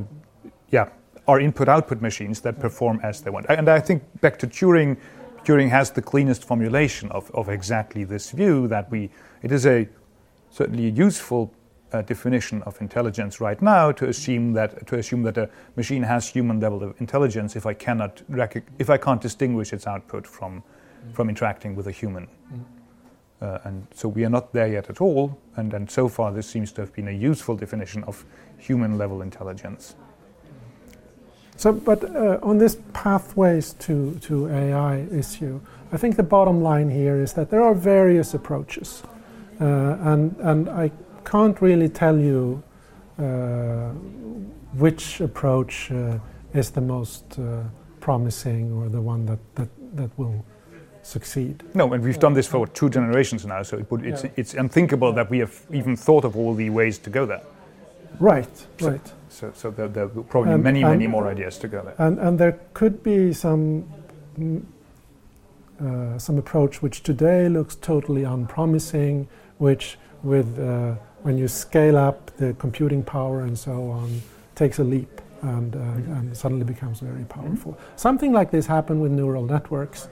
yeah, 0.71 0.89
are 1.29 1.41
input-output 1.41 2.01
machines 2.01 2.41
that 2.41 2.59
perform 2.59 3.01
as 3.03 3.21
they 3.21 3.31
want. 3.31 3.47
And 3.49 3.69
I 3.69 3.81
think 3.81 4.03
back 4.21 4.39
to 4.41 4.47
Turing, 4.47 4.97
Turing 5.45 5.69
has 5.71 5.91
the 5.91 6.03
cleanest 6.03 6.45
formulation 6.45 7.11
of, 7.13 7.31
of 7.33 7.49
exactly 7.49 8.03
this 8.03 8.31
view 8.33 8.67
that 8.69 8.91
we 8.91 9.11
it 9.43 9.53
is 9.53 9.67
a 9.67 9.89
certainly 10.51 10.87
a 10.87 10.91
useful 10.91 11.53
uh, 11.95 12.03
definition 12.03 12.63
of 12.63 12.81
intelligence 12.81 13.41
right 13.41 13.63
now 13.63 13.93
to 13.93 14.09
assume 14.09 14.53
that 14.53 14.87
to 14.87 14.99
assume 14.99 15.23
that 15.23 15.39
a 15.39 15.49
machine 15.77 16.03
has 16.03 16.29
human 16.29 16.59
level 16.59 16.83
of 16.83 17.01
intelligence 17.01 17.55
if 17.55 17.67
I 17.67 17.75
cannot 17.75 18.23
rec- 18.29 18.67
if 18.79 18.91
I 18.91 18.97
can't 18.97 19.21
distinguish 19.21 19.73
its 19.73 19.87
output 19.87 20.27
from 20.27 20.53
mm-hmm. 20.61 21.13
from 21.13 21.29
interacting 21.29 21.77
with 21.77 21.87
a 21.87 21.93
human. 21.93 22.27
Mm-hmm. 22.27 22.63
Uh, 23.41 23.59
and 23.65 23.87
so 23.95 24.09
we 24.09 24.25
are 24.25 24.31
not 24.31 24.53
there 24.53 24.69
yet 24.69 24.89
at 24.89 25.01
all. 25.01 25.39
And, 25.57 25.75
and 25.75 25.91
so 25.91 26.09
far, 26.09 26.33
this 26.33 26.49
seems 26.49 26.73
to 26.73 26.81
have 26.81 26.95
been 26.95 27.09
a 27.09 27.13
useful 27.13 27.57
definition 27.57 28.03
of 28.05 28.25
human 28.57 28.97
level 28.97 29.21
intelligence. 29.21 29.97
So, 31.57 31.73
but 31.73 32.03
uh, 32.05 32.39
on 32.43 32.59
this 32.59 32.79
pathways 32.95 33.75
to, 33.81 34.19
to 34.23 34.49
AI 34.49 35.07
issue, 35.13 35.61
I 35.93 35.99
think 35.99 36.17
the 36.17 36.23
bottom 36.23 36.63
line 36.63 36.89
here 36.89 37.21
is 37.21 37.35
that 37.35 37.51
there 37.51 37.63
are 37.63 37.75
various 37.75 38.33
approaches. 38.33 39.03
Uh, 39.61 39.99
and, 40.01 40.37
and 40.39 40.69
I 40.71 40.91
can't 41.25 41.61
really 41.61 41.89
tell 41.89 42.19
you 42.19 42.63
uh, 43.19 43.91
which 44.79 45.21
approach 45.21 45.91
uh, 45.91 46.19
is 46.53 46.71
the 46.71 46.81
most 46.81 47.39
uh, 47.39 47.63
promising 48.01 48.73
or 48.73 48.89
the 48.89 49.01
one 49.01 49.27
that, 49.27 49.39
that, 49.55 49.69
that 49.97 50.11
will 50.19 50.45
succeed. 51.03 51.63
No, 51.75 51.93
and 51.93 52.03
we've 52.03 52.19
done 52.19 52.35
this 52.35 52.47
for 52.47 52.67
two 52.67 52.89
generations 52.89 53.47
now, 53.47 53.63
so 53.63 53.79
it 53.79 53.91
would, 53.91 54.05
it's, 54.05 54.25
yeah. 54.25 54.31
it's 54.37 54.55
unthinkable 54.55 55.13
that 55.13 55.31
we 55.31 55.39
have 55.39 55.63
even 55.73 55.97
thought 55.97 56.25
of 56.25 56.37
all 56.37 56.55
the 56.55 56.71
ways 56.71 56.99
to 56.99 57.11
go 57.11 57.27
there. 57.27 57.43
Right, 58.21 58.57
so, 58.79 58.91
right. 58.91 59.13
So, 59.29 59.53
so 59.55 59.71
there, 59.71 59.89
there 59.89 60.05
are 60.05 60.09
probably 60.09 60.53
and, 60.53 60.63
many, 60.63 60.83
and, 60.83 60.93
many 60.93 61.07
more 61.07 61.29
ideas 61.29 61.59
to 61.59 61.69
go 61.69 61.83
there. 61.83 61.95
And, 61.99 62.19
and 62.19 62.39
there 62.39 62.61
could 62.73 63.03
be 63.03 63.33
some, 63.33 63.85
mm, 64.39 64.63
uh, 65.81 66.19
some 66.19 66.39
approach 66.39 66.83
which 66.83 67.03
today 67.03 67.49
looks 67.49 67.75
totally 67.75 68.25
unpromising, 68.25 69.29
which 69.59 69.99
with 70.23 70.59
uh, 70.59 70.95
when 71.25 71.39
you 71.39 71.49
scale 71.49 71.97
up 71.97 72.31
the 72.37 72.53
computing 72.59 73.03
power 73.03 73.41
and 73.41 73.59
so 73.59 73.91
on, 73.91 74.21
takes 74.55 74.79
a 74.79 74.85
leap 74.85 75.23
and, 75.41 75.75
uh, 75.75 75.79
and 76.17 76.37
suddenly 76.37 76.65
becomes 76.65 77.01
very 77.01 77.25
powerful. 77.25 77.73
Mm-hmm. 77.73 77.97
Something 77.97 78.33
like 78.33 78.51
this 78.51 78.67
happened 78.67 79.01
with 79.01 79.11
neural 79.11 79.43
networks. 79.43 80.09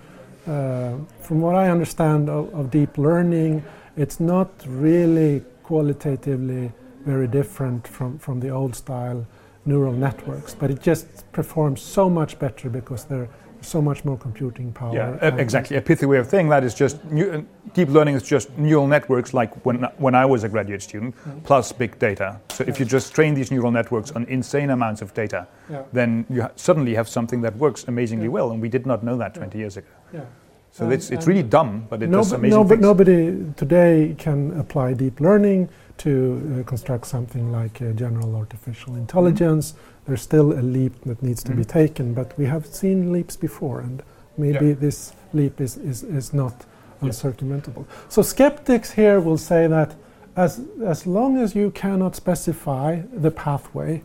Uh, 0.46 0.94
from 1.20 1.42
what 1.42 1.54
I 1.54 1.68
understand 1.68 2.30
of, 2.30 2.52
of, 2.54 2.70
deep 2.70 2.96
learning, 2.96 3.62
it's 3.94 4.20
not 4.20 4.48
really 4.66 5.44
qualitatively 5.62 6.72
very 7.04 7.28
different 7.28 7.86
from, 7.86 8.18
from 8.18 8.40
the 8.40 8.48
old 8.48 8.74
style 8.74 9.26
neural 9.66 9.92
networks, 9.92 10.54
but 10.54 10.70
it 10.70 10.80
just 10.80 11.30
performs 11.32 11.82
so 11.82 12.08
much 12.08 12.38
better 12.38 12.70
because 12.70 13.04
they're 13.04 13.28
so 13.62 13.80
much 13.80 14.04
more 14.04 14.16
computing 14.16 14.72
power. 14.72 14.94
Yeah, 14.94 15.36
exactly. 15.36 15.76
A 15.76 15.80
pithy 15.80 16.06
way 16.06 16.18
of 16.18 16.26
saying 16.26 16.48
that 16.48 16.64
is 16.64 16.74
just 16.74 17.02
new, 17.04 17.30
uh, 17.30 17.42
deep 17.74 17.88
learning 17.88 18.14
is 18.14 18.22
just 18.22 18.56
neural 18.58 18.86
networks, 18.86 19.32
like 19.32 19.64
when 19.64 19.82
when 19.98 20.14
I 20.14 20.26
was 20.26 20.44
a 20.44 20.48
graduate 20.48 20.82
student, 20.82 21.14
plus 21.44 21.72
big 21.72 21.98
data. 21.98 22.40
So 22.50 22.64
if 22.66 22.78
you 22.78 22.86
just 22.86 23.14
train 23.14 23.34
these 23.34 23.50
neural 23.50 23.70
networks 23.70 24.12
on 24.12 24.24
insane 24.24 24.70
amounts 24.70 25.02
of 25.02 25.14
data, 25.14 25.46
yeah. 25.70 25.82
then 25.92 26.26
you 26.28 26.42
ha- 26.42 26.50
suddenly 26.56 26.94
have 26.94 27.08
something 27.08 27.40
that 27.42 27.56
works 27.56 27.84
amazingly 27.88 28.26
yeah. 28.26 28.32
well, 28.32 28.50
and 28.50 28.60
we 28.60 28.68
did 28.68 28.86
not 28.86 29.02
know 29.02 29.16
that 29.16 29.34
20 29.34 29.58
years 29.58 29.76
ago. 29.76 29.88
Yeah. 30.12 30.24
So 30.72 30.84
and, 30.84 30.92
it's, 30.94 31.10
it's 31.10 31.26
really 31.26 31.42
dumb, 31.42 31.86
but 31.90 32.02
it 32.02 32.08
no, 32.08 32.18
does 32.18 32.32
amazing 32.32 32.58
no, 32.58 32.64
but 32.64 32.80
nobody 32.80 33.44
today 33.56 34.14
can 34.18 34.58
apply 34.58 34.94
deep 34.94 35.20
learning 35.20 35.68
to 35.98 36.60
uh, 36.60 36.62
construct 36.64 37.06
something 37.06 37.52
like 37.52 37.82
uh, 37.82 37.92
general 37.92 38.34
artificial 38.36 38.96
intelligence. 38.96 39.72
Mm-hmm 39.72 39.91
there's 40.06 40.22
still 40.22 40.52
a 40.52 40.62
leap 40.62 41.00
that 41.04 41.22
needs 41.22 41.42
to 41.44 41.52
mm. 41.52 41.58
be 41.58 41.64
taken, 41.64 42.14
but 42.14 42.36
we 42.38 42.46
have 42.46 42.66
seen 42.66 43.12
leaps 43.12 43.36
before, 43.36 43.80
and 43.80 44.02
maybe 44.36 44.68
yeah. 44.68 44.74
this 44.74 45.12
leap 45.32 45.60
is, 45.60 45.76
is, 45.76 46.02
is 46.02 46.32
not 46.32 46.64
uncircumventable. 47.00 47.86
So 48.08 48.22
skeptics 48.22 48.92
here 48.92 49.20
will 49.20 49.38
say 49.38 49.66
that 49.66 49.94
as, 50.36 50.62
as 50.84 51.06
long 51.06 51.38
as 51.38 51.54
you 51.54 51.70
cannot 51.70 52.16
specify 52.16 53.02
the 53.12 53.30
pathway, 53.30 54.02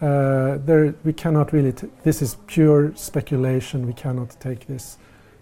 uh, 0.00 0.58
there 0.64 0.94
we 1.04 1.12
cannot 1.12 1.52
really. 1.52 1.72
T- 1.72 1.88
this 2.04 2.22
is 2.22 2.36
pure 2.46 2.92
speculation. 2.96 3.86
We 3.86 3.92
cannot 3.92 4.40
take 4.40 4.66
this 4.66 4.96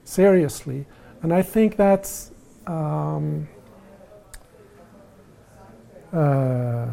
seriously, 0.05 0.85
and 1.23 1.33
I 1.33 1.43
think 1.43 1.77
that's. 1.77 2.33
Um, 2.67 3.49
uh, 6.13 6.87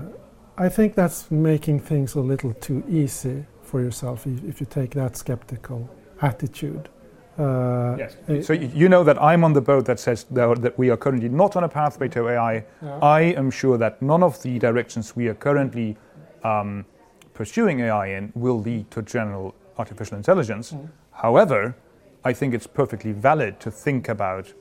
I 0.57 0.69
think 0.69 0.95
that's 0.95 1.29
making 1.29 1.81
things 1.81 2.15
a 2.15 2.21
little 2.21 2.53
too 2.53 2.83
easy 2.89 3.45
for 3.61 3.81
yourself 3.81 4.25
if, 4.25 4.43
if 4.43 4.59
you 4.59 4.65
take 4.65 4.91
that 4.91 5.17
skeptical 5.17 5.89
attitude. 6.21 6.89
Uh, 7.37 7.97
yes. 7.97 8.47
So 8.47 8.53
you 8.53 8.87
know 8.87 9.03
that 9.03 9.21
I'm 9.21 9.43
on 9.43 9.51
the 9.51 9.61
boat 9.61 9.85
that 9.85 9.99
says 9.99 10.25
that 10.31 10.77
we 10.77 10.89
are 10.89 10.95
currently 10.95 11.27
not 11.27 11.57
on 11.57 11.65
a 11.65 11.69
pathway 11.69 12.07
to 12.09 12.29
AI. 12.29 12.63
Yeah. 12.81 12.99
I 12.99 13.21
am 13.21 13.51
sure 13.51 13.77
that 13.77 14.01
none 14.01 14.23
of 14.23 14.41
the 14.41 14.57
directions 14.57 15.15
we 15.15 15.27
are 15.27 15.33
currently 15.33 15.97
um, 16.45 16.85
pursuing 17.33 17.81
AI 17.81 18.07
in 18.17 18.31
will 18.35 18.61
lead 18.61 18.89
to 18.91 19.01
general 19.01 19.53
artificial 19.77 20.15
intelligence. 20.15 20.71
Mm. 20.71 20.89
However, 21.11 21.75
I 22.23 22.31
think 22.31 22.53
it's 22.53 22.67
perfectly 22.67 23.11
valid 23.11 23.59
to 23.59 23.69
think 23.69 24.07
about 24.07 24.53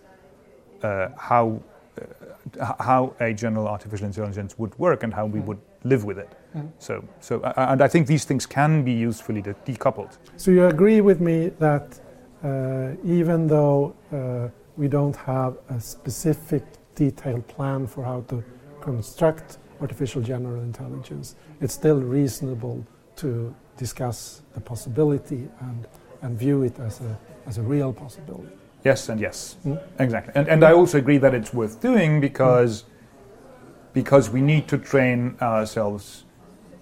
uh, 0.83 1.11
how 1.17 1.63
uh, 2.61 2.73
how 2.83 3.15
a 3.21 3.33
general 3.33 3.69
artificial 3.69 4.07
intelligence 4.07 4.59
would 4.59 4.77
work 4.79 5.05
and 5.05 5.15
how 5.15 5.27
we 5.27 5.39
mm. 5.39 5.47
would 5.47 5.61
live 5.85 6.05
with 6.05 6.19
it. 6.19 6.31
Mm. 6.57 6.71
So, 6.79 7.05
so, 7.21 7.43
and 7.57 7.83
I 7.83 7.89
think 7.89 8.07
these 8.07 8.25
things 8.25 8.47
can 8.47 8.83
be 8.83 8.93
usefully 8.93 9.43
de- 9.43 9.55
decoupled. 9.67 10.17
So 10.37 10.51
you 10.51 10.67
agree 10.67 11.01
with 11.01 11.21
me 11.21 11.51
that 11.59 12.01
uh, 12.43 12.93
even 13.05 13.47
though 13.47 13.95
uh, 14.13 14.49
we 14.77 14.89
don't 14.89 15.17
have 15.17 15.57
a 15.69 15.81
specific 15.81 16.65
detailed 16.95 17.47
plan 17.49 17.87
for 17.87 18.03
how 18.05 18.23
to 18.29 18.43
construct 18.81 19.59
artificial 19.81 20.23
general 20.23 20.63
intelligence, 20.63 21.37
it's 21.61 21.75
still 21.75 22.01
reasonable 22.01 22.85
to 23.17 23.55
discuss 23.77 24.43
the 24.55 24.61
possibility 24.61 25.49
and, 25.61 25.87
and 26.23 26.39
view 26.39 26.63
it 26.63 26.79
as 26.79 27.01
a, 27.01 27.19
as 27.47 27.59
a 27.59 27.63
real 27.63 27.93
possibility. 27.93 28.53
Yes, 28.85 29.09
and 29.09 29.21
yes, 29.21 29.57
mm. 29.65 29.81
exactly. 29.99 30.33
And, 30.37 30.49
and 30.49 30.65
I 30.65 30.73
also 30.73 30.99
agree 30.99 31.19
that 31.19 31.35
it's 31.35 31.53
worth 31.53 31.81
doing 31.81 32.21
because. 32.21 32.83
Mm 32.83 32.87
because 33.95 34.29
we 34.29 34.43
need 34.43 34.69
to 34.69 34.77
train 34.77 35.37
ourselves 35.41 36.25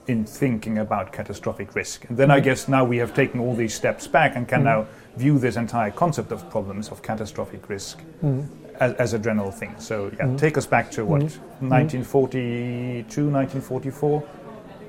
in 0.08 0.24
thinking 0.24 0.78
about 0.78 1.12
catastrophic 1.12 1.74
risk. 1.74 2.04
And 2.08 2.16
then. 2.16 2.30
I 2.30 2.40
guess 2.40 2.66
now 2.66 2.84
we 2.84 2.96
have 2.96 3.14
taken 3.14 3.38
all 3.38 3.54
these 3.54 3.74
steps 3.74 4.06
back 4.06 4.34
and 4.34 4.48
can 4.48 4.64
mm-hmm. 4.64 4.82
now 4.82 4.86
view 5.16 5.38
this 5.38 5.56
entire 5.56 5.90
concept 5.90 6.32
of 6.32 6.48
problems 6.50 6.88
of 6.88 7.02
catastrophic 7.02 7.68
risk 7.68 7.98
mm-hmm. 7.98 8.42
as, 8.80 8.94
as, 8.94 9.12
a 9.12 9.18
general 9.18 9.50
thing. 9.52 9.74
So 9.78 10.06
yeah, 10.06 10.24
mm-hmm. 10.24 10.36
take 10.36 10.56
us 10.58 10.66
back 10.66 10.90
to 10.92 11.04
what 11.04 11.22
1942, 11.60 13.20
mm-hmm. 13.20 13.32
1944, 13.32 14.22
uh, 14.22 14.24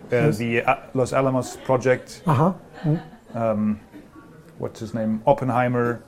yes. 0.09 0.37
the 0.37 0.61
uh, 0.63 0.75
Los 0.93 1.13
Alamos 1.13 1.57
project. 1.57 2.23
Uh-huh. 2.25 2.53
Um, 3.35 3.79
what's 4.57 4.79
his 4.79 4.93
name? 4.93 5.21
Oppenheimer 5.27 6.03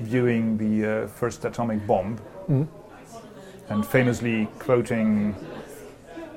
viewing 0.00 0.56
the 0.56 1.04
uh, 1.04 1.06
first 1.08 1.44
atomic 1.44 1.86
bomb 1.86 2.18
and 3.72 3.86
famously 3.86 4.46
quoting, 4.58 5.32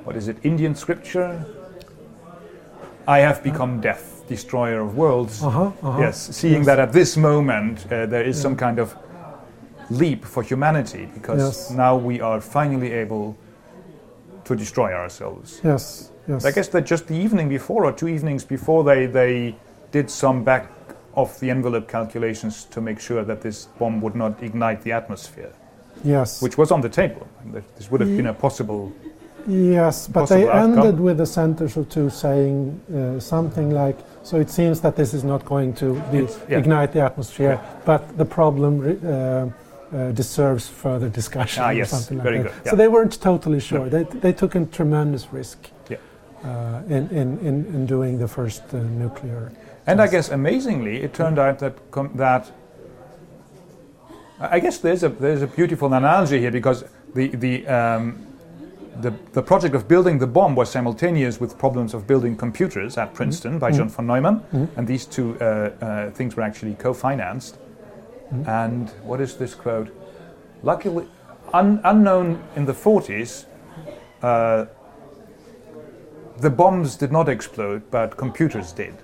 what 0.06 0.16
is 0.16 0.28
it, 0.28 0.38
Indian 0.44 0.74
scripture? 0.74 1.46
I 3.08 3.20
have 3.20 3.44
become 3.44 3.82
death, 3.82 4.24
destroyer 4.28 4.82
of 4.82 4.98
worlds. 4.98 5.44
Uh-huh, 5.44 5.72
uh-huh. 5.84 6.00
Yes, 6.00 6.36
seeing 6.36 6.64
yes. 6.64 6.66
that 6.66 6.80
at 6.80 6.94
this 6.94 7.18
moment 7.18 7.86
uh, 7.92 8.06
there 8.06 8.24
is 8.24 8.38
yeah. 8.38 8.42
some 8.42 8.56
kind 8.56 8.80
of 8.80 8.96
leap 9.90 10.26
for 10.26 10.42
humanity 10.42 11.08
because 11.14 11.40
yes. 11.40 11.72
now 11.72 11.96
we 11.96 12.20
are 12.22 12.42
finally 12.42 12.92
able 12.92 13.38
to 14.46 14.56
destroy 14.56 14.94
ourselves. 14.94 15.62
Yes, 15.64 16.12
yes. 16.28 16.46
I 16.46 16.52
guess 16.52 16.70
that 16.70 16.86
just 16.86 17.08
the 17.08 17.16
evening 17.16 17.50
before 17.50 17.86
or 17.86 17.92
two 17.92 18.08
evenings 18.08 18.46
before 18.46 18.84
they, 18.84 19.06
they 19.06 19.56
did 19.92 20.10
some 20.10 20.44
back 20.44 20.72
of 21.16 21.38
the 21.40 21.50
envelope 21.50 21.88
calculations 21.88 22.66
to 22.66 22.82
make 22.82 23.00
sure 23.00 23.24
that 23.24 23.42
this 23.42 23.66
bomb 23.78 24.02
would 24.02 24.16
not 24.16 24.42
ignite 24.42 24.82
the 24.82 24.92
atmosphere. 24.92 25.54
Yes. 26.06 26.42
Which 26.42 26.58
was 26.58 26.72
on 26.72 26.82
the 26.82 26.90
table. 26.90 27.28
This 27.78 27.90
would 27.90 28.02
have 28.02 28.16
been 28.16 28.28
a 28.28 28.34
possible. 28.34 28.94
Yes, 29.48 30.08
but 30.08 30.28
they 30.28 30.48
outcome. 30.48 30.80
ended 30.80 31.00
with 31.00 31.20
a 31.22 31.26
sentence 31.26 31.78
or 31.78 31.86
two 31.86 32.10
saying 32.10 32.82
uh, 32.94 33.20
something 33.20 33.70
like, 33.70 33.98
so 34.24 34.40
it 34.40 34.50
seems 34.50 34.82
that 34.82 34.96
this 34.96 35.14
is 35.14 35.24
not 35.24 35.46
going 35.46 35.74
to 35.76 36.02
yeah. 36.12 36.58
ignite 36.58 36.94
the 36.94 37.02
atmosphere, 37.02 37.60
yeah. 37.62 37.82
but 37.86 38.18
the 38.18 38.26
problem 38.26 38.82
uh, 38.82 39.50
uh, 39.96 40.12
deserves 40.14 40.68
further 40.68 41.10
discussion 41.10 41.64
ah, 41.64 41.70
or 41.70 41.74
yes. 41.74 41.92
something 41.92 42.20
Very 42.22 42.42
that. 42.42 42.64
Good. 42.64 42.70
So 42.72 42.76
they 42.76 42.88
weren't 42.88 43.22
totally 43.22 43.60
sure. 43.60 43.86
No. 43.86 43.90
They, 43.90 44.04
they 44.20 44.34
took 44.34 44.56
a 44.56 44.66
tremendous 44.66 45.32
risk 45.32 45.70
uh, 46.44 46.82
in, 46.88 47.10
in, 47.10 47.40
in, 47.40 47.66
in, 47.74 47.86
doing 47.86 48.20
the 48.20 48.28
first 48.28 48.62
uh, 48.74 48.78
nuclear. 48.78 49.52
And 49.88 49.98
test. 49.98 50.00
I 50.00 50.08
guess 50.12 50.30
amazingly, 50.30 51.02
it 51.02 51.14
turned 51.14 51.40
out 51.40 51.60
that, 51.60 51.76
that 52.16 52.52
I 54.40 54.60
guess 54.60 54.80
there's 54.80 55.04
a 55.04 55.10
there's 55.10 55.42
a 55.42 55.48
beautiful 55.48 55.94
analogy 55.94 56.40
here 56.40 56.52
because 56.52 56.84
the 57.14 57.28
the 57.30 57.68
um, 57.68 58.28
the, 59.02 59.14
the 59.34 59.42
project 59.42 59.76
of 59.76 59.88
building 59.88 60.20
the 60.20 60.28
bomb 60.28 60.56
was 60.56 60.70
simultaneous 60.70 61.40
with 61.40 61.58
problems 61.58 61.94
of 61.94 62.08
building 62.08 62.36
computers 62.38 62.98
at 62.98 63.14
Princeton 63.14 63.52
mm-hmm. 63.52 63.60
by 63.60 63.72
John 63.72 63.90
von 63.90 64.08
Neumann, 64.08 64.40
mm-hmm. 64.40 64.80
and 64.80 64.88
these 64.88 65.06
two 65.06 65.38
uh, 65.40 65.44
uh, 65.44 66.12
things 66.12 66.36
were 66.36 66.44
actually 66.44 66.76
co-financed. 66.76 67.58
Mm-hmm. 67.58 68.50
And 68.50 68.90
what 69.04 69.22
is 69.22 69.36
this 69.36 69.54
quote? 69.54 69.90
Luckily, 70.64 71.08
un- 71.54 71.82
unknown 71.84 72.42
in 72.56 72.66
the 72.66 72.74
40s, 72.74 73.46
uh, 74.22 74.66
the 76.38 76.50
bombs 76.50 76.96
did 76.96 77.12
not 77.12 77.30
explode, 77.30 77.90
but 77.92 78.18
computers 78.18 78.72
did. 78.72 78.96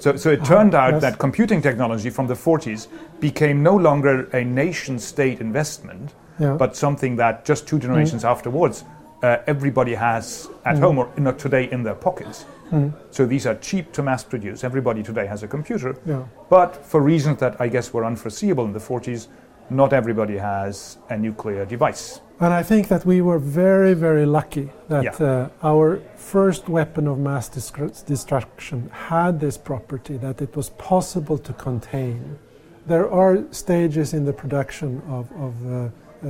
So, 0.00 0.16
so 0.16 0.30
it 0.30 0.44
turned 0.44 0.74
out 0.74 0.94
yes. 0.94 1.02
that 1.02 1.18
computing 1.18 1.60
technology 1.60 2.08
from 2.08 2.26
the 2.26 2.34
40s 2.34 2.88
became 3.20 3.62
no 3.62 3.76
longer 3.76 4.24
a 4.30 4.42
nation 4.42 4.98
state 4.98 5.40
investment, 5.40 6.14
yeah. 6.38 6.54
but 6.54 6.74
something 6.74 7.16
that 7.16 7.44
just 7.44 7.68
two 7.68 7.78
generations 7.78 8.24
mm. 8.24 8.30
afterwards 8.30 8.84
uh, 9.22 9.38
everybody 9.46 9.94
has 9.94 10.48
at 10.64 10.76
mm. 10.76 10.80
home 10.80 10.98
or 10.98 11.12
not 11.18 11.38
today 11.38 11.70
in 11.70 11.82
their 11.82 11.94
pockets. 11.94 12.46
Mm. 12.70 12.92
So 13.10 13.26
these 13.26 13.46
are 13.46 13.56
cheap 13.56 13.92
to 13.92 14.02
mass 14.02 14.24
produce. 14.24 14.64
Everybody 14.64 15.02
today 15.02 15.26
has 15.26 15.42
a 15.42 15.48
computer. 15.48 15.96
Yeah. 16.06 16.24
But 16.48 16.86
for 16.86 17.02
reasons 17.02 17.38
that 17.40 17.60
I 17.60 17.68
guess 17.68 17.92
were 17.92 18.04
unforeseeable 18.04 18.64
in 18.64 18.72
the 18.72 18.78
40s, 18.78 19.28
not 19.68 19.92
everybody 19.92 20.38
has 20.38 20.98
a 21.10 21.16
nuclear 21.16 21.66
device. 21.66 22.20
And 22.40 22.54
I 22.54 22.62
think 22.62 22.88
that 22.88 23.04
we 23.04 23.20
were 23.20 23.38
very, 23.38 23.92
very 23.92 24.24
lucky 24.24 24.70
that 24.88 25.20
yeah. 25.20 25.26
uh, 25.26 25.48
our 25.62 26.00
first 26.16 26.70
weapon 26.70 27.06
of 27.06 27.18
mass 27.18 27.50
destruction 27.50 28.88
had 28.92 29.38
this 29.38 29.58
property 29.58 30.16
that 30.16 30.40
it 30.40 30.56
was 30.56 30.70
possible 30.70 31.36
to 31.36 31.52
contain. 31.52 32.38
There 32.86 33.10
are 33.10 33.44
stages 33.52 34.14
in 34.14 34.24
the 34.24 34.32
production 34.32 35.02
of, 35.06 35.30
of 35.32 35.54
uh, 35.66 35.90
uh, 36.22 36.28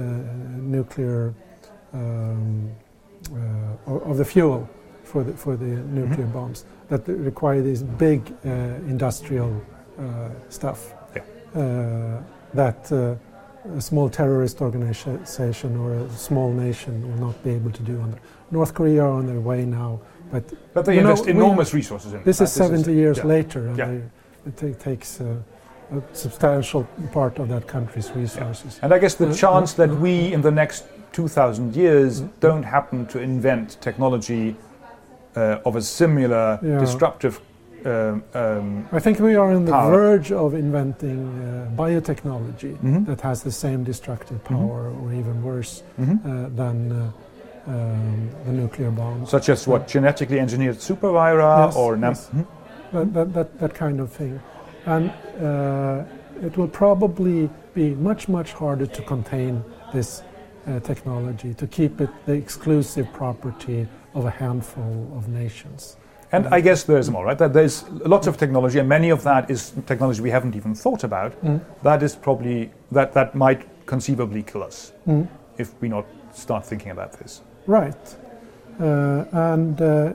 nuclear, 0.58 1.32
um, 1.92 2.70
uh, 3.32 3.92
of 3.92 4.16
the 4.16 4.24
fuel 4.24 4.68
for 5.04 5.22
the, 5.22 5.32
for 5.32 5.56
the 5.56 5.64
nuclear 5.64 6.26
mm-hmm. 6.26 6.32
bombs 6.32 6.64
that 6.88 7.06
require 7.06 7.62
this 7.62 7.82
big 7.82 8.20
uh, 8.44 8.48
industrial 8.88 9.62
uh, 9.96 10.30
stuff 10.48 10.92
yeah. 11.14 12.20
that 12.52 13.18
a 13.76 13.80
small 13.80 14.08
terrorist 14.08 14.60
organization 14.60 15.76
or 15.76 15.94
a 15.94 16.10
small 16.10 16.52
nation 16.52 17.02
will 17.02 17.26
not 17.26 17.42
be 17.44 17.50
able 17.50 17.70
to 17.70 17.82
do. 17.82 18.00
On 18.00 18.14
North 18.50 18.74
Korea 18.74 19.04
are 19.04 19.10
on 19.10 19.26
their 19.26 19.40
way 19.40 19.64
now, 19.64 20.00
but 20.30 20.44
but 20.72 20.84
they 20.84 20.98
invest 20.98 21.26
know, 21.26 21.30
enormous 21.30 21.74
resources 21.74 22.12
in 22.12 22.22
this. 22.24 22.36
Is 22.36 22.38
this 22.38 22.52
70 22.52 22.80
is 22.80 22.88
years 22.88 23.18
yeah. 23.18 23.24
later, 23.24 23.68
and 23.68 23.78
yeah. 23.78 23.98
they, 24.56 24.68
it 24.68 24.80
takes 24.80 25.20
uh, 25.20 25.36
a 25.92 26.02
substantial 26.14 26.84
part 27.12 27.38
of 27.38 27.48
that 27.48 27.66
country's 27.66 28.10
resources. 28.12 28.76
Yeah. 28.76 28.84
And 28.84 28.94
I 28.94 28.98
guess 28.98 29.14
the 29.14 29.28
uh, 29.28 29.34
chance 29.34 29.74
uh, 29.74 29.86
that 29.86 29.96
we, 29.96 30.32
in 30.32 30.40
the 30.40 30.50
next 30.50 30.84
2,000 31.12 31.76
years, 31.76 32.22
mm-hmm. 32.22 32.40
don't 32.40 32.62
happen 32.62 33.06
to 33.06 33.20
invent 33.20 33.80
technology 33.80 34.56
uh, 35.36 35.58
of 35.64 35.76
a 35.76 35.82
similar 35.82 36.58
disruptive. 36.62 37.40
Um, 37.86 38.22
um, 38.34 38.88
I 38.92 38.98
think 39.00 39.18
we 39.20 39.34
are 39.36 39.52
on 39.52 39.64
the 39.64 39.72
Power. 39.72 39.90
verge 39.92 40.32
of 40.32 40.54
inventing 40.54 41.26
uh, 41.42 41.70
biotechnology 41.76 42.76
Mhm. 42.78 43.06
that 43.06 43.20
has 43.22 43.42
the 43.42 43.50
same 43.52 43.84
destructive 43.84 44.42
power, 44.44 44.90
or 45.02 45.12
even 45.12 45.42
worse, 45.42 45.82
mhm. 45.98 46.18
uh, 46.24 46.48
than 46.54 46.92
uh, 46.92 47.10
um, 47.66 48.28
the 48.44 48.52
nuclear 48.52 48.90
bomb. 48.90 49.24
Such 49.26 49.48
as 49.48 49.66
what 49.66 49.86
genetically 49.88 50.38
engineered 50.40 50.80
supervira 50.80 51.66
Yes, 51.66 51.76
or 51.76 51.96
nam- 51.96 52.10
yes. 52.12 52.30
Mhm. 52.34 52.46
that, 52.92 53.14
that, 53.14 53.32
that, 53.34 53.58
that 53.60 53.74
kind 53.74 54.00
of 54.00 54.10
thing. 54.12 54.40
And 54.86 55.10
uh, 55.42 56.04
it 56.42 56.56
will 56.56 56.68
probably 56.68 57.48
be 57.74 57.94
much, 57.94 58.28
much 58.28 58.52
harder 58.52 58.86
to 58.86 59.02
contain 59.02 59.62
this 59.92 60.22
uh, 60.66 60.80
technology, 60.80 61.54
to 61.54 61.66
keep 61.66 62.00
it 62.00 62.10
the 62.26 62.32
exclusive 62.34 63.06
property 63.12 63.86
of 64.14 64.24
a 64.26 64.30
handful 64.30 65.10
of 65.16 65.28
nations. 65.28 65.96
And 66.32 66.46
I 66.48 66.60
guess 66.60 66.84
there's 66.84 67.10
more, 67.10 67.24
right? 67.24 67.38
That 67.38 67.52
there's 67.52 67.84
lots 68.06 68.26
of 68.26 68.36
technology, 68.36 68.78
and 68.78 68.88
many 68.88 69.10
of 69.10 69.22
that 69.24 69.50
is 69.50 69.72
technology 69.86 70.22
we 70.22 70.30
haven't 70.30 70.54
even 70.54 70.74
thought 70.74 71.02
about. 71.04 71.32
Mm. 71.42 71.60
That 71.82 72.02
is 72.02 72.14
probably 72.14 72.70
that 72.92 73.12
that 73.14 73.34
might 73.34 73.66
conceivably 73.86 74.42
kill 74.42 74.62
us 74.62 74.92
Mm. 75.08 75.26
if 75.58 75.72
we 75.80 75.88
not 75.88 76.06
start 76.32 76.64
thinking 76.64 76.92
about 76.92 77.12
this. 77.18 77.42
Right. 77.66 78.16
Uh, 78.80 79.24
and 79.32 79.80
uh, 79.82 80.12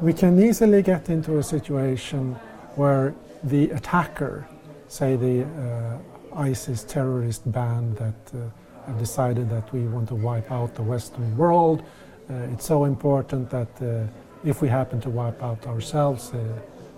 we 0.00 0.12
can 0.12 0.42
easily 0.42 0.82
get 0.82 1.10
into 1.10 1.38
a 1.38 1.42
situation 1.42 2.36
where 2.76 3.14
the 3.44 3.70
attacker, 3.70 4.46
say 4.88 5.16
the 5.16 5.44
uh, 5.44 6.50
ISIS 6.50 6.84
terrorist 6.84 7.50
band 7.52 7.96
that 7.96 8.14
uh, 8.34 8.38
have 8.86 8.98
decided 8.98 9.50
that 9.50 9.70
we 9.72 9.80
want 9.86 10.08
to 10.08 10.14
wipe 10.14 10.50
out 10.50 10.74
the 10.74 10.82
Western 10.82 11.36
world, 11.36 11.82
uh, 12.30 12.52
it's 12.52 12.64
so 12.64 12.84
important 12.84 13.50
that 13.50 13.68
uh, 13.82 14.06
if 14.44 14.62
we 14.62 14.68
happen 14.68 15.00
to 15.00 15.10
wipe 15.10 15.42
out 15.42 15.66
ourselves, 15.66 16.32
uh, 16.34 16.38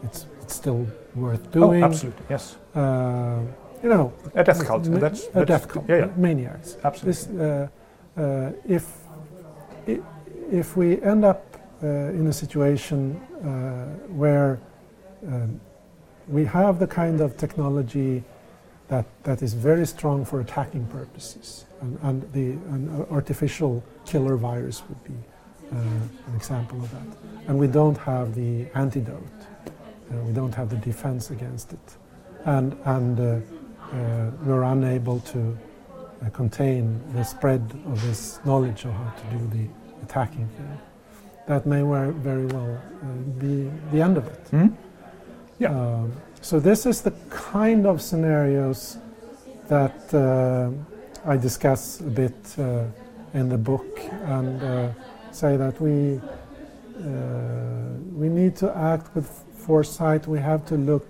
it's, 0.05 0.26
it's 0.40 0.55
still 0.55 0.86
worth 1.14 1.51
doing. 1.53 1.82
Oh, 1.82 1.86
absolutely, 1.86 2.24
yes. 2.30 2.57
Uh, 2.74 3.40
you 3.82 3.88
know, 3.88 4.12
A 4.34 4.45
death 4.45 4.64
cult. 4.64 4.86
ma- 4.88 4.99
That's, 4.99 5.28
a 5.34 5.45
death 5.45 5.68
cult, 5.68 5.88
Yeah, 5.88 5.97
yeah, 5.97 6.09
maniacs. 6.16 6.76
absolutely. 6.84 7.12
This, 7.12 7.28
uh, 7.28 7.68
uh, 8.16 8.53
if, 8.68 8.84
if 10.51 10.76
we 10.76 11.01
end 11.03 11.24
up 11.24 11.57
uh, 11.82 11.86
in 11.86 12.26
a 12.28 12.32
situation 12.32 13.16
uh, 13.45 13.86
where 14.12 14.61
um, 15.26 15.61
we 16.28 16.45
have 16.45 16.78
the 16.78 16.86
kind 16.86 17.20
of 17.20 17.36
technology 17.36 18.22
that, 18.88 19.07
that 19.24 19.43
is 19.43 19.55
very 19.55 19.86
strong 19.86 20.24
for 20.24 20.40
attacking 20.40 20.86
purposes, 20.86 21.64
and, 21.80 21.99
and 22.03 22.32
the 22.32 22.51
an 22.74 23.07
artificial 23.11 23.82
killer 24.05 24.36
virus 24.36 24.82
would 24.88 25.03
be 25.05 25.14
an 25.73 26.37
example 26.37 26.79
of 26.79 26.91
that, 26.91 27.18
and 27.49 27.59
we 27.59 27.66
don't 27.66 27.99
have 27.99 28.35
the 28.35 28.66
antidote, 28.75 29.23
uh, 29.66 30.16
we 30.25 30.33
don't 30.33 30.55
have 30.55 30.68
the 30.68 30.77
defense 30.77 31.31
against 31.31 31.73
it, 31.73 31.97
and, 32.45 32.77
and 32.85 33.20
uh, 33.20 33.23
uh, 33.93 34.31
we're 34.45 34.62
unable 34.62 35.20
to 35.20 35.57
uh, 36.25 36.31
contain 36.31 37.01
the 37.14 37.25
spread 37.25 37.62
of 37.87 38.01
this 38.03 38.41
knowledge 38.45 38.85
of 38.85 38.93
how 38.93 39.11
to 39.11 39.37
do 39.37 39.47
the 39.49 39.66
attacking 40.03 40.49
thing. 40.49 40.79
That 41.47 41.66
may 41.66 41.83
very 41.83 42.47
well 42.47 42.81
uh, 43.03 43.07
be 43.39 43.70
the 43.91 44.01
end 44.01 44.16
of 44.16 44.27
it. 44.29 44.49
Hmm? 44.51 44.68
Yeah. 45.59 45.70
Um, 45.70 46.12
so 46.41 46.59
this 46.59 46.87
is 46.87 47.03
the 47.03 47.12
kind 47.31 47.87
of 47.87 48.01
scenarios 48.01 48.99
that 49.68 50.14
uh, 50.14 50.70
I 51.29 51.37
discuss 51.37 52.01
a 52.01 52.05
bit 52.05 52.35
uh, 52.59 52.85
in 53.35 53.49
the 53.49 53.59
book 53.59 54.01
and 54.25 54.62
uh, 54.62 54.89
say 55.35 55.57
that 55.57 55.80
we 55.80 56.20
uh, 56.99 57.93
we 58.12 58.28
need 58.28 58.55
to 58.57 58.76
act 58.76 59.14
with 59.14 59.28
foresight. 59.55 60.26
We 60.26 60.39
have 60.39 60.64
to 60.66 60.76
look 60.76 61.07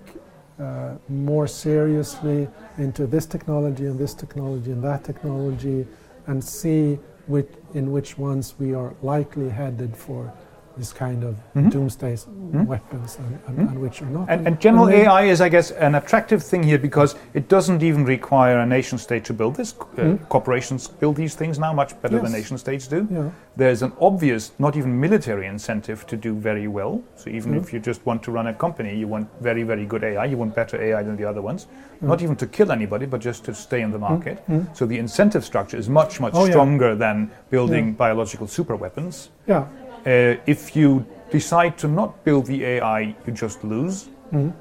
uh, 0.59 0.95
more 1.09 1.47
seriously 1.47 2.47
into 2.77 3.05
this 3.05 3.25
technology 3.25 3.85
and 3.85 3.99
this 3.99 4.13
technology 4.13 4.71
and 4.71 4.83
that 4.83 5.03
technology 5.03 5.85
and 6.27 6.43
see 6.43 6.99
which, 7.27 7.49
in 7.73 7.91
which 7.91 8.17
ones 8.17 8.55
we 8.59 8.73
are 8.73 8.93
likely 9.01 9.49
headed 9.49 9.95
for 9.95 10.31
this 10.77 10.91
kind 10.93 11.23
of 11.23 11.35
Mhm. 11.55 11.71
doomsday 11.71 12.15
Mhm. 12.15 12.65
weapons 12.65 13.17
and, 13.19 13.39
and, 13.47 13.57
Mhm. 13.57 13.71
and 13.71 13.81
which 13.81 14.01
are 14.01 14.05
not. 14.09 14.29
And, 14.29 14.47
and 14.47 14.59
general 14.59 14.85
then- 14.87 15.05
AI 15.05 15.23
is, 15.23 15.39
I 15.41 15.49
guess, 15.49 15.71
an 15.71 15.95
attractive 15.95 16.41
thing 16.43 16.63
here 16.63 16.77
because 16.79 17.15
it 17.33 17.47
doesn't 17.47 17.83
even 17.83 18.05
require 18.05 18.57
a 18.59 18.65
nation 18.65 18.97
state 18.97 19.23
to 19.25 19.33
build 19.33 19.55
this. 19.55 19.73
Uh, 19.97 20.01
Mm. 20.01 20.29
Corporations 20.29 20.87
build 20.87 21.15
these 21.15 21.35
things 21.35 21.59
now 21.59 21.73
much 21.73 21.99
better 22.01 22.19
than 22.19 22.31
nation 22.31 22.57
states 22.57 22.87
do. 22.87 23.07
Yeah. 23.11 23.29
There's 23.55 23.83
an 23.83 23.91
obvious, 24.01 24.51
not 24.57 24.75
even 24.75 24.99
military 24.99 25.45
incentive 25.47 26.07
to 26.07 26.17
do 26.17 26.33
very 26.33 26.67
well. 26.67 27.01
So 27.15 27.29
even 27.29 27.53
Mm. 27.53 27.57
if 27.61 27.71
you 27.73 27.79
just 27.79 28.03
want 28.05 28.23
to 28.23 28.31
run 28.31 28.47
a 28.47 28.53
company, 28.53 28.95
you 28.95 29.07
want 29.07 29.27
very, 29.41 29.63
very 29.63 29.85
good 29.85 30.03
AI. 30.03 30.25
You 30.25 30.37
want 30.37 30.55
better 30.55 30.81
AI 30.81 31.03
than 31.03 31.15
the 31.17 31.25
other 31.25 31.41
ones. 31.41 31.67
Mm. 32.01 32.07
Not 32.07 32.21
even 32.23 32.35
to 32.37 32.47
kill 32.47 32.71
anybody, 32.71 33.05
but 33.05 33.21
just 33.21 33.45
to 33.45 33.53
stay 33.53 33.81
in 33.81 33.91
the 33.91 33.99
market. 33.99 34.43
So 34.73 34.85
the 34.85 34.97
incentive 34.97 35.43
structure 35.45 35.77
is 35.77 35.87
much, 35.87 36.19
much 36.19 36.33
Oh, 36.35 36.45
yeah. 36.45 36.51
stronger 36.51 36.95
than 36.95 37.29
building 37.51 37.93
biological 37.93 38.47
super 38.47 38.75
weapons. 38.75 39.29
Yeah. 39.47 39.65
Uh, 40.05 40.35
if 40.45 40.75
you 40.75 41.05
decide 41.31 41.77
to 41.77 41.87
not 41.87 42.23
build 42.25 42.45
the 42.45 42.63
AI, 42.65 43.15
you 43.25 43.33
just 43.33 43.63
lose, 43.63 44.09
Mm. 44.33 44.51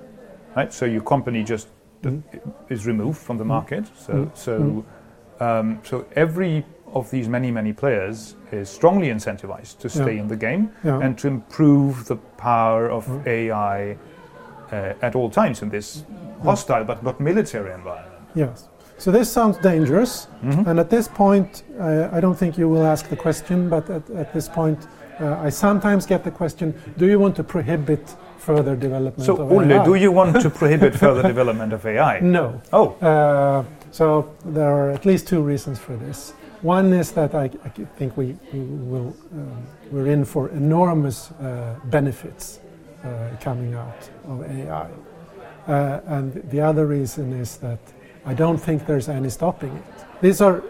right? 0.56 0.72
So 0.72 0.84
your 0.86 1.02
company 1.02 1.42
just 1.42 1.68
Mm. 2.02 2.22
is 2.68 2.86
removed 2.86 3.18
from 3.18 3.38
the 3.38 3.44
market. 3.44 3.84
So, 3.96 4.12
Mm. 4.12 4.30
so, 4.34 4.58
Mm. 4.60 4.84
um, 5.40 5.78
so 5.82 6.04
every 6.16 6.64
of 6.94 7.10
these 7.10 7.28
many, 7.28 7.50
many 7.50 7.72
players 7.72 8.36
is 8.52 8.68
strongly 8.68 9.08
incentivized 9.08 9.78
to 9.78 9.88
stay 9.88 10.14
Yeah. 10.14 10.20
in 10.22 10.28
the 10.28 10.36
game 10.36 10.68
Yeah. 10.84 11.00
and 11.02 11.16
to 11.18 11.28
improve 11.28 12.04
the 12.06 12.16
power 12.36 12.88
of 12.90 13.06
Mm. 13.08 13.26
AI 13.26 13.96
uh, 14.72 14.94
at 15.02 15.14
all 15.14 15.28
times 15.30 15.60
in 15.62 15.68
this 15.70 16.04
hostile 16.44 16.84
but 16.84 17.02
not 17.02 17.20
military 17.20 17.72
environment. 17.74 18.22
Yes. 18.34 18.68
So 18.98 19.10
this 19.10 19.30
sounds 19.32 19.58
dangerous, 19.58 20.28
Mhm. 20.42 20.66
and 20.66 20.78
at 20.80 20.88
this 20.88 21.08
point, 21.08 21.62
uh, 21.78 22.08
I 22.12 22.20
don't 22.20 22.38
think 22.38 22.56
you 22.56 22.68
will 22.70 22.86
ask 22.86 23.08
the 23.08 23.16
question, 23.16 23.68
but 23.68 23.90
at, 23.90 24.08
at 24.10 24.32
this 24.32 24.48
point, 24.48 24.78
uh, 25.20 25.46
I 25.46 25.50
sometimes 25.50 26.06
get 26.06 26.24
the 26.24 26.30
question: 26.30 26.74
Do 26.98 27.06
you 27.06 27.18
want 27.18 27.36
to 27.36 27.44
prohibit 27.44 28.14
further 28.38 28.74
development 28.76 29.26
So, 29.26 29.34
of 29.36 29.52
Olle, 29.52 29.72
AI? 29.72 29.84
do 29.84 29.94
you 29.94 30.10
want 30.12 30.40
to 30.42 30.50
prohibit 30.60 30.94
further 30.94 31.22
development 31.22 31.72
of 31.72 31.84
AI? 31.86 32.20
No. 32.20 32.60
Oh, 32.72 32.96
Uh, 33.00 33.64
so 33.90 34.26
there 34.44 34.70
are 34.70 34.90
at 34.90 35.04
least 35.04 35.28
two 35.28 35.42
reasons 35.42 35.78
for 35.78 35.96
this. 35.96 36.32
One 36.62 36.92
is 36.92 37.12
that 37.12 37.34
I, 37.34 37.44
I 37.64 37.68
think 37.98 38.16
we, 38.16 38.36
we 38.52 38.60
will 38.60 39.14
um, 39.34 39.62
we're 39.90 40.06
in 40.12 40.24
for 40.24 40.48
enormous 40.50 41.30
uh, 41.32 41.74
benefits 41.84 42.58
uh, 43.04 43.08
coming 43.40 43.74
out 43.74 44.08
of 44.28 44.42
AI, 44.42 44.88
uh, 45.68 46.00
and 46.06 46.32
the 46.50 46.60
other 46.60 46.86
reason 46.86 47.32
is 47.32 47.56
that 47.58 47.78
I 48.24 48.34
don't 48.34 48.58
think 48.58 48.86
there's 48.86 49.08
any 49.08 49.28
stopping 49.30 49.72
it. 49.76 50.04
These 50.20 50.40
are 50.40 50.62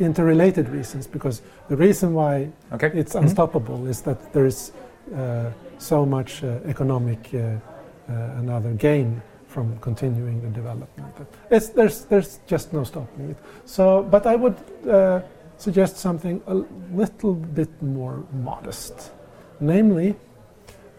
interrelated 0.00 0.68
reasons 0.68 1.06
because 1.06 1.42
the 1.68 1.76
reason 1.76 2.14
why 2.14 2.50
okay. 2.72 2.90
it's 2.94 3.14
Mhm. 3.14 3.22
unstoppable 3.22 3.86
is 3.86 4.02
that 4.02 4.32
there's 4.32 4.72
uh, 5.14 5.50
so 5.78 6.06
much 6.06 6.44
uh, 6.44 6.58
economic 6.66 7.18
uh, 7.34 7.38
uh, 7.38 8.38
and 8.38 8.50
other 8.50 8.72
gain 8.72 9.22
from 9.48 9.76
continuing 9.80 10.40
the 10.40 10.48
development. 10.48 11.14
It's, 11.50 11.70
there's, 11.70 12.04
there's 12.04 12.38
just 12.46 12.72
no 12.72 12.84
stopping 12.84 13.30
it. 13.30 13.36
So, 13.64 14.02
but 14.02 14.26
I 14.26 14.36
would 14.36 14.56
uh, 14.88 15.20
suggest 15.56 15.96
something 15.96 16.40
a 16.46 16.54
little 16.92 17.34
bit 17.34 17.70
more 17.82 18.24
modest. 18.32 19.10
Namely, 19.58 20.14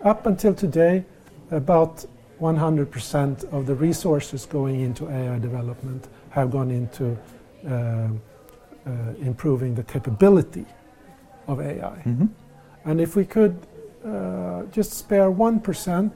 up 0.04 0.26
until 0.26 0.54
today, 0.54 1.06
about 1.52 2.06
100% 2.42 3.54
of 3.54 3.66
the 3.68 3.76
resources 3.76 4.46
going 4.46 4.82
into 4.82 5.10
AI 5.10 5.40
development 5.40 6.08
have 6.32 6.52
gone 6.52 6.72
into 6.72 7.18
uh, 7.68 8.08
uh, 8.86 8.92
improving 9.22 9.76
the 9.76 9.84
capability 9.84 10.66
of 11.48 11.60
AI. 11.60 12.02
Mhm. 12.06 12.30
And 12.86 13.00
if 13.02 13.16
we 13.16 13.26
could 13.26 13.56
uh, 14.06 14.64
just 14.72 14.94
spare 14.94 15.30
1% 15.32 16.12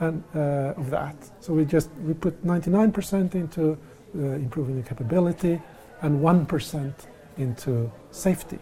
and, 0.00 0.22
uh, 0.34 0.72
of 0.80 0.88
that, 0.90 1.16
so 1.40 1.52
we 1.52 1.64
just 1.64 1.90
we 2.06 2.14
put 2.14 2.42
99% 2.44 3.34
into 3.34 3.76
uh, 4.16 4.18
improving 4.44 4.76
the 4.82 4.88
capability 4.88 5.60
and 6.02 6.20
1% 6.22 6.92
into 7.36 7.90
safety. 8.10 8.58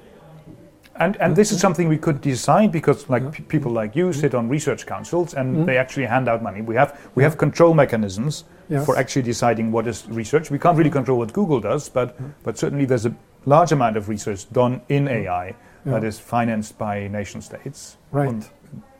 And, 1.00 1.16
and 1.20 1.36
this 1.36 1.52
is 1.52 1.60
something 1.60 1.88
we 1.88 1.96
could 1.98 2.20
decide 2.20 2.72
because, 2.72 3.08
like 3.08 3.22
Yeah. 3.22 3.30
p- 3.30 3.42
people 3.44 3.70
like 3.70 3.94
you, 3.94 4.12
sit 4.12 4.34
on 4.34 4.48
research 4.48 4.84
councils 4.84 5.34
and 5.34 5.56
Mhm. 5.56 5.66
they 5.66 5.76
actually 5.78 6.06
hand 6.06 6.28
out 6.28 6.42
money. 6.42 6.60
We 6.60 6.74
have 6.74 6.90
we 7.14 7.22
have 7.22 7.36
control 7.36 7.72
mechanisms 7.74 8.44
Yes. 8.68 8.84
for 8.84 8.96
actually 8.98 9.22
deciding 9.22 9.70
what 9.72 9.86
is 9.86 10.08
research. 10.10 10.50
We 10.50 10.58
can't 10.58 10.76
really 10.76 10.90
control 10.90 11.18
what 11.18 11.32
Google 11.32 11.60
does, 11.60 11.88
but 11.88 12.08
Mhm. 12.08 12.32
but 12.42 12.58
certainly 12.58 12.84
there's 12.84 13.06
a 13.06 13.12
large 13.48 13.72
amount 13.72 13.96
of 13.96 14.08
research 14.08 14.46
done 14.52 14.80
in 14.88 15.08
AI 15.08 15.54
Yeah. 15.84 15.92
that 15.94 16.04
is 16.04 16.18
financed 16.18 16.78
by 16.78 17.08
nation 17.08 17.40
states, 17.42 17.96
Right. 18.12 18.50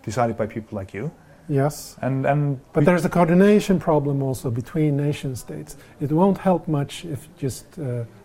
decided 0.05 0.37
by 0.37 0.47
people 0.47 0.79
like 0.79 0.95
you. 0.99 1.11
Yes. 1.49 1.97
And 2.03 2.27
and 2.27 2.59
But 2.73 2.85
there's 2.85 3.05
a 3.05 3.09
coordination 3.09 3.79
problem 3.79 4.23
also 4.23 4.51
between 4.51 4.97
nation 4.97 5.37
states. 5.37 5.77
It 6.01 6.11
won't 6.13 6.39
help 6.39 6.69
much 6.69 7.05
if 7.05 7.29
just 7.43 7.65
uh, 7.79 7.83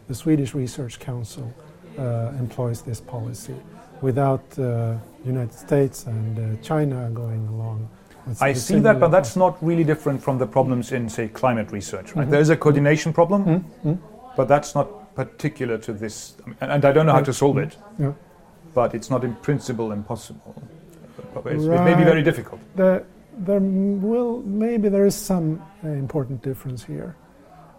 the 0.07 0.13
Swedish 0.15 0.53
Research 0.55 0.99
Council 0.99 1.43
uh, 1.99 2.39
employs 2.39 2.81
this 2.81 3.01
policy. 3.01 3.55
without 4.01 4.41
uh, 4.59 4.65
United 5.25 5.53
States 5.53 6.07
and 6.07 6.37
uh, 6.37 6.43
China 6.61 7.09
going 7.13 7.47
along. 7.53 7.87
I 8.41 8.53
see 8.53 8.79
that, 8.81 8.99
but 8.99 9.11
that's 9.11 9.35
not 9.37 9.53
really 9.61 9.85
different 9.85 10.21
from 10.21 10.37
the 10.37 10.45
problems 10.45 10.91
in, 10.91 11.07
say, 11.09 11.27
climate 11.29 11.71
research. 11.71 12.07
Right? 12.15 12.27
Mhm. 12.27 12.31
There 12.31 12.41
is 12.41 12.49
a 12.49 12.55
coordination 12.57 13.13
problem, 13.13 13.43
Mm, 13.45 13.63
mm, 13.85 13.97
but 14.37 14.47
that's 14.47 14.75
not 14.75 14.87
particular 15.15 15.77
to 15.77 15.93
this. 15.93 16.35
And, 16.61 16.85
I 16.85 16.91
don't 16.91 17.05
know 17.05 17.13
how 17.13 17.21
to 17.21 17.33
solve 17.33 17.57
it, 17.57 17.77
yeah. 17.99 18.13
but 18.73 18.93
it's 18.95 19.09
not 19.09 19.23
in 19.23 19.35
principle 19.35 19.91
impossible. 19.91 20.55
It's- 21.45 21.63
It 21.63 21.83
may 21.83 21.95
be 21.95 22.03
very 22.03 22.23
difficult. 22.23 22.59
There, 22.75 23.05
there 23.37 23.59
will 23.59 24.41
maybe 24.45 24.89
there 24.89 25.05
is 25.05 25.15
some 25.15 25.61
uh, 25.83 25.87
important 25.89 26.41
difference 26.43 26.83
here. 26.83 27.15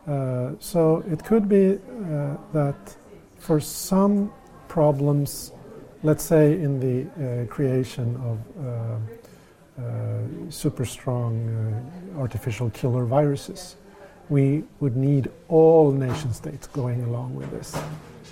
Uh, 0.07 0.51
so 0.59 1.03
it 1.11 1.25
could 1.25 1.49
be 1.49 1.75
uh, 1.75 2.37
that 2.53 2.97
for 3.39 3.61
some 3.61 4.33
problems, 4.69 5.53
let's 6.03 6.25
say 6.25 6.53
in 6.61 6.81
the 6.81 7.07
uh, 7.07 7.47
creation 7.47 8.17
of 8.31 8.39
uh, 8.67 8.99
uh, 9.83 10.51
super 10.51 10.85
strong 10.85 11.33
uh, 12.17 12.21
artificial 12.21 12.71
killer 12.71 13.05
viruses, 13.05 13.77
we 14.29 14.65
would 14.81 14.97
need 14.97 15.31
all 15.49 15.91
nation 15.93 16.33
states 16.33 16.67
going 16.69 17.03
along 17.05 17.35
with 17.35 17.51
this. 17.51 17.77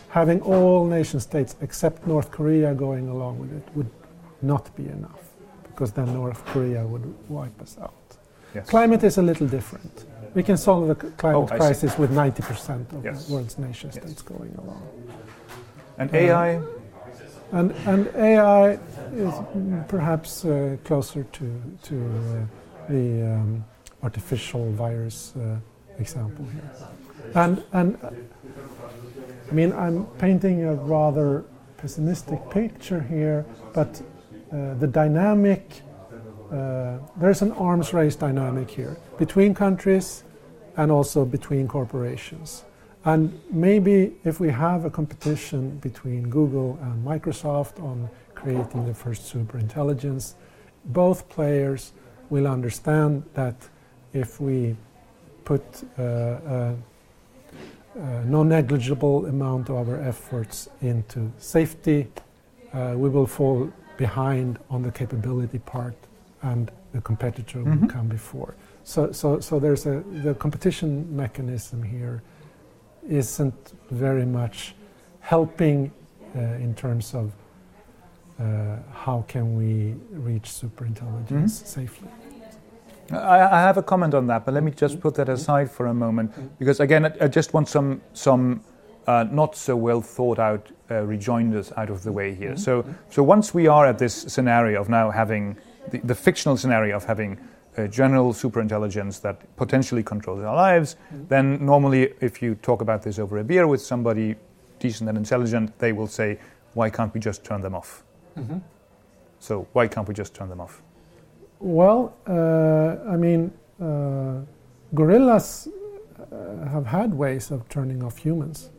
Having 0.08 0.42
all 0.42 0.86
nation 0.86 1.20
states 1.20 1.56
except 1.60 2.06
North 2.06 2.30
Korea 2.30 2.74
going 2.74 3.08
along 3.08 3.38
with 3.38 3.52
it 3.56 3.66
would 3.74 3.90
not 4.42 4.74
be 4.76 4.86
enough 4.88 5.20
because 5.64 5.92
then 5.92 6.12
North 6.12 6.44
Korea 6.46 6.86
would 6.86 7.14
wipe 7.28 7.60
us 7.62 7.76
out. 7.80 7.94
Yes. 8.54 8.68
Climate 8.68 9.02
is 9.04 9.18
a 9.18 9.22
little 9.22 9.46
different. 9.46 10.04
We 10.34 10.42
can 10.42 10.56
solve 10.56 10.88
the 10.88 10.94
climate 10.94 11.50
Oh, 11.52 11.56
crisis 11.56 11.98
with 11.98 12.10
90% 12.10 12.92
of 12.92 13.04
Yes. 13.04 13.26
the 13.26 13.34
world's 13.34 13.58
nation 13.58 13.90
Yes. 13.94 14.02
states 14.04 14.22
going 14.22 14.54
along. 14.62 14.82
And 15.98 16.10
Uh, 16.10 16.16
AI, 16.18 16.60
And, 17.52 17.70
and 17.86 18.06
AI 18.16 18.78
is 19.14 19.34
perhaps 19.88 20.44
uh, 20.44 20.76
closer 20.84 21.24
to, 21.24 21.62
to 21.82 21.94
uh, 21.94 22.90
the 22.92 23.34
um, 23.34 23.64
artificial 24.02 24.70
virus 24.72 25.34
uh, 25.36 25.56
example 25.98 26.44
here. 26.46 26.70
And, 27.34 27.62
and 27.72 27.98
I 29.50 29.54
mean, 29.54 29.72
I'm 29.72 30.06
painting 30.18 30.64
a 30.64 30.74
rather 30.74 31.44
pessimistic 31.76 32.38
picture 32.50 33.00
here, 33.00 33.44
but 33.72 34.00
uh, 34.52 34.74
the 34.74 34.86
dynamic, 34.86 35.82
uh, 36.50 36.98
there's 37.16 37.42
an 37.42 37.52
arms 37.52 37.92
race 37.92 38.16
dynamic 38.16 38.70
here 38.70 38.96
between 39.18 39.54
countries 39.54 40.24
and 40.76 40.90
also 40.90 41.24
between 41.24 41.68
corporations. 41.68 42.64
And 43.04 43.40
maybe 43.50 44.12
if 44.24 44.38
we 44.38 44.48
have 44.50 44.84
a 44.84 44.90
competition 44.90 45.78
between 45.78 46.28
Google 46.30 46.78
and 46.82 47.04
Microsoft 47.04 47.82
on 47.82 48.08
creating 48.34 48.86
the 48.86 48.94
first 48.94 49.32
superintelligence, 49.32 50.34
both 50.84 51.28
players 51.28 51.92
will 52.30 52.46
understand 52.46 53.24
that 53.34 53.56
if 54.12 54.40
we 54.40 54.76
put 55.52 55.84
uh, 55.98 56.02
a, 56.02 56.76
a 57.94 58.24
non 58.24 58.48
negligible 58.48 59.26
amount 59.26 59.68
of 59.70 59.88
our 59.88 60.00
efforts 60.00 60.68
into 60.80 61.30
safety, 61.38 62.08
uh, 62.72 62.94
we 62.96 63.08
will 63.08 63.26
fall 63.26 63.70
behind 63.98 64.58
on 64.70 64.82
the 64.82 64.90
capability 64.90 65.58
part 65.58 65.94
and 66.42 66.70
the 66.92 67.00
competitor 67.00 67.58
will 67.62 67.76
Mhm. 67.76 67.88
come 67.96 68.08
before. 68.08 68.54
So, 68.84 69.12
so, 69.12 69.40
so 69.40 69.58
there's 69.60 69.86
a 69.86 70.02
the 70.24 70.34
competition 70.34 70.90
mechanism 71.16 71.82
here 71.82 72.22
isn't 73.08 73.72
very 73.90 74.26
much 74.26 74.74
helping 75.20 75.90
uh, 76.36 76.64
in 76.66 76.74
terms 76.74 77.14
of 77.14 77.26
uh, 78.40 78.76
how 79.04 79.24
can 79.28 79.46
we 79.60 79.94
reach 80.28 80.48
superintelligence 80.60 81.50
safely. 81.66 82.08
I, 83.10 83.40
I 83.40 83.60
have 83.62 83.76
a 83.76 83.82
comment 83.82 84.14
on 84.14 84.26
that, 84.28 84.44
but 84.44 84.54
let 84.54 84.62
me 84.62 84.70
just 84.70 85.00
put 85.00 85.14
that 85.16 85.28
aside 85.28 85.70
for 85.70 85.86
a 85.86 85.94
moment 85.94 86.58
because 86.58 86.80
again, 86.80 87.06
I, 87.06 87.12
I 87.22 87.28
just 87.28 87.52
want 87.54 87.68
some 87.68 88.00
some 88.12 88.62
uh, 89.06 89.24
not 89.30 89.56
so 89.56 89.76
well 89.76 90.00
thought 90.00 90.38
out 90.38 90.70
uh, 90.90 91.02
rejoinders 91.02 91.72
out 91.76 91.90
of 91.90 92.02
the 92.02 92.12
way 92.12 92.34
here. 92.34 92.56
So, 92.56 92.84
so 93.10 93.22
once 93.22 93.52
we 93.52 93.66
are 93.66 93.86
at 93.86 93.98
this 93.98 94.14
scenario 94.14 94.80
of 94.80 94.88
now 94.88 95.10
having 95.10 95.56
the, 95.90 95.98
the 95.98 96.14
fictional 96.14 96.56
scenario 96.56 96.96
of 96.96 97.04
having 97.04 97.38
a 97.76 97.88
general 97.88 98.32
superintelligence 98.32 99.20
that 99.22 99.56
potentially 99.56 100.02
controls 100.02 100.44
our 100.44 100.54
lives, 100.54 100.96
then 101.28 101.64
normally 101.64 102.12
if 102.20 102.42
you 102.42 102.54
talk 102.56 102.82
about 102.82 103.02
this 103.02 103.18
over 103.18 103.38
a 103.38 103.44
beer 103.44 103.66
with 103.66 103.80
somebody 103.80 104.36
decent 104.78 105.08
and 105.08 105.18
intelligent, 105.18 105.76
they 105.78 105.92
will 105.92 106.06
say, 106.06 106.38
"Why 106.74 106.90
can't 106.90 107.12
we 107.14 107.20
just 107.20 107.44
turn 107.44 107.60
them 107.60 107.74
off?" 107.74 108.04
So 109.40 109.66
why 109.72 109.88
can't 109.88 110.06
we 110.06 110.14
just 110.14 110.34
turn 110.34 110.48
them 110.48 110.60
off? 110.60 110.82
Well, 111.72 112.12
uh, 112.26 112.96
I 113.08 113.16
mean, 113.16 113.52
uh, 113.80 114.40
gorillas 114.94 115.68
uh, 116.18 116.68
have 116.68 116.86
had 116.86 117.14
ways 117.14 117.52
of 117.52 117.68
turning 117.68 118.02
off 118.02 118.18
humans. 118.18 118.70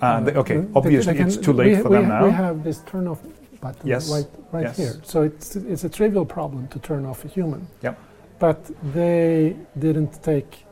Uh, 0.00 0.20
they- 0.20 0.34
okay, 0.34 0.64
obviously 0.76 1.14
can- 1.16 1.26
it's 1.26 1.36
too 1.36 1.52
late 1.52 1.76
we, 1.76 1.82
for 1.82 1.88
we 1.88 1.96
them 1.96 2.04
ha- 2.04 2.20
now. 2.20 2.24
We 2.26 2.30
have 2.30 2.62
this 2.62 2.78
turn 2.86 3.08
off 3.08 3.20
button 3.60 3.84
Yes, 3.84 4.08
right, 4.08 4.26
right 4.52 4.62
yes. 4.66 4.76
here. 4.76 4.92
So 5.02 5.22
it's, 5.22 5.56
it's 5.56 5.82
a 5.82 5.88
trivial 5.88 6.24
problem 6.24 6.68
to 6.68 6.78
turn 6.78 7.04
off 7.04 7.24
a 7.24 7.28
human. 7.28 7.66
Yep. 7.82 7.98
But 8.38 8.70
they 8.94 9.56
didn't 9.76 10.22
take, 10.22 10.64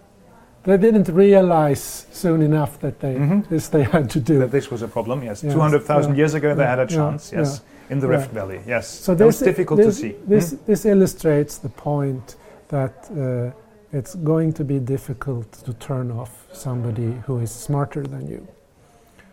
they 0.63 0.77
didn't 0.77 1.09
realize 1.09 2.07
soon 2.13 2.43
enough 2.43 2.79
that 2.79 3.01
they, 3.01 3.17
Mhm. 3.17 3.49
this 3.49 3.67
they 3.67 3.83
had 3.83 4.09
to 4.11 4.21
do. 4.21 4.39
that 4.39 4.53
this 4.53 4.71
was 4.71 4.83
a 4.83 4.89
problem. 4.89 5.25
Yes, 5.25 5.43
Yes, 5.43 5.53
200,000 5.53 6.13
yeah, 6.13 6.17
years 6.19 6.35
ago 6.35 6.55
they 6.55 6.63
yeah, 6.63 6.71
had 6.71 6.79
a 6.79 6.83
yeah, 6.83 6.97
chance. 6.97 7.33
Yes, 7.33 7.63
in 7.91 7.99
the 8.01 8.07
yeah. 8.09 8.17
Rift 8.17 8.31
Valley. 8.33 8.61
Yes, 8.67 8.89
So 8.89 9.15
that 9.15 9.27
was 9.27 9.39
difficult 9.39 9.79
this, 9.79 9.97
to 9.97 10.03
see. 10.03 10.15
This, 10.27 10.51
Hmm? 10.53 10.65
this 10.67 10.85
illustrates 10.85 11.59
the 11.59 11.69
point 11.69 12.37
that 12.69 13.09
uh, 13.11 13.53
it's 13.97 14.15
going 14.17 14.53
to 14.55 14.65
be 14.65 14.79
difficult 14.79 15.51
to 15.53 15.73
turn 15.75 16.11
off 16.11 16.47
somebody 16.53 17.13
who 17.27 17.39
is 17.39 17.51
smarter 17.51 18.03
than 18.03 18.27
you. 18.29 18.47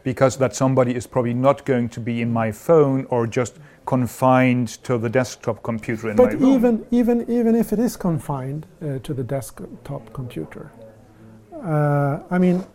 Because 0.04 0.38
that 0.38 0.54
somebody 0.56 0.94
is 0.94 1.08
probably 1.08 1.34
not 1.34 1.66
going 1.66 1.90
to 1.90 2.00
be 2.00 2.22
in 2.22 2.32
my 2.32 2.52
phone 2.52 3.06
or 3.10 3.26
just 3.26 3.56
confined 3.86 4.68
to 4.84 4.98
the 4.98 5.10
desktop 5.10 5.64
computer 5.64 6.10
in 6.10 6.16
But 6.18 6.34
my 6.34 6.40
room. 6.40 6.54
even, 6.56 6.86
even, 6.92 7.32
even 7.32 7.56
if 7.56 7.74
it 7.74 7.80
is 7.80 7.96
confined 7.98 8.66
uh, 8.82 9.00
to 9.00 9.14
the 9.14 9.24
desktop 9.24 10.14
computer, 10.14 10.72
uh, 11.64 12.20
I 12.30 12.38
mean, 12.38 12.66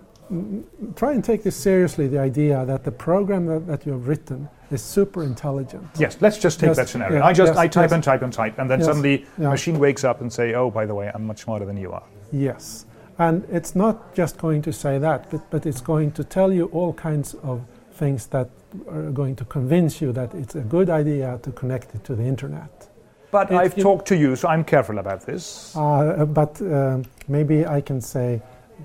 try 0.97 1.13
and 1.13 1.23
take 1.23 1.43
this 1.43 1.57
seriously 1.57 2.09
the 2.09 2.19
idea 2.19 2.65
that 2.67 2.85
the 2.85 2.93
program 2.93 3.47
that, 3.47 3.67
that 3.67 3.87
you 3.87 3.93
have 3.93 4.09
written 4.09 4.49
is 4.71 4.83
super 4.83 5.23
intelligent. 5.23 5.87
yes, 5.99 6.17
let's 6.21 6.39
just 6.39 6.61
take 6.61 6.69
Yes, 6.69 6.77
that 6.77 6.89
scenario. 6.89 7.19
yeah, 7.19 7.27
I 7.27 7.33
just 7.33 7.51
yes, 7.51 7.57
I 7.57 7.69
type 7.69 7.85
yes. 7.85 7.93
and 7.93 8.05
type 8.05 8.23
and 8.23 8.33
type, 8.33 8.59
and 8.59 8.71
then 8.71 8.83
suddenly 8.83 9.27
yeah. 9.39 9.49
machine 9.51 9.79
wakes 9.79 10.05
up 10.05 10.21
and 10.21 10.33
say, 10.33 10.55
"Oh, 10.55 10.71
by 10.71 10.87
the 10.87 10.95
way, 10.95 11.11
I'm 11.15 11.27
much 11.27 11.41
smarter 11.45 11.65
than 11.65 11.77
you 11.77 11.93
are." 11.93 12.03
Yes. 12.33 12.87
And 13.19 13.45
it's 13.51 13.75
not 13.75 14.15
just 14.15 14.39
going 14.39 14.63
to 14.63 14.73
say 14.73 14.99
that, 14.99 15.29
but, 15.31 15.51
but 15.51 15.67
it's 15.67 15.81
going 15.81 16.13
to 16.13 16.23
tell 16.23 16.53
you 16.53 16.67
all 16.67 16.93
kinds 16.93 17.35
of 17.43 17.63
things 17.93 18.27
that 18.29 18.49
are 18.89 19.11
going 19.11 19.35
to 19.37 19.45
convince 19.45 20.01
you 20.01 20.13
that 20.13 20.33
it's 20.35 20.55
a 20.55 20.61
good 20.61 20.89
idea 20.89 21.41
to 21.43 21.51
connect 21.51 21.95
it 21.97 22.05
to 22.05 22.15
the 22.15 22.23
internet. 22.23 22.89
But 23.33 23.51
If 23.51 23.59
I've 23.59 23.77
you- 23.77 23.83
talked 23.83 24.07
to 24.09 24.17
you, 24.17 24.37
so 24.37 24.47
I'm 24.49 24.63
careful 24.65 24.99
about 24.99 25.27
this. 25.27 25.75
Uh, 25.77 26.25
but 26.27 26.61
um, 26.63 27.05
maybe 27.27 27.67
I 27.67 27.81
can 27.81 28.01
say, 28.01 28.41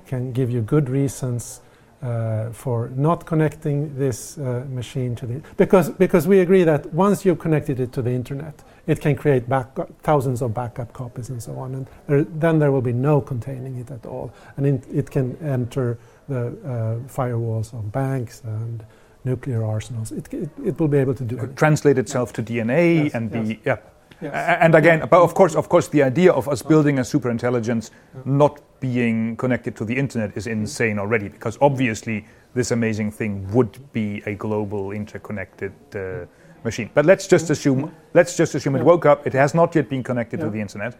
can 0.07 0.31
give 0.34 0.49
you 0.49 0.61
good 0.61 0.89
reasons 0.89 1.61
uh, 2.07 2.51
for 2.51 2.89
not 2.95 3.25
connecting 3.25 3.97
this 3.97 4.37
uh, 4.37 4.65
machine 4.69 5.15
to 5.15 5.25
the 5.25 5.41
because 5.57 5.89
because 5.89 6.27
we 6.27 6.41
agree 6.41 6.63
that 6.65 6.85
once 6.93 7.23
you've 7.25 7.39
connected 7.39 7.79
it 7.79 7.91
to 7.93 8.01
the 8.01 8.11
internet, 8.11 8.61
it 8.87 8.99
can 8.99 9.15
create 9.15 9.47
back, 9.47 9.67
thousands 10.01 10.41
of 10.41 10.53
backup 10.53 10.91
copies 10.93 11.29
and 11.29 11.41
so 11.41 11.53
on, 11.57 11.75
and 11.75 11.87
there, 12.07 12.23
then 12.39 12.59
there 12.59 12.71
will 12.71 12.81
be 12.81 12.93
no 12.93 13.21
containing 13.21 13.77
it 13.79 13.89
at 13.91 14.05
all, 14.05 14.31
and 14.57 14.65
it, 14.65 14.83
it 14.93 15.09
can 15.11 15.37
enter 15.41 15.97
the 16.27 16.47
uh, 16.47 16.99
firewalls 17.07 17.73
of 17.73 17.91
banks 17.91 18.41
and 18.45 18.83
nuclear 19.23 19.63
arsenals. 19.63 20.11
It, 20.11 20.33
it, 20.33 20.49
it 20.65 20.79
will 20.79 20.89
be 20.89 20.97
able 20.97 21.13
to 21.15 21.23
do 21.23 21.37
it. 21.37 21.55
translate 21.55 21.97
itself 21.97 22.33
to 22.33 22.43
DNA 22.43 23.03
Yes, 23.05 23.13
and 23.15 23.31
yes. 23.31 23.47
be 23.47 23.59
yeah. 23.65 23.77
A- 24.21 24.63
And 24.63 24.75
again, 24.75 24.99
but 25.09 25.21
of 25.21 25.33
course, 25.33 25.55
of 25.55 25.67
course, 25.69 25.87
the 25.89 26.03
idea 26.03 26.31
of 26.33 26.47
us 26.49 26.61
building 26.61 26.99
a 26.99 27.03
superintelligence 27.03 27.91
not 28.25 28.59
being 28.84 29.38
connected 29.38 29.77
to 29.77 29.86
the 29.86 29.95
internet 29.95 30.36
is 30.36 30.45
insane 30.45 30.99
already, 30.99 31.29
because 31.29 31.57
obviously 31.61 32.25
this 32.53 32.71
amazing 32.71 33.09
thing 33.09 33.49
would 33.53 33.79
be 33.93 34.21
a 34.25 34.36
global 34.36 34.91
interconnected 34.91 35.71
uh, 35.95 36.25
machine. 36.65 36.89
But 36.93 37.05
let's 37.05 37.25
just 37.25 37.49
assume, 37.49 37.95
let's 38.13 38.36
just 38.36 38.55
assume 38.55 38.75
it 38.75 38.84
woke 38.84 39.05
up. 39.05 39.25
It 39.25 39.34
has 39.34 39.53
not 39.53 39.73
yet 39.73 39.88
been 39.88 40.03
connected 40.03 40.41
to 40.41 40.49
the 40.49 40.59
internet. 40.59 40.97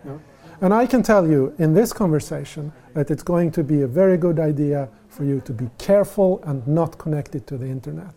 And 0.62 0.74
I 0.74 0.86
can 0.86 1.04
tell 1.04 1.28
you 1.28 1.54
in 1.60 1.74
this 1.74 1.92
conversation 1.92 2.72
that 2.94 3.12
it's 3.12 3.24
going 3.24 3.52
to 3.52 3.64
be 3.64 3.82
a 3.82 3.88
very 3.88 4.18
good 4.18 4.40
idea 4.40 4.88
for 5.10 5.26
you 5.26 5.42
to 5.42 5.52
be 5.52 5.70
careful 5.78 6.42
and 6.46 6.66
not 6.66 6.98
connect 6.98 7.36
it 7.36 7.46
to 7.48 7.58
the 7.58 7.68
internet. 7.68 8.16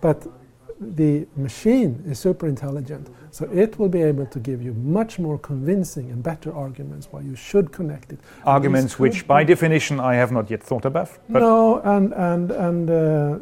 But 0.00 0.26
the 0.80 1.26
machine 1.36 2.02
is 2.06 2.18
super 2.18 2.46
intelligent, 2.46 3.08
so 3.30 3.48
it 3.52 3.78
will 3.78 3.88
be 3.88 4.02
able 4.02 4.26
to 4.26 4.38
give 4.38 4.62
you 4.62 4.74
much 4.74 5.18
more 5.18 5.38
convincing 5.38 6.10
and 6.10 6.22
better 6.22 6.54
arguments 6.54 7.08
why 7.10 7.20
you 7.20 7.34
should 7.34 7.72
connect 7.72 8.12
it. 8.12 8.20
Arguments 8.44 8.98
which, 8.98 9.26
by 9.26 9.44
definition, 9.44 10.00
I 10.00 10.14
have 10.14 10.32
not 10.32 10.50
yet 10.50 10.62
thought 10.62 10.84
about. 10.84 11.10
No, 11.28 11.80
and 11.80 12.12
and 12.12 12.50
and 12.50 12.90
uh, 12.90 13.38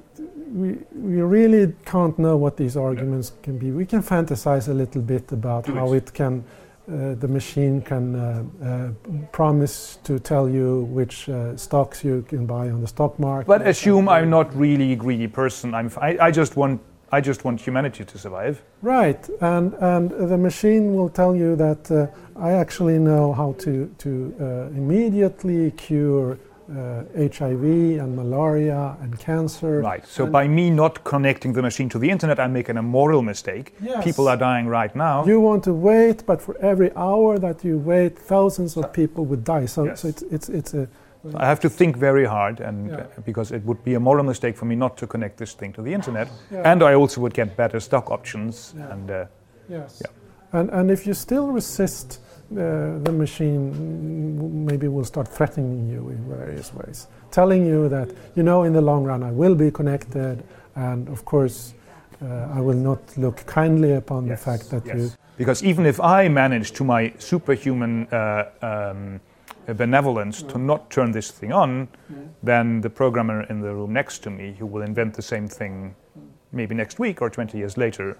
we, 0.55 0.78
we 0.93 1.20
really 1.20 1.74
can't 1.85 2.16
know 2.18 2.37
what 2.37 2.57
these 2.57 2.76
arguments 2.76 3.32
can 3.43 3.59
be. 3.59 3.72
We 3.72 3.85
can 3.85 4.03
fantasize 4.03 4.68
a 4.68 4.74
little 4.74 5.03
bit 5.03 5.32
about 5.32 5.66
how 5.66 5.93
it 5.95 6.14
can, 6.14 6.45
uh, 6.89 7.14
the 7.14 7.26
machine 7.26 7.82
can 7.82 8.14
uh, 8.14 8.45
uh, 8.64 8.89
promise 9.32 9.99
to 10.05 10.20
tell 10.20 10.49
you 10.49 10.82
which 10.85 11.28
uh, 11.28 11.57
stocks 11.57 12.05
you 12.05 12.24
can 12.28 12.47
buy 12.47 12.70
on 12.70 12.80
the 12.80 12.87
stock 12.87 13.18
market. 13.18 13.49
But 13.49 13.66
assume 13.66 14.09
I'm 14.09 14.30
not 14.30 14.55
really 14.55 14.93
a 14.93 14.97
greedy 14.97 15.26
person. 15.26 15.74
I'm, 15.74 15.91
I, 16.01 16.16
I 16.20 16.30
just 16.30 16.57
want 16.57 16.80
I 17.15 17.21
just 17.21 17.45
want 17.45 17.61
humanity 17.61 18.05
to 18.05 18.19
survive. 18.19 18.55
Right, 18.83 19.23
and 19.41 19.75
and 19.93 20.11
the 20.33 20.39
machine 20.49 20.85
will 20.97 21.09
tell 21.21 21.35
you 21.43 21.57
that 21.57 21.83
uh, 21.91 22.07
I 22.49 22.51
actually 22.62 22.99
know 22.99 23.33
how 23.41 23.53
to 23.65 23.73
to 24.05 24.11
uh, 24.41 24.45
immediately 24.81 25.71
cure 25.87 26.39
uh, 26.71 27.05
HIV 27.37 27.65
and 28.03 28.17
malaria 28.17 28.97
and 29.03 29.12
cancer. 29.19 29.81
Right. 29.81 30.05
So 30.07 30.27
by 30.27 30.49
me 30.49 30.71
not 30.71 31.05
connecting 31.05 31.53
the 31.53 31.62
machine 31.62 31.89
to 31.91 31.99
the 31.99 32.11
internet, 32.11 32.39
I'm 32.41 32.53
making 32.53 32.79
a 32.79 32.83
moral 32.83 33.23
mistake. 33.23 33.67
Yes. 33.81 34.03
People 34.05 34.27
are 34.29 34.37
dying 34.37 34.67
right 34.67 34.95
now. 34.97 35.25
You 35.27 35.41
want 35.41 35.62
to 35.65 35.75
wait, 35.75 36.25
but 36.27 36.41
for 36.43 36.55
every 36.71 36.91
hour 36.97 37.39
that 37.39 37.65
you 37.65 37.79
wait, 37.79 38.19
thousands 38.19 38.77
of 38.77 38.93
people 38.93 39.25
would 39.27 39.45
die. 39.45 39.67
So, 39.67 39.85
Yes. 39.85 40.01
so 40.01 40.09
it's 40.09 40.23
it's 40.37 40.49
it's 40.49 40.75
a 40.75 40.89
I 41.35 41.47
have 41.47 41.61
to 41.61 41.68
think 41.68 41.97
very 41.97 42.27
hard, 42.27 42.61
and 42.61 42.89
Yeah. 42.91 42.97
uh, 42.97 43.22
because 43.25 43.55
it 43.55 43.64
would 43.64 43.83
be 43.85 43.95
a 43.95 44.01
moral 44.01 44.25
mistake 44.25 44.57
for 44.57 44.66
me 44.66 44.77
not 44.77 44.97
to 44.97 45.07
connect 45.07 45.37
this 45.37 45.55
thing 45.55 45.72
to 45.75 45.83
the 45.83 45.93
internet, 45.95 46.29
Yeah. 46.51 46.72
and 46.72 46.83
I 46.83 46.95
also 46.95 47.20
would 47.20 47.35
get 47.35 47.57
better 47.57 47.81
stock 47.81 48.11
options. 48.11 48.75
Yeah. 48.77 48.93
And 48.93 49.11
uh, 49.11 49.25
yes. 49.68 50.03
Yeah. 50.05 50.61
And 50.61 50.70
and 50.70 50.91
if 50.91 51.07
you 51.07 51.14
still 51.14 51.53
resist. 51.53 52.20
Uh, 52.53 52.99
the 53.03 53.11
machine 53.12 54.66
maybe 54.66 54.87
will 54.87 55.05
start 55.05 55.27
threatening 55.27 55.89
you 55.89 56.11
in 56.11 56.18
various 56.29 56.72
ways, 56.75 57.09
telling 57.31 57.66
you 57.66 57.89
that 57.89 58.09
you 58.37 58.43
know 58.43 58.64
in 58.64 58.72
the 58.72 58.81
long 58.83 59.03
run 59.07 59.22
I 59.22 59.33
will 59.33 59.55
be 59.55 59.70
connected, 59.70 60.45
and 60.77 61.09
of 61.09 61.25
course 61.25 61.75
uh, 62.22 62.59
I 62.59 62.61
will 62.61 62.77
not 62.77 63.01
look 63.16 63.47
kindly 63.47 63.95
upon 63.95 64.29
the 64.29 64.37
fact 64.37 64.70
that 64.70 64.87
you 64.87 65.11
because 65.39 65.64
even 65.64 65.87
if 65.87 65.99
I 66.01 66.29
manage 66.29 66.72
to 66.72 66.85
my 66.85 67.12
superhuman 67.18 68.07
uh, 68.12 68.45
um, 68.62 69.20
benevolence 69.73 70.43
to 70.43 70.59
not 70.59 70.91
turn 70.91 71.12
this 71.12 71.31
thing 71.31 71.53
on, 71.53 71.89
then 72.43 72.81
the 72.81 72.91
programmer 72.91 73.45
in 73.45 73.61
the 73.61 73.75
room 73.75 73.93
next 73.93 74.19
to 74.25 74.31
me, 74.31 74.55
who 74.59 74.67
will 74.67 74.83
invent 74.83 75.15
the 75.15 75.23
same 75.23 75.49
thing 75.49 75.95
maybe 76.53 76.75
next 76.75 76.99
week 76.99 77.23
or 77.23 77.31
20 77.31 77.57
years 77.57 77.77
later, 77.79 78.19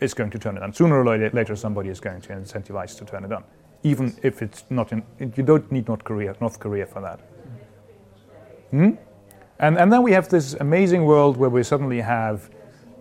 is 0.00 0.14
going 0.14 0.30
to 0.30 0.38
turn 0.38 0.56
it 0.56 0.62
on. 0.62 0.72
Sooner 0.72 1.00
or 1.00 1.04
later, 1.04 1.30
later 1.32 1.56
somebody 1.56 1.88
is 1.88 2.00
going 2.00 2.20
to 2.22 2.32
incentivize 2.32 2.96
to 2.98 3.04
turn 3.04 3.24
it 3.24 3.32
on, 3.32 3.44
even 3.82 4.16
if 4.22 4.42
it's 4.42 4.64
not 4.70 4.92
in. 4.92 5.02
You 5.18 5.42
don't 5.42 5.70
need 5.70 5.88
North 5.88 6.04
Korea, 6.04 6.34
North 6.40 6.58
Korea 6.58 6.86
for 6.86 7.00
that. 7.02 7.20
Hmm? 8.70 8.90
And, 9.58 9.78
and 9.78 9.92
then 9.92 10.02
we 10.02 10.12
have 10.12 10.28
this 10.28 10.54
amazing 10.54 11.04
world 11.04 11.36
where 11.36 11.48
we 11.48 11.62
suddenly 11.62 12.00
have 12.00 12.50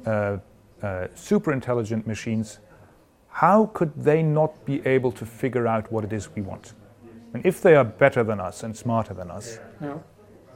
uh, 0.06 0.38
uh, 0.82 1.08
super 1.16 1.52
intelligent 1.52 2.08
machines. 2.08 2.60
How 3.28 3.66
could 3.74 3.92
they 3.96 4.24
not 4.24 4.66
be 4.66 4.86
able 4.86 5.12
to 5.14 5.26
figure 5.26 5.68
out 5.68 5.92
what 5.92 6.06
it 6.06 6.14
is 6.14 6.34
we 6.34 6.42
want? 6.42 6.74
And 7.36 7.46
if 7.46 7.62
they 7.62 7.76
are 7.76 7.84
better 7.84 8.24
than 8.24 8.40
us 8.40 8.64
and 8.64 8.74
smarter 8.78 9.14
than 9.14 9.30
us, 9.30 9.60
Yeah. 9.82 9.98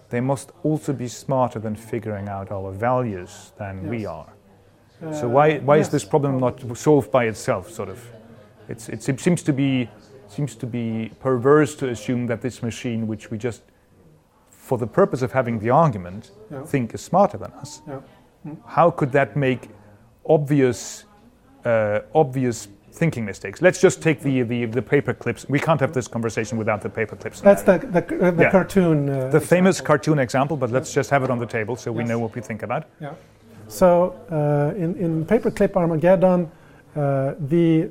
they 0.10 0.22
must 0.22 0.54
also 0.64 0.94
be 0.94 1.10
smarter 1.10 1.60
than 1.60 1.76
figuring 1.76 2.30
out 2.30 2.52
our 2.54 2.72
values 2.72 3.52
than 3.58 3.90
we 3.90 3.98
Yes. 4.04 4.08
are. 4.08 5.14
So 5.14 5.28
why, 5.28 5.60
why 5.60 5.78
is 5.78 5.90
this 5.90 6.06
problem 6.06 6.40
not 6.40 6.62
solved 6.78 7.12
by 7.12 7.26
itself? 7.26 7.70
Sort 7.70 7.90
of, 7.90 8.00
it's, 8.70 8.88
it 8.88 9.20
seems 9.20 9.44
to 9.44 9.54
be 9.54 9.90
seems 10.28 10.56
to 10.56 10.68
be 10.68 11.12
perverse 11.20 11.76
to 11.76 11.90
assume 11.90 12.28
that 12.28 12.40
this 12.42 12.62
machine, 12.62 13.08
which 13.08 13.32
we 13.32 13.38
just, 13.38 13.64
for 14.50 14.78
the 14.78 14.86
purpose 14.88 15.24
of 15.24 15.32
having 15.32 15.58
the 15.60 15.72
argument, 15.72 16.32
Yeah. 16.52 16.64
think 16.64 16.94
is 16.94 17.02
smarter 17.02 17.38
than 17.38 17.52
us. 17.54 17.82
Yeah. 17.88 18.02
How 18.68 18.92
could 18.92 19.12
that 19.14 19.36
make 19.36 19.70
obvious, 20.26 21.06
uh, 21.66 22.02
obvious 22.14 22.68
thinking 22.92 23.26
mistakes? 23.26 23.62
Let's 23.62 23.80
just 23.82 24.02
take 24.02 24.20
the, 24.22 24.42
the 24.44 24.66
the 24.66 24.82
paper 24.82 25.14
clips. 25.14 25.48
We 25.50 25.60
can't 25.60 25.80
have 25.80 25.94
this 25.94 26.08
conversation 26.08 26.58
without 26.58 26.82
the 26.82 26.90
paper 26.90 27.16
clips. 27.16 27.42
That's 27.42 27.64
the 27.64 27.78
the, 27.80 28.02
uh, 28.28 28.32
the 28.32 28.44
Yeah. 28.44 28.52
cartoon. 28.52 29.10
Uh, 29.10 29.30
the 29.30 29.40
famous 29.40 29.78
example. 29.78 29.88
cartoon 29.88 30.20
example, 30.20 30.58
but 30.58 30.72
let's 30.72 30.94
just 30.94 31.10
have 31.10 31.24
it 31.24 31.30
on 31.30 31.40
the 31.40 31.46
table 31.46 31.76
so 31.76 31.92
we 31.92 32.04
know 32.04 32.20
what 32.20 32.36
we 32.36 32.42
think 32.42 32.64
about. 32.64 32.84
Yeah. 33.00 33.14
So 33.68 34.16
uh, 34.32 34.74
in 34.84 34.96
in 34.96 35.26
Paperclip 35.26 35.76
Armageddon, 35.76 36.50
uh, 36.96 37.34
the 37.40 37.90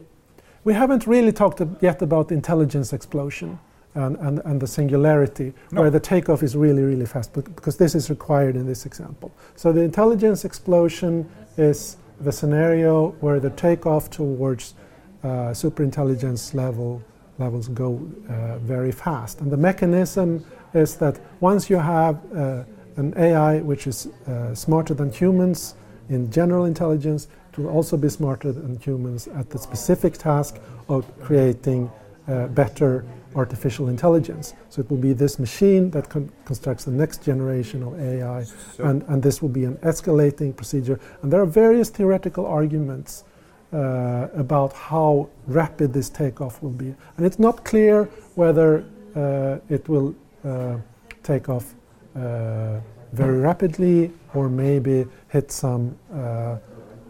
we 0.64 0.74
haven't 0.74 1.06
really 1.06 1.32
talked 1.32 1.62
yet 1.80 2.02
about 2.02 2.28
the 2.28 2.34
intelligence 2.34 2.92
explosion 2.92 3.58
and, 3.94 4.16
and, 4.18 4.40
and 4.44 4.60
the 4.60 4.66
singularity, 4.66 5.54
No. 5.72 5.80
where 5.80 5.90
the 5.90 6.00
takeoff 6.00 6.42
is 6.42 6.54
really 6.54 6.82
really 6.82 7.06
fast, 7.06 7.32
bec- 7.32 7.54
because 7.54 7.76
this 7.76 7.94
is 7.94 8.10
required 8.10 8.54
in 8.56 8.66
this 8.66 8.84
example. 8.86 9.30
So 9.56 9.72
the 9.72 9.80
intelligence 9.82 10.44
explosion 10.44 11.26
is 11.56 11.96
the 12.20 12.32
scenario 12.32 13.10
where 13.20 13.40
the 13.40 13.50
takeoff 13.50 14.10
towards 14.10 14.74
uh, 15.22 15.52
superintelligence 15.52 16.54
level 16.54 17.02
levels 17.38 17.68
go 17.68 18.00
uh, 18.28 18.58
very 18.58 18.90
fast, 18.90 19.40
and 19.40 19.50
the 19.50 19.56
mechanism 19.56 20.44
is 20.74 20.96
that 20.96 21.20
once 21.40 21.70
you 21.70 21.76
have 21.76 22.16
uh, 22.34 22.64
an 22.96 23.14
AI 23.16 23.60
which 23.60 23.86
is 23.86 24.08
uh, 24.26 24.54
smarter 24.54 24.92
than 24.92 25.10
humans 25.12 25.74
in 26.08 26.30
general 26.30 26.64
intelligence, 26.64 27.28
it 27.52 27.58
will 27.58 27.68
also 27.68 27.96
be 27.96 28.08
smarter 28.08 28.50
than 28.52 28.78
humans 28.80 29.28
at 29.28 29.50
the 29.50 29.58
specific 29.58 30.14
task 30.18 30.58
of 30.88 31.06
creating 31.20 31.90
uh, 32.26 32.46
better 32.48 33.04
artificial 33.34 33.88
intelligence. 33.88 34.54
So 34.68 34.80
it 34.80 34.90
will 34.90 34.98
be 34.98 35.12
this 35.12 35.38
machine 35.38 35.90
that 35.90 36.08
con- 36.08 36.30
constructs 36.44 36.84
the 36.84 36.90
next 36.90 37.22
generation 37.22 37.82
of 37.82 38.00
AI, 38.00 38.44
and, 38.78 39.02
and 39.04 39.22
this 39.22 39.40
will 39.42 39.48
be 39.48 39.64
an 39.64 39.76
escalating 39.76 40.56
procedure. 40.56 40.98
And 41.22 41.32
there 41.32 41.40
are 41.40 41.46
various 41.46 41.88
theoretical 41.90 42.46
arguments 42.46 43.24
uh, 43.72 44.28
about 44.34 44.72
how 44.72 45.28
rapid 45.46 45.92
this 45.92 46.08
takeoff 46.08 46.62
will 46.62 46.70
be. 46.70 46.94
And 47.16 47.26
it's 47.26 47.38
not 47.38 47.64
clear 47.64 48.04
whether 48.34 48.84
uh, 49.14 49.58
it 49.68 49.88
will 49.88 50.14
uh, 50.44 50.76
take 51.22 51.48
off 51.48 51.74
uh, 52.16 52.80
very 53.12 53.38
rapidly 53.38 54.10
or 54.34 54.48
maybe 54.48 55.06
hit 55.28 55.50
some, 55.50 55.96
uh, 56.12 56.56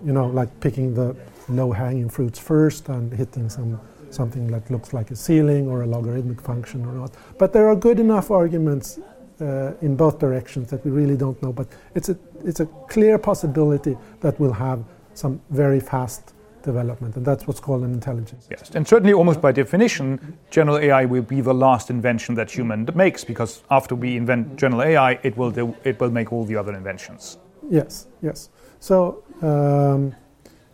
you 0.04 0.12
know, 0.12 0.26
like 0.26 0.48
picking 0.60 0.94
the 0.94 1.16
low 1.48 1.72
hanging 1.72 2.08
fruits 2.08 2.38
first 2.38 2.88
and 2.88 3.12
hitting 3.12 3.48
some 3.48 3.80
something 4.10 4.46
that 4.46 4.70
looks 4.70 4.94
like 4.94 5.10
a 5.10 5.16
ceiling 5.16 5.68
or 5.68 5.82
a 5.82 5.86
logarithmic 5.86 6.40
function 6.40 6.84
or 6.86 6.92
not. 6.92 7.12
But 7.38 7.52
there 7.52 7.68
are 7.68 7.76
good 7.76 8.00
enough 8.00 8.30
arguments 8.30 8.98
uh, 9.40 9.72
in 9.82 9.96
both 9.96 10.18
directions 10.18 10.70
that 10.70 10.84
we 10.84 10.90
really 10.90 11.16
don't 11.16 11.40
know. 11.42 11.52
But 11.52 11.68
it's 11.94 12.08
a, 12.08 12.16
it's 12.44 12.60
a 12.60 12.66
clear 12.88 13.18
possibility 13.18 13.96
that 14.20 14.38
we'll 14.40 14.52
have 14.52 14.82
some 15.14 15.40
very 15.50 15.80
fast 15.80 16.32
development, 16.72 17.16
and 17.16 17.24
that's 17.24 17.46
what's 17.46 17.60
called 17.66 17.82
an 17.88 17.92
intelligence. 18.00 18.46
Yes, 18.50 18.70
and 18.76 18.86
certainly, 18.86 19.14
almost 19.20 19.40
by 19.40 19.52
definition, 19.52 20.08
general 20.50 20.78
AI 20.78 21.04
will 21.12 21.26
be 21.36 21.40
the 21.50 21.54
last 21.66 21.90
invention 21.90 22.34
that 22.36 22.50
human 22.58 22.88
makes 22.94 23.24
because 23.24 23.62
after 23.70 23.94
we 23.94 24.16
invent 24.22 24.42
general 24.62 24.82
AI, 24.82 25.12
it 25.28 25.34
will 25.36 25.52
do, 25.60 25.64
it 25.84 25.98
will 26.00 26.10
make 26.10 26.32
all 26.32 26.44
the 26.44 26.56
other 26.60 26.74
inventions. 26.74 27.38
Yes, 27.70 28.06
yes. 28.22 28.50
So, 28.80 29.22
um, 29.42 30.14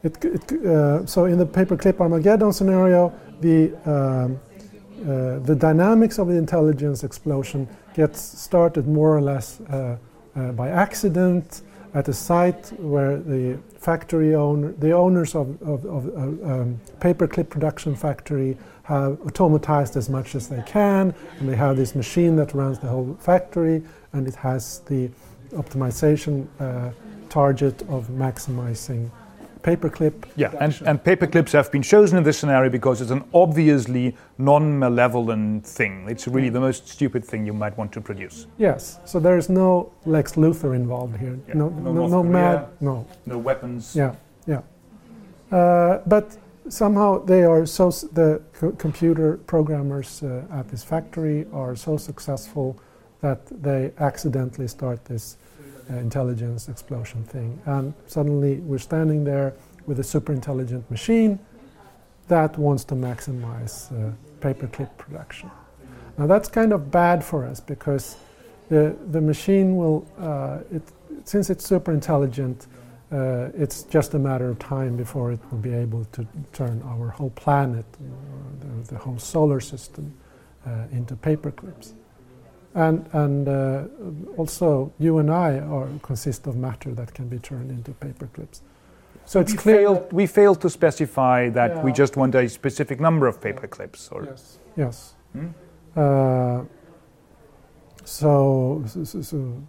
it, 0.03 0.25
it, 0.25 0.67
uh, 0.67 1.07
so 1.07 1.25
in 1.33 1.39
the 1.39 1.47
paperclip 1.47 2.01
Armageddon 2.01 2.53
scenario, 2.53 3.13
the 3.41 3.57
um, 3.87 4.41
uh, 5.05 5.39
the 5.51 5.55
dynamics 5.55 6.19
of 6.19 6.29
the 6.29 6.39
intelligence 6.45 7.05
explosion 7.05 7.69
gets 7.95 8.21
started 8.21 8.87
more 8.89 9.15
or 9.17 9.21
less 9.21 9.61
uh, 9.61 9.97
uh, 10.37 10.53
by 10.53 10.69
accident 10.71 11.63
at 11.95 12.09
a 12.09 12.13
site 12.13 12.73
where 12.81 13.17
the 13.19 13.57
factory 13.79 14.35
owner, 14.35 14.73
the 14.73 14.91
owners 14.91 15.35
of, 15.35 15.61
of, 15.63 15.85
of 15.87 16.05
um, 16.45 16.81
paperclip 16.99 17.49
production 17.49 17.95
factory 17.95 18.57
have 18.83 19.17
automatized 19.21 19.97
as 19.97 20.11
much 20.11 20.35
as 20.35 20.49
they 20.49 20.63
can, 20.67 21.15
and 21.39 21.49
they 21.49 21.57
have 21.57 21.77
this 21.77 21.95
machine 21.95 22.37
that 22.37 22.53
runs 22.53 22.79
the 22.81 22.89
whole 22.89 23.17
factory, 23.21 23.83
and 24.13 24.27
it 24.27 24.35
has 24.35 24.81
the 24.81 25.09
optimization 25.53 26.47
uh, 26.61 26.91
target 27.29 27.81
of 27.83 28.09
maximizing 28.09 29.09
paperclip. 29.65 30.13
Yeah, 30.37 30.53
and, 30.61 30.81
and 30.87 31.03
paperclips 31.03 31.53
have 31.53 31.73
been 31.73 31.83
chosen 31.83 32.19
in 32.19 32.25
this 32.25 32.39
scenario 32.39 32.71
because 32.71 33.01
it's 33.01 33.11
an 33.11 33.25
obviously 33.33 34.15
non 34.39 34.79
malevolent 34.79 35.67
thing. 35.67 36.07
It's 36.09 36.29
really 36.29 36.51
the 36.51 36.61
most 36.61 36.87
stupid 36.89 37.25
thing 37.25 37.47
you 37.47 37.55
might 37.55 37.77
want 37.77 37.91
to 37.93 38.01
produce. 38.01 38.47
Yes, 38.59 39.01
so 39.05 39.19
there 39.19 39.39
is 39.39 39.49
no 39.49 39.91
Lex 40.05 40.33
Luthor 40.37 40.77
involved 40.77 41.17
here. 41.17 41.39
Yeah, 41.49 41.55
No, 41.55 41.69
no 41.71 41.93
no, 41.93 42.07
no 42.07 42.23
mad. 42.23 42.69
No. 42.81 43.07
No 43.27 43.39
weapons. 43.39 43.97
Yeah, 43.97 44.15
yeah. 44.47 44.61
Uh, 45.51 46.01
but 46.07 46.37
somehow 46.69 47.25
they 47.25 47.45
are 47.45 47.67
so 47.67 47.91
the 48.13 48.41
co- 48.53 48.73
computer 48.73 49.39
programmers 49.47 50.23
uh, 50.23 50.43
at 50.53 50.69
this 50.69 50.85
factory 50.85 51.47
are 51.53 51.75
so 51.77 51.97
successful 51.97 52.77
that 53.21 53.41
they 53.63 53.91
accidentally 53.99 54.69
start 54.69 55.05
this 55.07 55.39
uh, 55.91 55.97
intelligence 55.97 56.69
explosion 56.69 57.25
thing, 57.25 57.61
and 57.67 57.95
suddenly 58.07 58.57
we're 58.57 58.79
standing 58.79 59.25
there 59.25 59.55
with 59.87 60.01
a 60.01 60.05
super 60.05 60.33
intelligent 60.33 60.91
machine 60.91 61.39
that 62.29 62.57
wants 62.59 62.85
to 62.85 62.95
maximize 62.95 63.93
uh, 63.93 64.13
paperclip 64.41 64.97
production. 64.97 65.51
Now 66.17 66.27
that's 66.27 66.49
kind 66.49 66.73
of 66.73 66.91
bad 66.91 67.25
for 67.25 67.45
us 67.45 67.61
because 67.61 68.17
the, 68.69 68.97
the 69.11 69.21
machine 69.21 69.77
will, 69.77 70.07
uh, 70.19 70.61
it, 70.75 70.83
since 71.25 71.51
it's 71.51 71.67
super 71.67 71.93
intelligent, 71.93 72.67
uh, 73.13 73.51
it's 73.55 73.83
just 73.85 74.15
a 74.15 74.19
matter 74.19 74.49
of 74.49 74.59
time 74.59 74.97
before 74.97 75.33
it 75.33 75.41
will 75.51 75.59
be 75.59 75.75
able 75.75 76.05
to 76.07 76.27
turn 76.53 76.83
our 76.87 77.09
whole 77.09 77.31
planet, 77.31 77.85
uh, 77.95 78.61
the, 78.61 78.95
the, 78.95 78.99
whole 78.99 79.19
solar 79.19 79.61
system, 79.61 80.13
uh, 80.67 80.85
into 80.93 81.15
paper 81.15 81.51
clips. 81.51 81.95
And, 82.75 83.09
and 83.13 83.49
uh, 83.49 83.85
also, 84.37 84.93
you 84.99 85.19
and 85.19 85.31
I 85.31 85.59
are, 85.61 85.89
consist 86.03 86.47
of 86.47 86.57
matter 86.57 86.93
that 86.95 87.15
can 87.15 87.29
be 87.29 87.39
turned 87.39 87.71
into 87.71 87.93
paper 87.93 88.27
clips. 88.27 88.63
So 89.27 89.41
it's 89.41 89.53
we 89.53 89.59
clear 89.59 89.77
failed, 89.77 90.13
we 90.13 90.27
failed 90.27 90.61
to 90.63 90.71
specify 90.71 91.49
that 91.51 91.71
yeah. 91.71 91.83
we 91.83 91.93
just 91.93 92.17
want 92.17 92.35
a 92.35 92.49
specific 92.49 93.01
number 93.01 93.27
of 93.27 93.41
paper 93.41 93.69
clips. 93.69 94.09
Or 94.09 94.25
yes. 94.25 94.59
Yes. 94.77 95.15
Hmm? 95.33 95.49
Uh, 95.97 96.65
so, 98.05 98.83
so, 98.87 99.23
so 99.23 99.63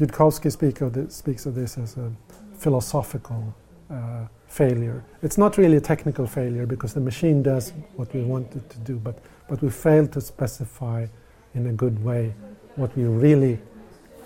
Yudkowsky 0.00 0.50
speak 0.52 0.80
of 0.80 0.92
this, 0.92 1.16
speaks 1.16 1.44
of 1.44 1.54
this 1.54 1.76
as 1.76 1.96
a 1.96 2.12
philosophical 2.56 3.54
uh, 3.90 4.26
failure. 4.46 5.04
It's 5.22 5.38
not 5.38 5.58
really 5.58 5.76
a 5.76 5.80
technical 5.80 6.26
failure 6.26 6.66
because 6.66 6.94
the 6.94 7.00
machine 7.00 7.42
does 7.42 7.72
what 7.96 8.14
we 8.14 8.22
want 8.22 8.54
it 8.54 8.70
to 8.70 8.78
do, 8.78 8.96
but, 8.96 9.18
but 9.48 9.60
we 9.60 9.70
failed 9.70 10.12
to 10.12 10.20
specify 10.20 11.06
in 11.54 11.66
a 11.66 11.72
good 11.72 12.02
way 12.04 12.34
what 12.76 12.96
we 12.96 13.04
really 13.04 13.58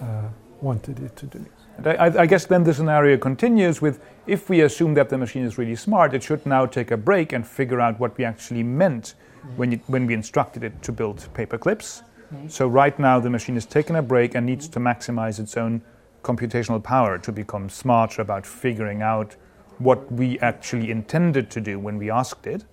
uh, 0.00 0.28
wanted 0.60 1.00
it 1.00 1.16
to 1.16 1.26
do. 1.26 1.44
I, 1.84 2.06
I, 2.18 2.26
guess 2.26 2.44
then 2.44 2.64
the 2.64 2.74
scenario 2.74 3.16
continues 3.16 3.80
with 3.80 4.00
if 4.26 4.50
we 4.50 4.60
assume 4.60 4.94
that 4.94 5.08
the 5.08 5.16
machine 5.16 5.44
is 5.44 5.56
really 5.56 5.74
smart, 5.74 6.14
it 6.14 6.22
should 6.22 6.44
now 6.44 6.66
take 6.66 6.90
a 6.90 6.96
break 6.96 7.32
and 7.32 7.46
figure 7.46 7.80
out 7.80 7.98
what 7.98 8.16
we 8.18 8.24
actually 8.24 8.62
meant 8.62 9.14
when, 9.56 9.72
when 9.86 10.06
we 10.06 10.14
instructed 10.14 10.62
it 10.62 10.82
to 10.82 10.92
build 10.92 11.26
paper 11.34 11.58
clips. 11.58 12.02
So, 12.48 12.66
right 12.66 12.98
now, 12.98 13.20
the 13.20 13.28
machine 13.28 13.58
is 13.58 13.66
taking 13.66 13.96
a 13.96 14.02
break 14.02 14.34
and 14.34 14.46
needs 14.46 14.66
to 14.68 14.80
maximize 14.80 15.38
its 15.38 15.56
own 15.56 15.82
computational 16.22 16.82
power 16.82 17.18
to 17.18 17.32
become 17.32 17.68
smarter 17.68 18.22
about 18.22 18.46
figuring 18.46 19.02
out 19.02 19.36
what 19.78 20.10
we 20.10 20.38
actually 20.38 20.90
intended 20.90 21.50
to 21.50 21.60
do 21.60 21.78
when 21.78 21.98
we 21.98 22.10
asked 22.10 22.46
it. 22.46 22.64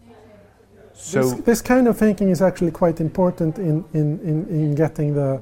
So 0.99 1.21
this, 1.21 1.39
this 1.41 1.61
kind 1.61 1.87
of 1.87 1.97
thinking 1.97 2.29
is 2.29 2.41
actually 2.41 2.71
quite 2.71 2.99
important 2.99 3.57
in, 3.57 3.85
in, 3.93 4.19
in, 4.19 4.47
in 4.49 4.75
getting 4.75 5.13
the 5.13 5.41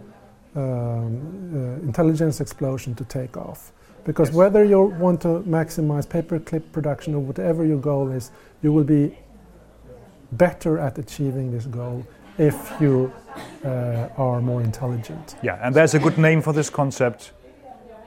um, 0.55 0.61
uh, 0.61 1.85
intelligence 1.85 2.39
explosion 2.41 2.93
to 2.95 3.03
take 3.05 3.35
off. 3.35 3.71
Because 4.05 4.29
yes. 4.29 4.35
whether 4.35 4.63
you 4.63 4.81
want 4.81 5.19
to 5.21 5.43
maximize 5.47 6.07
paperclip 6.07 6.71
production 6.71 7.15
or 7.15 7.19
whatever 7.19 7.65
your 7.65 7.79
goal 7.79 8.11
is, 8.11 8.31
you 8.61 8.71
will 8.71 8.83
be 8.83 9.17
better 10.33 10.77
at 10.77 10.97
achieving 10.97 11.51
this 11.51 11.65
goal 11.65 12.05
if 12.37 12.73
you 12.79 13.11
uh, 13.65 14.09
are 14.17 14.41
more 14.41 14.61
intelligent. 14.61 15.35
Yeah, 15.41 15.59
and 15.61 15.75
there's 15.75 15.95
a 15.95 15.99
good 15.99 16.17
name 16.17 16.41
for 16.41 16.53
this 16.53 16.69
concept. 16.69 17.31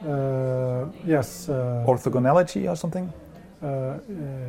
Uh, 0.06 0.86
yes. 1.04 1.48
Uh, 1.48 1.84
Orthogonality 1.86 2.70
or 2.70 2.76
something? 2.76 3.12
Uh, 3.62 3.66
uh, 3.66 3.98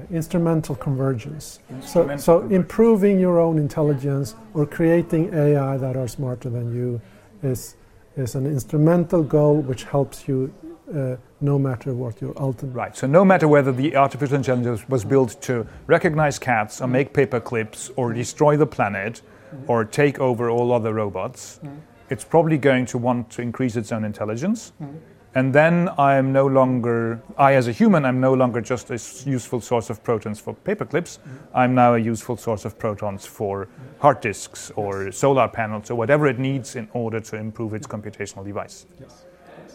instrumental 0.09 0.74
convergence. 0.74 1.59
Instrumental 1.70 2.18
so, 2.18 2.24
so 2.24 2.39
convergence. 2.39 2.64
improving 2.64 3.20
your 3.20 3.41
own 3.41 3.57
intelligence 3.57 4.36
or 4.53 4.66
creating 4.66 5.34
AI 5.34 5.76
that 5.76 5.97
are 5.97 6.07
smarter 6.07 6.49
than 6.49 6.74
you 6.74 7.01
is 7.43 7.76
is 8.16 8.36
an 8.36 8.45
instrumental 8.45 9.22
goal 9.22 9.57
which 9.64 9.84
helps 9.84 10.30
you 10.30 10.53
uh, 10.95 11.18
no 11.41 11.59
matter 11.59 11.93
what 11.93 12.22
your 12.22 12.34
ultimate. 12.41 12.74
Right. 12.74 12.95
So 12.95 13.05
no 13.05 13.26
matter 13.26 13.49
whether 13.49 13.74
the 13.74 13.97
artificial 13.97 14.38
intelligence 14.38 14.88
was 14.88 15.03
built 15.03 15.41
to 15.41 15.68
recognize 15.88 16.39
cats 16.39 16.80
or 16.80 16.88
make 16.88 17.14
paper 17.14 17.41
clips 17.41 17.91
or 17.97 18.14
destroy 18.14 18.55
the 18.55 18.68
planet 18.68 19.22
mm-hmm. 19.53 19.70
or 19.70 19.84
take 19.84 20.22
over 20.22 20.49
all 20.49 20.72
other 20.72 20.93
robots, 20.93 21.59
mm-hmm. 21.62 21.76
it's 22.09 22.24
probably 22.24 22.57
going 22.57 22.86
to 22.86 22.97
want 22.97 23.30
to 23.32 23.41
increase 23.41 23.76
its 23.76 23.91
own 23.91 24.05
intelligence. 24.05 24.72
Mm-hmm 24.82 24.97
and 25.34 25.54
then 25.54 25.90
I 25.98 26.16
am 26.16 26.34
no 26.34 26.46
longer, 26.46 27.22
I 27.38 27.54
as 27.54 27.68
a 27.68 27.72
human, 27.72 28.04
I'm 28.06 28.20
no 28.20 28.34
longer 28.34 28.60
just 28.60 28.90
a 28.90 29.30
useful 29.30 29.62
source 29.62 29.90
of 29.90 30.04
protons 30.04 30.40
for 30.40 30.54
paper 30.54 30.86
clips. 30.86 31.18
Mm-hmm. 31.18 31.58
I'm 31.58 31.76
now 31.76 31.94
a 31.94 32.00
useful 32.00 32.36
source 32.36 32.66
of 32.66 32.78
protons 32.78 33.26
for 33.26 33.70
hard 34.00 34.20
disks 34.20 34.72
or 34.76 35.06
yes. 35.06 35.18
solar 35.18 35.48
panels 35.48 35.90
or 35.90 35.96
whatever 35.96 36.28
it 36.28 36.38
needs 36.38 36.76
in 36.76 36.90
order 36.94 37.22
to 37.22 37.38
improve 37.38 37.74
its 37.74 37.88
computational 37.88 38.44
device. 38.44 38.86
Yes. 39.00 39.26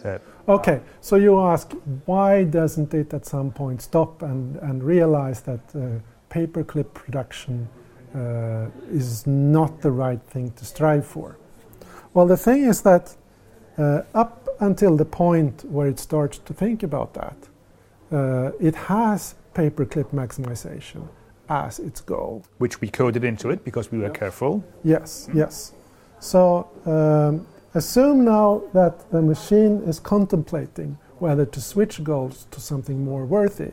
Uh, 0.05 0.19
okay, 0.47 0.79
so 1.01 1.15
you 1.15 1.39
ask, 1.39 1.73
why 2.05 2.43
doesn't 2.43 2.93
it 2.93 3.13
at 3.13 3.25
some 3.25 3.51
point 3.51 3.81
stop 3.81 4.21
and, 4.21 4.57
and 4.57 4.83
realize 4.83 5.41
that 5.41 5.59
uh, 5.75 5.99
paperclip 6.29 6.93
production 6.93 7.67
uh, 8.15 8.67
is 8.91 9.25
not 9.25 9.81
the 9.81 9.91
right 9.91 10.21
thing 10.29 10.51
to 10.51 10.65
strive 10.65 11.05
for? 11.05 11.37
Well, 12.13 12.27
the 12.27 12.37
thing 12.37 12.63
is 12.63 12.81
that 12.83 13.15
uh, 13.77 14.01
up 14.13 14.46
until 14.59 14.95
the 14.95 15.05
point 15.05 15.63
where 15.65 15.87
it 15.87 15.99
starts 15.99 16.37
to 16.39 16.53
think 16.53 16.83
about 16.83 17.13
that, 17.13 17.37
uh, 18.11 18.51
it 18.59 18.75
has 18.75 19.35
paperclip 19.53 20.11
maximization 20.11 21.07
as 21.49 21.79
its 21.79 22.01
goal. 22.01 22.43
Which 22.57 22.81
we 22.81 22.89
coded 22.89 23.23
into 23.23 23.49
it 23.49 23.63
because 23.63 23.91
we 23.91 23.99
were 23.99 24.09
careful. 24.09 24.63
Yes, 24.83 25.29
yes. 25.33 25.73
So 26.19 26.69
um, 26.85 27.47
assume 27.73 28.25
now 28.25 28.63
that 28.73 29.09
the 29.11 29.21
machine 29.21 29.81
is 29.83 29.99
contemplating 29.99 30.97
whether 31.19 31.45
to 31.45 31.61
switch 31.61 32.03
goals 32.03 32.47
to 32.51 32.59
something 32.59 33.03
more 33.03 33.25
worthy, 33.25 33.71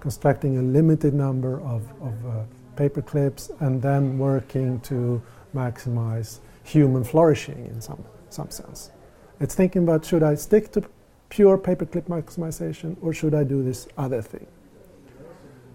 constructing 0.00 0.58
a 0.58 0.62
limited 0.62 1.14
number 1.14 1.60
of, 1.60 1.82
of 2.00 2.26
uh, 2.26 2.42
paper 2.76 3.02
clips 3.02 3.50
and 3.60 3.82
then 3.82 4.18
working 4.18 4.80
to 4.80 5.22
maximize 5.54 6.38
human 6.64 7.04
flourishing 7.04 7.66
in 7.66 7.80
some, 7.80 8.04
some 8.30 8.50
sense. 8.50 8.90
It's 9.40 9.54
thinking 9.54 9.82
about 9.82 10.04
should 10.04 10.22
I 10.22 10.34
stick 10.34 10.72
to 10.72 10.84
pure 11.28 11.58
paperclip 11.58 12.04
maximization 12.04 12.96
or 13.00 13.12
should 13.12 13.34
I 13.34 13.44
do 13.44 13.62
this 13.62 13.88
other 13.98 14.22
thing? 14.22 14.46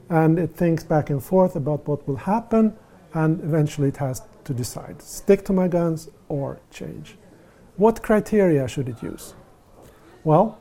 And 0.10 0.40
it 0.40 0.56
thinks 0.56 0.84
back 0.84 1.10
and 1.10 1.24
forth 1.24 1.56
about 1.56 1.88
what 1.88 2.08
will 2.08 2.18
happen 2.18 2.76
and 3.14 3.40
eventually 3.44 3.90
it 3.90 3.98
has 3.98 4.22
to 4.46 4.54
decide 4.54 5.02
stick 5.02 5.46
to 5.46 5.54
my 5.54 5.68
guns 5.68 6.10
or 6.30 6.60
change. 6.72 7.18
What 7.78 8.02
criteria 8.02 8.68
should 8.68 8.90
it 8.90 9.02
use? 9.04 9.34
Well, 10.24 10.60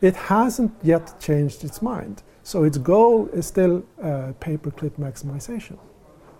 it 0.00 0.16
hasn't 0.16 0.72
yet 0.82 1.20
changed 1.20 1.64
its 1.64 1.80
mind. 1.80 2.22
So 2.42 2.64
its 2.64 2.78
goal 2.78 3.28
is 3.28 3.46
still 3.46 3.84
uh, 4.02 4.32
paperclip 4.40 4.92
maximization. 4.98 5.78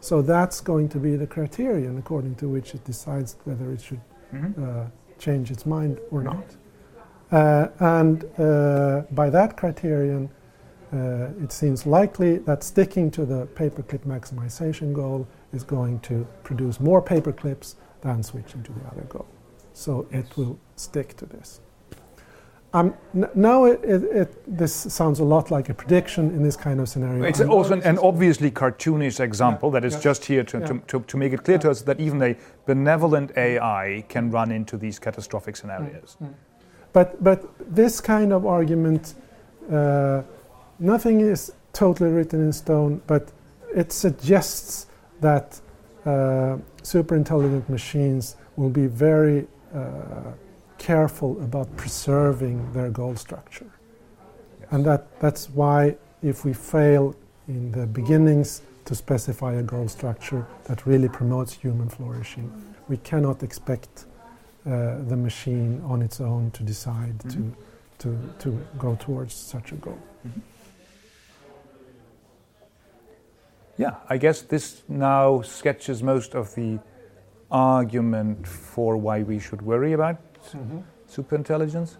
So 0.00 0.20
that's 0.20 0.60
going 0.60 0.88
to 0.90 0.98
be 0.98 1.14
the 1.16 1.28
criterion 1.28 1.96
according 1.96 2.34
to 2.36 2.48
which 2.48 2.74
it 2.74 2.84
decides 2.84 3.36
whether 3.44 3.72
it 3.72 3.80
should 3.80 4.00
mm-hmm. 4.34 4.64
uh, 4.64 4.86
change 5.22 5.50
its 5.50 5.64
mind 5.64 5.98
or 6.10 6.22
not. 6.22 6.44
Uh, 7.30 7.68
and 7.78 8.24
uh, 8.38 9.02
by 9.12 9.30
that 9.30 9.56
criterion, 9.56 10.28
uh, 10.92 11.30
it 11.42 11.50
seems 11.50 11.86
likely 11.86 12.38
that 12.38 12.62
sticking 12.62 13.10
to 13.10 13.24
the 13.24 13.46
paperclip 13.54 14.04
maximization 14.04 14.92
goal 14.92 15.26
is 15.54 15.62
going 15.62 15.98
to 16.00 16.26
produce 16.42 16.80
more 16.80 17.00
paperclips 17.00 17.76
than 18.02 18.22
switching 18.22 18.62
to 18.62 18.72
the 18.72 18.86
other 18.90 19.06
goal. 19.08 19.26
So 19.72 20.06
it 20.10 20.36
will 20.36 20.58
stick 20.76 21.16
to 21.16 21.26
this. 21.26 21.60
Um, 22.74 22.94
n- 23.14 23.28
now, 23.34 23.64
it, 23.64 23.84
it, 23.84 24.02
it, 24.04 24.58
this 24.58 24.74
sounds 24.74 25.20
a 25.20 25.24
lot 25.24 25.50
like 25.50 25.68
a 25.68 25.74
prediction 25.74 26.30
in 26.30 26.42
this 26.42 26.56
kind 26.56 26.80
of 26.80 26.88
scenario. 26.88 27.22
It's 27.24 27.40
also 27.40 27.74
an, 27.74 27.82
an, 27.82 27.98
obviously 27.98 28.50
cartoonish 28.50 29.20
example 29.20 29.68
yeah. 29.68 29.80
that 29.80 29.84
is 29.84 30.00
just 30.00 30.24
here 30.24 30.42
to, 30.44 30.58
yeah. 30.58 30.66
to, 30.66 30.78
to, 30.86 31.00
to, 31.00 31.16
make 31.18 31.34
it 31.34 31.44
clear 31.44 31.58
to 31.58 31.70
us 31.70 31.82
that 31.82 32.00
even 32.00 32.22
a 32.22 32.34
benevolent 32.64 33.32
AI 33.36 34.04
can 34.08 34.30
run 34.30 34.50
into 34.50 34.78
these 34.78 34.98
catastrophic 34.98 35.56
scenarios. 35.56 36.16
Mm. 36.22 36.28
Mm. 36.28 36.34
But, 36.94 37.22
but 37.22 37.44
this 37.74 38.00
kind 38.00 38.32
of 38.32 38.46
argument, 38.46 39.14
uh, 39.70 40.22
nothing 40.78 41.20
is 41.20 41.52
totally 41.74 42.10
written 42.10 42.40
in 42.40 42.52
stone, 42.52 43.02
but 43.06 43.32
it 43.74 43.92
suggests 43.92 44.86
that 45.20 45.60
uh, 46.06 46.56
super 46.82 47.16
intelligent 47.16 47.68
machines 47.68 48.36
will 48.56 48.70
be 48.70 48.86
very 48.86 49.46
uh, 49.74 50.32
careful 50.82 51.40
about 51.42 51.74
preserving 51.76 52.72
their 52.72 52.90
goal 52.90 53.14
structure. 53.14 53.70
Yes. 54.60 54.68
And 54.72 54.84
that, 54.84 55.20
that's 55.20 55.48
why 55.50 55.96
if 56.22 56.44
we 56.44 56.52
fail 56.52 57.14
in 57.46 57.70
the 57.70 57.86
beginnings 57.86 58.62
to 58.86 58.94
specify 58.96 59.52
a 59.54 59.62
goal 59.62 59.86
structure 59.86 60.44
that 60.64 60.84
really 60.84 61.08
promotes 61.08 61.52
human 61.52 61.88
flourishing, 61.88 62.50
we 62.88 62.96
cannot 62.96 63.44
expect 63.44 64.06
uh, 64.66 64.98
the 65.06 65.16
machine 65.16 65.80
on 65.84 66.02
its 66.02 66.20
own 66.20 66.50
to 66.50 66.64
decide 66.64 67.16
mm-hmm. 67.18 67.50
to, 67.98 68.16
to, 68.18 68.34
to 68.40 68.66
go 68.76 68.96
towards 68.96 69.34
such 69.34 69.70
a 69.70 69.76
goal. 69.76 69.98
Mm-hmm. 70.26 70.40
Yeah, 73.78 73.94
I 74.08 74.18
guess 74.18 74.42
this 74.42 74.82
now 74.88 75.42
sketches 75.42 76.02
most 76.02 76.34
of 76.34 76.54
the 76.56 76.80
argument 77.50 78.46
for 78.46 78.96
why 78.96 79.22
we 79.22 79.38
should 79.38 79.62
worry 79.62 79.92
about 79.92 80.31
mm-hmm. 80.48 80.78
superintelligence? 81.10 81.96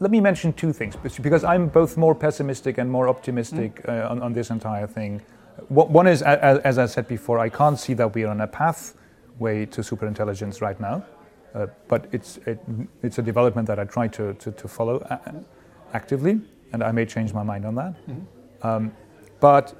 Let 0.00 0.10
me 0.10 0.20
mention 0.20 0.52
two 0.52 0.72
things 0.72 0.94
because 1.20 1.42
I'm 1.42 1.68
both 1.68 1.96
more 1.96 2.14
pessimistic 2.14 2.78
and 2.78 2.90
more 2.90 3.08
optimistic 3.08 3.82
mm. 3.82 4.04
uh, 4.04 4.08
on, 4.08 4.22
on, 4.22 4.32
this 4.32 4.50
entire 4.50 4.86
thing. 4.86 5.20
One 5.68 6.06
is, 6.06 6.22
as, 6.22 6.78
I 6.78 6.86
said 6.86 7.08
before, 7.08 7.40
I 7.40 7.48
can't 7.48 7.76
see 7.78 7.94
that 7.94 8.14
we 8.14 8.22
are 8.22 8.28
on 8.28 8.40
a 8.40 8.46
pathway 8.46 9.66
to 9.66 9.80
superintelligence 9.80 10.60
right 10.60 10.78
now. 10.80 11.04
Uh, 11.52 11.66
but 11.88 12.06
it's, 12.12 12.36
it, 12.46 12.60
it's 13.02 13.18
a 13.18 13.22
development 13.22 13.66
that 13.66 13.80
I 13.80 13.84
try 13.84 14.06
to, 14.08 14.34
to, 14.34 14.52
to 14.52 14.68
follow 14.68 15.00
a- 15.10 15.34
actively, 15.94 16.40
and 16.72 16.84
I 16.84 16.92
may 16.92 17.04
change 17.04 17.32
my 17.32 17.42
mind 17.42 17.64
on 17.64 17.74
that. 17.74 17.94
Um, 18.62 18.92
but 19.40 19.74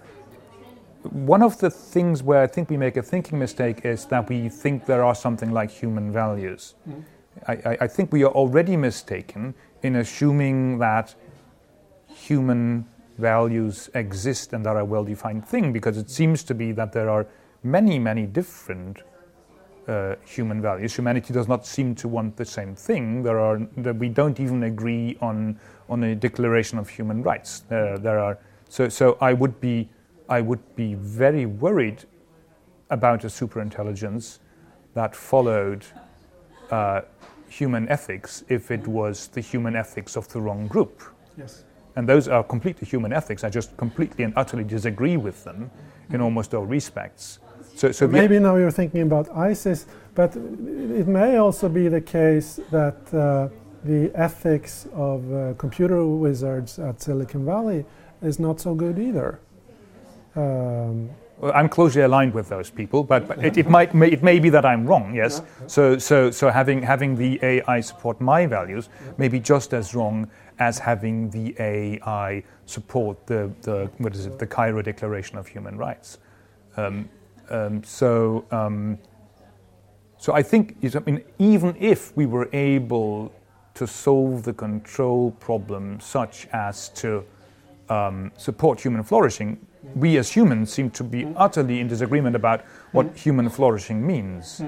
one 1.03 1.43
of 1.43 1.59
the 1.59 1.71
things 1.71 2.23
where 2.23 2.43
I 2.43 2.47
think 2.47 2.71
we 2.71 2.77
make 2.77 2.97
a 2.97 3.03
thinking 3.03 3.39
mistake 3.39 3.85
is 3.85 4.05
that 4.07 4.29
we 4.29 4.49
think 4.49 4.87
there 4.87 5.05
are 5.05 5.15
something 5.15 5.53
like 5.53 5.71
human 5.71 6.13
values. 6.13 6.75
I, 7.47 7.53
I, 7.53 7.79
I 7.83 7.89
think 7.89 8.13
we 8.13 8.25
are 8.25 8.33
already 8.33 8.77
mistaken 8.77 9.55
in 9.83 9.97
assuming 9.97 10.79
that 10.79 11.15
human 12.09 12.87
values 13.19 13.91
exist 13.95 14.53
and 14.53 14.67
are 14.67 14.79
a 14.79 14.85
well 14.85 15.05
defined 15.05 15.47
thing 15.47 15.73
because 15.73 15.99
it 15.99 16.11
seems 16.11 16.43
to 16.45 16.55
be 16.55 16.73
that 16.73 16.93
there 16.93 17.11
are 17.11 17.27
many, 17.63 17.99
many 17.99 18.27
different 18.27 19.03
uh, 19.87 20.15
human 20.25 20.61
values. 20.61 20.95
Humanity 20.95 21.33
does 21.33 21.49
not 21.49 21.67
seem 21.67 21.95
to 21.97 22.09
want 22.09 22.37
the 22.37 22.45
same 22.45 22.75
thing. 22.75 23.23
There 23.23 23.39
are 23.39 23.59
that 23.79 23.97
we 23.97 24.09
don't 24.09 24.39
even 24.39 24.65
agree 24.65 25.17
on 25.21 25.59
on 25.89 26.05
a 26.05 26.15
declaration 26.15 26.79
of 26.79 26.89
human 26.89 27.23
rights. 27.23 27.61
There, 27.69 27.99
there 27.99 28.19
are 28.19 28.39
so 28.69 28.89
so 28.89 29.17
I 29.21 29.33
would 29.33 29.61
be 29.61 29.89
I 30.29 30.41
would 30.41 30.77
be 30.77 30.95
very 30.95 31.47
worried 31.47 32.05
about 32.91 33.25
a 33.25 33.29
superintelligence 33.29 34.39
that 34.95 35.15
followed 35.15 35.85
uh, 36.71 37.03
human 37.49 37.89
ethics 37.89 38.45
if 38.49 38.71
it 38.71 38.87
was 38.87 39.29
the 39.29 39.41
human 39.41 39.75
ethics 39.77 40.17
of 40.17 40.29
the 40.29 40.41
wrong 40.41 40.67
group. 40.67 41.03
Yes. 41.37 41.65
And 41.97 42.09
those 42.09 42.29
are 42.29 42.45
completely 42.45 42.87
human 42.87 43.13
ethics. 43.13 43.43
I 43.43 43.51
just 43.51 43.77
completely 43.77 44.25
and 44.25 44.33
utterly 44.37 44.65
disagree 44.65 45.17
with 45.17 45.45
them 45.45 45.71
in 46.11 46.21
almost 46.21 46.55
all 46.55 46.67
respects. 46.67 47.39
So, 47.75 47.93
so 47.93 48.07
Maybe 48.07 48.39
now 48.39 48.57
you're 48.57 48.71
thinking 48.71 49.03
about 49.03 49.29
ISIS, 49.37 49.87
but 50.15 50.37
it 50.37 51.07
may 51.07 51.37
also 51.37 51.69
be 51.69 51.89
the 51.89 52.01
case 52.01 52.61
that 52.71 53.15
uh, 53.15 53.49
the 53.85 54.11
ethics 54.15 54.89
of 54.93 55.33
uh, 55.33 55.55
computer 55.55 56.05
wizards 56.07 56.79
at 56.79 57.01
Silicon 57.01 57.45
Valley 57.45 57.85
is 58.23 58.39
not 58.39 58.61
so 58.61 58.75
good 58.75 58.99
either. 58.99 59.41
Um, 60.39 61.11
Well, 61.41 61.53
I'm 61.55 61.69
closely 61.69 62.03
aligned 62.03 62.35
with 62.35 62.49
those 62.49 62.69
people, 62.71 63.05
but, 63.05 63.29
but 63.29 63.45
it, 63.45 63.57
it 63.57 63.69
might 63.71 63.95
may, 63.95 64.09
it 64.11 64.23
may 64.25 64.41
be 64.41 64.51
that 64.51 64.65
I'm 64.65 64.85
wrong. 64.89 65.15
Yes. 65.15 65.41
So 65.67 65.99
so 65.99 66.33
so 66.33 66.51
having 66.51 66.83
having 66.83 67.17
the 67.17 67.39
AI 67.43 67.81
support 67.83 68.21
my 68.21 68.47
values 68.47 68.89
may 69.19 69.29
be 69.29 69.39
just 69.39 69.73
as 69.73 69.95
wrong 69.95 70.27
as 70.59 70.79
having 70.81 71.31
the 71.31 71.55
AI 71.61 72.43
support 72.67 73.17
the 73.27 73.51
the 73.63 73.89
what 73.99 74.15
is 74.15 74.27
it 74.27 74.39
the 74.39 74.47
Cairo 74.47 74.83
Declaration 74.83 75.39
of 75.39 75.47
Human 75.47 75.79
Rights. 75.79 76.19
Um, 76.77 77.09
um, 77.51 77.85
so 77.85 78.45
um, 78.51 78.99
so 80.19 80.33
I 80.41 80.43
think 80.43 80.75
is- 80.83 80.97
I 80.97 81.01
mean 81.07 81.21
even 81.39 81.77
if 81.79 82.13
we 82.17 82.27
were 82.27 82.49
able 82.53 83.31
to 83.75 83.87
solve 83.87 84.43
the 84.43 84.53
control 84.53 85.31
problem 85.39 86.01
such 86.01 86.49
as 86.53 86.89
to 87.03 87.23
um, 87.91 88.33
support 88.37 88.81
human 88.85 89.05
flourishing, 89.05 89.57
we 89.95 90.19
as 90.19 90.31
humans 90.31 90.73
seem 90.73 90.91
to 90.91 91.05
be 91.05 91.27
utterly 91.37 91.81
in 91.81 91.89
disagreement 91.89 92.37
about 92.37 92.65
what 92.93 93.17
human 93.17 93.49
flourishing 93.49 94.07
means, 94.07 94.63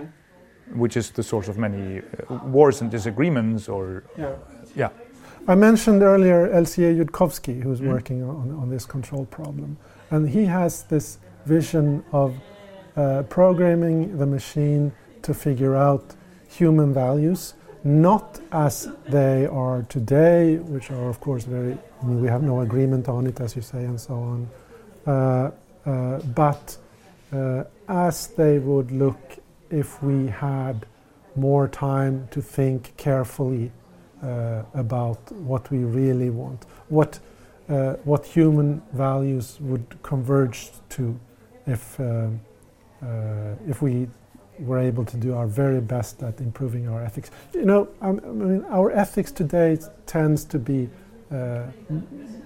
which 0.74 0.96
is 0.96 1.10
the 1.10 1.22
source 1.22 1.48
of 1.48 1.58
many 1.58 1.98
uh, 1.98 2.34
wars 2.44 2.80
and 2.80 2.90
disagreements. 2.90 3.68
Or 3.68 4.04
yeah, 4.76 4.90
I 5.48 5.54
mentioned 5.54 6.02
earlier 6.02 6.46
Eliezer 6.52 6.94
Yudkowsky, 6.94 7.62
who's 7.62 7.80
working 7.82 8.22
on, 8.22 8.50
on 8.52 8.70
this 8.70 8.84
control 8.84 9.26
problem. 9.26 9.76
And 10.10 10.28
he 10.28 10.44
has 10.44 10.84
this 10.84 11.18
vision 11.46 12.04
of 12.12 12.36
uh, 12.96 13.22
programming 13.28 14.18
the 14.18 14.26
machine 14.26 14.92
to 15.22 15.34
figure 15.34 15.76
out 15.76 16.14
human 16.48 16.92
values, 16.92 17.54
not 17.84 18.40
as 18.52 18.88
they 19.08 19.46
are 19.46 19.82
today, 19.88 20.56
which 20.56 20.90
are, 20.90 21.08
of 21.08 21.20
course, 21.20 21.44
very, 21.44 21.78
I 22.02 22.04
mean, 22.04 22.20
we 22.20 22.28
have 22.28 22.42
no 22.42 22.60
agreement 22.60 23.08
on 23.08 23.26
it, 23.26 23.40
as 23.40 23.56
you 23.56 23.62
say, 23.62 23.84
and 23.84 24.00
so 24.00 24.14
on, 24.14 24.48
but 25.04 26.76
uh, 27.32 27.64
as 27.88 28.28
they 28.28 28.58
would 28.58 28.90
look 28.90 29.38
if 29.70 30.02
we 30.02 30.26
had 30.26 30.86
more 31.36 31.68
time 31.68 32.26
to 32.30 32.42
think 32.42 32.96
carefully 32.96 33.70
uh, 34.22 34.62
about 34.74 35.30
what 35.32 35.70
we 35.70 35.78
really 35.78 36.30
want, 36.30 36.66
what 36.88 37.18
uh, 37.68 37.94
what 38.02 38.26
human 38.26 38.82
values 38.92 39.58
would 39.60 39.86
converge 40.02 40.70
to 40.88 41.18
if 41.66 42.00
uh, 42.00 42.26
if 43.68 43.80
we 43.80 44.08
were 44.58 44.78
able 44.78 45.04
to 45.04 45.16
do 45.16 45.34
our 45.34 45.46
very 45.46 45.80
best 45.80 46.22
at 46.22 46.40
improving 46.40 46.88
our 46.88 47.02
ethics. 47.02 47.30
You 47.54 47.64
know, 47.64 47.88
um, 48.02 48.20
I 48.24 48.28
mean, 48.28 48.64
our 48.70 48.90
ethics 48.90 49.32
today 49.32 49.78
tends 50.06 50.44
to 50.46 50.58
be 50.58 50.90
uh, 51.32 51.66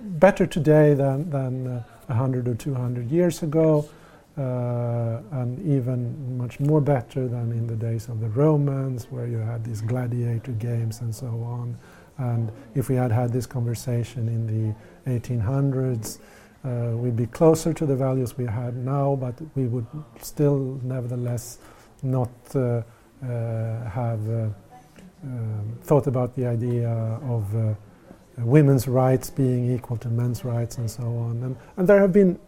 better 0.03 0.47
today 0.47 0.95
than 0.95 1.31
than 1.31 1.67
uh, 1.67 1.83
100 2.09 2.49
or 2.49 2.55
200 2.55 3.11
years 3.11 3.43
ago. 3.43 3.89
Uh, 4.37 5.21
and 5.31 5.61
even 5.61 6.37
much 6.37 6.59
more 6.59 6.81
better 6.81 7.29
than 7.29 7.53
in 7.53 7.69
the 7.69 7.77
days 7.77 8.09
of 8.09 8.21
the 8.21 8.29
Romans, 8.31 9.07
where 9.09 9.29
you 9.29 9.39
had 9.39 9.63
these 9.63 9.81
gladiator 9.81 10.51
games 10.53 11.03
and 11.03 11.15
so 11.15 11.29
on. 11.29 11.79
And 12.19 12.51
if 12.75 12.89
we 12.89 12.97
had 12.97 13.13
had 13.13 13.33
this 13.33 13.47
conversation 13.47 14.29
in 14.29 14.75
the 15.07 15.11
1800s, 15.21 16.19
uh, 16.65 16.97
we'd 16.97 17.15
be 17.15 17.27
closer 17.27 17.73
to 17.73 17.87
the 17.87 17.95
values 17.95 18.37
we 18.37 18.47
had 18.47 18.75
now, 18.77 19.15
but 19.15 19.35
we 19.55 19.67
would 19.67 19.87
still, 20.21 20.81
nevertheless, 20.83 21.59
not 22.03 22.31
uh, 22.55 22.83
uh, 23.23 23.89
have 23.89 24.29
uh, 24.29 24.49
um, 25.23 25.79
thought 25.83 26.07
about 26.07 26.35
the 26.37 26.47
idea 26.47 26.89
of 26.89 27.55
uh, 27.55 27.75
women's 28.39 28.89
rights 28.89 29.31
being 29.31 29.73
equal 29.73 29.97
to 29.99 30.09
men's 30.09 30.45
rights 30.45 30.79
and 30.79 30.91
so 30.91 31.03
on. 31.05 31.43
And, 31.43 31.57
and 31.77 31.89
there 31.89 32.01
have 32.01 32.13
been 32.13 32.39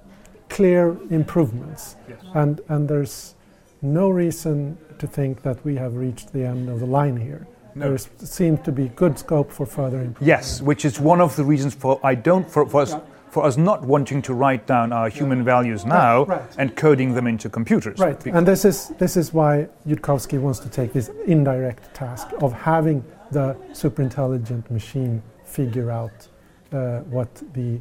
clear 0.48 0.96
improvements, 1.10 1.96
Yes. 2.08 2.18
and, 2.34 2.60
and 2.68 2.88
there's 2.88 3.34
no 3.82 4.08
reason 4.08 4.78
to 4.98 5.06
think 5.06 5.42
that 5.42 5.64
we 5.64 5.76
have 5.76 5.94
reached 5.94 6.32
the 6.32 6.44
end 6.44 6.68
of 6.68 6.80
the 6.80 6.86
line 6.86 7.16
here. 7.16 7.46
No. 7.74 7.88
There 7.88 7.98
seems 7.98 8.60
to 8.60 8.72
be 8.72 8.88
good 8.88 9.18
scope 9.18 9.52
for 9.52 9.66
further 9.66 9.98
improvement. 9.98 10.26
Yes, 10.26 10.62
which 10.62 10.84
is 10.84 10.98
one 10.98 11.20
of 11.20 11.36
the 11.36 11.44
reasons 11.44 11.74
for 11.74 12.00
I 12.02 12.14
don't 12.14 12.50
for, 12.50 12.66
for 12.66 12.80
us 12.80 12.94
for 13.28 13.44
us 13.44 13.58
not 13.58 13.82
wanting 13.82 14.22
to 14.22 14.32
write 14.32 14.66
down 14.66 14.92
our 14.92 15.10
human 15.10 15.44
values 15.44 15.84
now 15.84 16.24
right. 16.24 16.56
and 16.56 16.74
coding 16.74 17.12
them 17.12 17.26
into 17.26 17.50
computers. 17.50 17.98
Right, 17.98 18.24
and 18.26 18.48
this 18.48 18.64
is 18.64 18.88
this 18.98 19.14
is 19.16 19.34
why 19.34 19.68
Yudkowsky 19.86 20.40
wants 20.40 20.58
to 20.60 20.70
take 20.70 20.94
this 20.94 21.10
indirect 21.26 21.92
task 21.94 22.28
of 22.40 22.54
having 22.54 23.04
the 23.30 23.54
superintelligent 23.72 24.70
machine 24.70 25.22
figure 25.46 25.90
out 25.90 26.28
uh, 26.72 27.00
what 27.00 27.42
the 27.54 27.80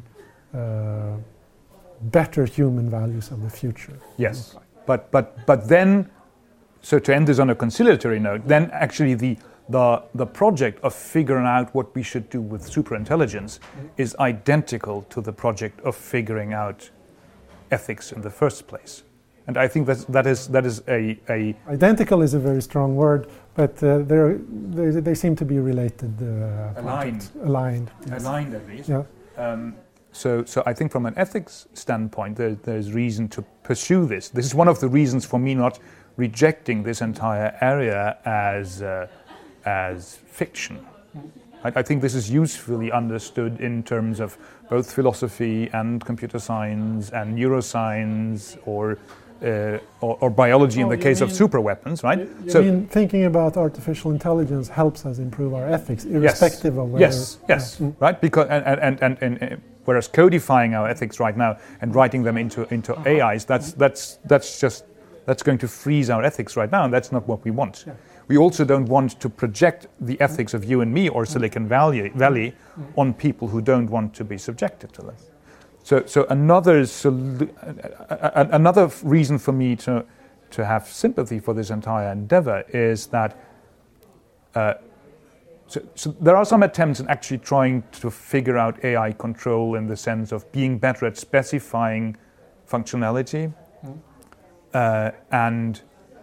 uh, 0.54 1.16
better 2.02 2.44
human 2.44 2.88
values 2.90 3.30
of 3.30 3.42
the 3.42 3.50
future. 3.50 3.98
Yes, 4.16 4.56
but 4.86 5.10
but 5.10 5.44
but 5.46 5.68
then, 5.68 6.10
so 6.82 6.98
to 6.98 7.14
end 7.14 7.26
this 7.26 7.38
on 7.38 7.50
a 7.50 7.54
conciliatory 7.54 8.20
note, 8.20 8.46
then 8.46 8.70
actually 8.72 9.14
the 9.14 9.36
the 9.68 10.02
the 10.14 10.26
project 10.26 10.82
of 10.84 10.94
figuring 10.94 11.46
out 11.46 11.74
what 11.74 11.94
we 11.94 12.02
should 12.02 12.30
do 12.30 12.40
with 12.40 12.62
superintelligence 12.62 13.58
is 13.96 14.14
identical 14.20 15.02
to 15.10 15.20
the 15.20 15.32
project 15.32 15.80
of 15.80 15.96
figuring 15.96 16.52
out 16.52 16.90
ethics 17.70 18.12
in 18.12 18.22
the 18.22 18.30
first 18.30 18.68
place, 18.68 19.02
and 19.46 19.56
I 19.56 19.68
think 19.68 19.86
that 19.86 20.06
that 20.12 20.26
is 20.26 20.46
that 20.48 20.64
is 20.64 20.82
a 20.88 21.18
a 21.28 21.56
Identical 21.68 22.22
is 22.22 22.34
a 22.34 22.38
very 22.38 22.62
strong 22.62 22.94
word, 22.94 23.26
but 23.56 23.82
uh, 23.82 23.98
they're, 23.98 24.38
they 24.38 25.00
they 25.00 25.14
seem 25.14 25.34
to 25.36 25.44
be 25.44 25.58
related. 25.58 26.12
Uh, 26.20 26.80
Aligned. 26.80 27.30
Aligned. 27.42 27.90
yes. 28.06 28.22
aligned 28.22 28.54
at 28.54 28.68
least. 28.68 28.88
Yeah. 28.88 29.02
Um, 29.36 29.74
so, 30.12 30.44
so 30.44 30.62
I 30.64 30.72
think 30.72 30.92
from 30.92 31.04
an 31.04 31.12
ethics 31.18 31.68
standpoint, 31.74 32.36
there, 32.36 32.54
there's 32.54 32.92
reason 32.92 33.28
to 33.28 33.42
pursue 33.62 34.06
this. 34.06 34.30
This 34.30 34.46
is 34.46 34.54
one 34.54 34.66
of 34.66 34.80
the 34.80 34.88
reasons 34.88 35.26
for 35.26 35.38
me 35.38 35.54
not 35.54 35.78
rejecting 36.16 36.82
this 36.82 37.02
entire 37.02 37.56
area 37.60 38.16
as, 38.24 38.80
uh, 38.80 39.08
as 39.66 40.16
fiction. 40.26 40.86
I, 41.64 41.68
I 41.76 41.82
think 41.82 42.00
this 42.00 42.14
is 42.14 42.30
usefully 42.30 42.90
understood 42.90 43.60
in 43.60 43.82
terms 43.82 44.20
of 44.20 44.38
both 44.70 44.90
philosophy 44.90 45.68
and 45.74 46.02
computer 46.02 46.38
science 46.38 47.10
and 47.10 47.36
neuroscience 47.36 48.56
or, 48.64 48.98
uh, 49.42 49.78
or, 50.00 50.16
or 50.20 50.30
biology 50.30 50.80
in 50.80 50.86
Oh, 50.86 50.90
the 50.90 50.96
you 50.96 51.02
case 51.02 51.20
of 51.20 51.28
mean- 51.28 51.36
super 51.36 51.60
weapons, 51.60 52.02
right? 52.02 52.18
You- 52.18 52.28
you 52.46 52.62
mean 52.62 52.86
thinking 52.86 53.24
about 53.24 53.56
artificial 53.56 54.10
intelligence 54.10 54.68
helps 54.68 55.04
us 55.06 55.18
improve 55.18 55.54
our 55.54 55.66
ethics, 55.68 56.04
irrespective 56.04 56.78
of 56.78 56.90
whether. 56.90 57.04
Yes, 57.06 57.38
yes, 57.48 57.78
Yeah. 57.80 57.86
Mm. 57.88 57.94
right. 58.00 58.20
Because 58.20 58.46
and, 58.48 58.64
and, 58.66 59.02
and, 59.02 59.18
and, 59.22 59.42
and 59.42 59.60
whereas 59.84 60.08
codifying 60.08 60.74
our 60.74 60.88
ethics 60.88 61.20
right 61.20 61.36
now 61.36 61.56
and 61.80 61.94
writing 61.94 62.22
them 62.24 62.36
into 62.36 62.66
into 62.74 62.94
Uh-huh. 62.94 63.10
AIs, 63.32 63.44
that's 63.44 63.72
that's 63.72 64.18
that's 64.24 64.60
just 64.60 64.84
that's 65.26 65.42
going 65.42 65.58
to 65.58 65.68
freeze 65.68 66.08
our 66.10 66.22
ethics 66.24 66.56
right 66.56 66.70
now, 66.72 66.84
and 66.84 66.92
that's 66.92 67.10
not 67.12 67.26
what 67.28 67.44
we 67.44 67.50
want. 67.50 67.84
Yeah. 67.86 67.94
We 68.28 68.36
also 68.38 68.64
don't 68.64 68.86
want 68.88 69.20
to 69.20 69.28
project 69.28 69.86
the 70.00 70.20
ethics 70.20 70.54
of 70.54 70.64
you 70.64 70.80
and 70.82 70.92
me 70.92 71.08
or 71.08 71.26
Silicon 71.26 71.68
Valley, 71.68 72.08
Valley 72.14 72.52
Mm. 72.78 72.84
on 72.98 73.14
people 73.14 73.48
who 73.48 73.60
don't 73.60 73.88
want 73.90 74.14
to 74.14 74.24
be 74.24 74.38
subjected 74.38 74.92
to 74.92 75.02
them. 75.02 75.14
So, 75.86 76.04
so 76.04 76.26
another 76.30 76.82
solu- 76.82 77.48
a- 78.10 78.40
a- 78.40 78.56
another 78.56 78.90
reason 79.04 79.38
for 79.38 79.52
me 79.52 79.76
to 79.76 80.04
to 80.50 80.64
have 80.64 80.88
sympathy 80.88 81.38
for 81.38 81.54
this 81.54 81.70
entire 81.70 82.10
endeavor 82.10 82.64
is 82.70 83.06
that 83.06 83.38
uh, 84.56 84.74
so, 85.68 85.80
so, 85.94 86.10
there 86.20 86.34
are 86.34 86.44
some 86.44 86.64
attempts 86.64 86.98
in 86.98 87.06
actually 87.08 87.38
trying 87.38 87.84
to 88.00 88.10
figure 88.10 88.58
out 88.58 88.84
AI 88.84 89.12
control 89.12 89.76
in 89.76 89.86
the 89.86 89.96
sense 89.96 90.32
of 90.32 90.50
being 90.50 90.76
better 90.76 91.06
at 91.06 91.16
specifying 91.16 92.16
functionality. 92.68 93.52
Mm. 93.84 93.98
Uh, 94.74 95.10
and 95.30 95.80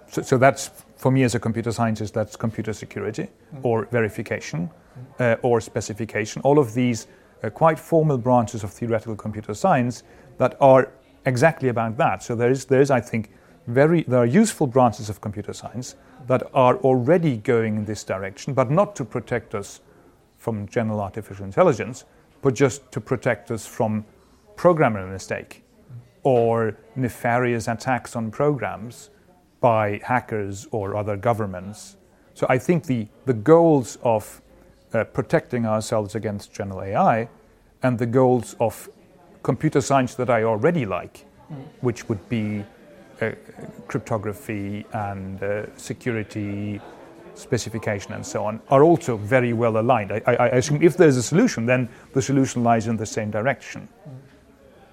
so, 0.08 0.22
so, 0.22 0.38
that's, 0.38 0.72
for 0.98 1.10
me 1.10 1.24
as 1.24 1.36
a 1.36 1.40
computer 1.40 1.72
scientist, 1.72 2.14
that's 2.14 2.36
computer 2.36 2.74
security 2.74 3.24
mm. 3.24 3.60
or 3.64 3.86
verification 3.92 4.70
mm. 4.70 5.34
uh, 5.34 5.38
or 5.42 5.62
specification. 5.62 6.42
All 6.42 6.60
of 6.60 6.74
these 6.74 7.08
uh, 7.44 7.50
quite 7.50 7.78
formal 7.78 8.18
branches 8.18 8.64
of 8.64 8.72
theoretical 8.72 9.16
computer 9.16 9.54
science 9.54 10.04
that 10.38 10.56
are 10.60 10.92
exactly 11.26 11.70
about 11.70 11.98
that. 11.98 12.24
So 12.24 12.36
there 12.36 12.52
is, 12.52 12.66
there 12.66 12.82
is 12.82 12.92
I 12.92 13.02
think, 13.02 13.30
very, 13.68 14.04
there 14.04 14.20
are 14.20 14.26
useful 14.26 14.68
branches 14.68 15.10
of 15.10 15.22
computer 15.22 15.54
science 15.54 15.96
that 16.28 16.44
are 16.54 16.78
already 16.78 17.38
going 17.38 17.78
in 17.78 17.86
this 17.86 18.04
direction, 18.04 18.54
but 18.54 18.70
not 18.70 18.96
to 18.98 19.06
protect 19.06 19.56
us 19.56 19.82
from 20.38 20.68
general 20.68 21.00
artificial 21.00 21.46
intelligence, 21.46 22.06
but 22.42 22.54
just 22.54 22.92
to 22.92 23.00
protect 23.00 23.52
us 23.52 23.66
from 23.66 24.06
programmer 24.58 25.08
mistake 25.08 25.64
or 26.24 26.78
nefarious 26.96 27.68
attacks 27.68 28.16
on 28.16 28.32
programs 28.32 29.10
by 29.62 30.00
hackers 30.04 30.68
or 30.72 30.96
other 30.96 31.16
governments. 31.16 31.96
So 32.34 32.46
I 32.50 32.58
think 32.58 32.86
the, 32.86 33.08
the 33.26 33.34
goals 33.34 33.98
of 34.04 34.42
protecting 35.04 35.66
ourselves 35.66 36.16
against 36.16 36.54
general 36.54 36.82
AI 36.82 37.28
and 37.82 37.98
the 37.98 38.06
goals 38.06 38.56
of 38.60 38.90
computer 39.42 39.82
science 39.82 40.16
that 40.16 40.30
I 40.30 40.44
already 40.44 40.86
like, 40.86 41.26
mm. 41.52 41.64
which 41.82 42.08
would 42.10 42.30
be 42.30 42.64
uh, 43.22 43.32
cryptography 43.88 44.86
and 44.94 45.42
uh, 45.44 45.66
security 45.78 46.82
specification 47.36 48.14
and 48.14 48.26
so 48.26 48.46
on 48.46 48.62
are 48.70 48.84
also 48.84 49.18
very 49.18 49.54
well 49.54 49.78
aligned. 49.78 50.12
I, 50.12 50.22
I, 50.28 50.34
I, 50.34 50.48
assume 50.48 50.82
if 50.82 50.98
there's 50.98 51.18
a 51.18 51.24
solution, 51.24 51.66
then 51.66 51.90
the 52.14 52.22
solution 52.22 52.64
lies 52.64 52.88
in 52.88 52.98
the 52.98 53.06
same 53.06 53.32
direction. 53.32 53.88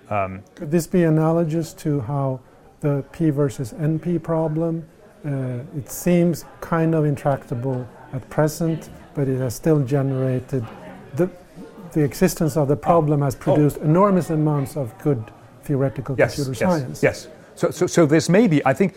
Um, 0.08 0.42
Could 0.54 0.70
this 0.70 0.86
be 0.86 1.04
analogous 1.04 1.72
to 1.74 2.00
how 2.00 2.40
the 2.80 3.04
P 3.12 3.30
versus 3.30 3.72
NP 3.74 4.22
problem? 4.22 4.86
Uh, 5.24 5.58
it 5.76 5.90
seems 5.90 6.46
kind 6.60 6.94
of 6.94 7.04
intractable 7.04 7.86
at 8.12 8.28
present, 8.30 8.90
but 9.20 9.28
it 9.28 9.38
has 9.38 9.54
still 9.54 9.80
generated 9.84 10.64
the 11.14 11.28
the 11.92 12.02
existence 12.02 12.56
of 12.56 12.68
the 12.68 12.76
problem 12.76 13.20
has 13.20 13.34
produced 13.34 13.76
oh. 13.80 13.84
enormous 13.84 14.30
amounts 14.30 14.78
of 14.78 14.96
good 14.98 15.22
theoretical 15.64 16.14
yes, 16.16 16.36
computer 16.36 16.58
yes, 16.58 16.70
science. 16.70 17.02
Yes. 17.02 17.28
So, 17.54 17.70
so, 17.70 17.86
so 17.86 18.06
this 18.06 18.30
may 18.30 18.46
be, 18.46 18.64
I 18.64 18.72
think, 18.72 18.96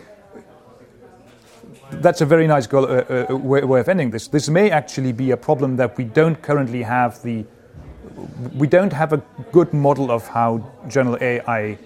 that's 1.90 2.22
a 2.22 2.26
very 2.26 2.46
nice 2.46 2.66
goal, 2.66 2.84
uh, 2.84 2.88
uh, 2.88 3.36
way, 3.36 3.64
way, 3.64 3.80
of 3.80 3.88
ending 3.88 4.10
this. 4.10 4.28
This 4.28 4.48
may 4.48 4.70
actually 4.70 5.12
be 5.12 5.32
a 5.32 5.36
problem 5.36 5.76
that 5.76 5.98
we 5.98 6.04
don't 6.04 6.40
currently 6.40 6.82
have 6.82 7.20
the, 7.22 7.44
we 8.54 8.66
don't 8.66 8.92
have 8.92 9.12
a 9.12 9.20
good 9.52 9.74
model 9.74 10.10
of 10.10 10.26
how 10.28 10.64
general 10.88 11.18
AI 11.20 11.76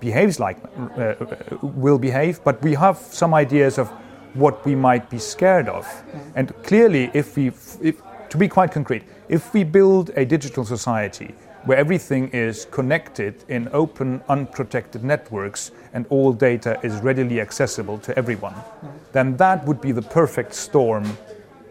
behaves 0.00 0.38
like, 0.38 0.58
uh, 0.98 1.00
uh, 1.00 1.36
will 1.62 1.98
behave, 1.98 2.42
but 2.44 2.60
we 2.60 2.74
have 2.74 2.98
some 2.98 3.32
ideas 3.32 3.78
of 3.78 3.90
what 4.34 4.64
we 4.64 4.74
might 4.74 5.08
be 5.08 5.18
scared 5.18 5.68
of. 5.68 5.86
And 6.34 6.52
clearly, 6.62 7.10
if 7.14 7.36
we, 7.36 7.48
if, 7.80 8.02
to 8.28 8.36
be 8.36 8.48
quite 8.48 8.72
concrete, 8.72 9.04
if 9.28 9.52
we 9.54 9.64
build 9.64 10.10
a 10.16 10.24
digital 10.24 10.64
society 10.64 11.34
where 11.64 11.78
everything 11.78 12.28
is 12.28 12.66
connected 12.70 13.42
in 13.48 13.68
open, 13.72 14.22
unprotected 14.28 15.02
networks 15.02 15.70
and 15.94 16.04
all 16.10 16.32
data 16.32 16.78
is 16.82 16.94
readily 17.00 17.40
accessible 17.40 17.98
to 17.98 18.16
everyone, 18.18 18.52
mm-hmm. 18.52 18.88
then 19.12 19.36
that 19.38 19.64
would 19.64 19.80
be 19.80 19.92
the 19.92 20.02
perfect 20.02 20.54
storm 20.54 21.16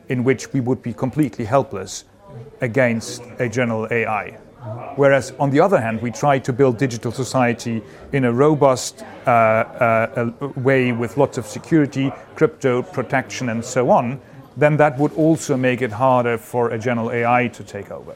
in 0.10 0.24
which 0.24 0.52
we 0.52 0.60
would 0.60 0.82
be 0.82 0.94
completely 0.94 1.46
helpless 1.46 2.06
against 2.62 3.22
a 3.40 3.48
general 3.48 3.88
AI. 3.92 4.38
Whereas, 4.96 5.34
on 5.40 5.50
the 5.50 5.60
other 5.60 5.82
hand, 5.82 6.02
we 6.02 6.12
try 6.12 6.40
to 6.40 6.54
build 6.54 6.78
digital 6.78 7.12
society 7.12 7.82
in 8.12 8.26
a 8.26 8.32
robust 8.32 9.04
uh, 9.26 9.30
uh, 9.30 10.32
way 10.56 10.92
with 10.92 11.18
lots 11.18 11.38
of 11.38 11.48
security, 11.48 12.12
crypto 12.36 12.82
protection, 12.82 13.50
and 13.50 13.64
so 13.64 13.90
on, 13.90 14.22
then 14.56 14.78
that 14.78 14.98
would 15.00 15.14
also 15.14 15.58
make 15.58 15.82
it 15.82 15.92
harder 15.92 16.38
for 16.38 16.70
a 16.70 16.80
general 16.80 17.12
AI 17.12 17.48
to 17.48 17.64
take 17.64 17.92
over. 17.92 18.16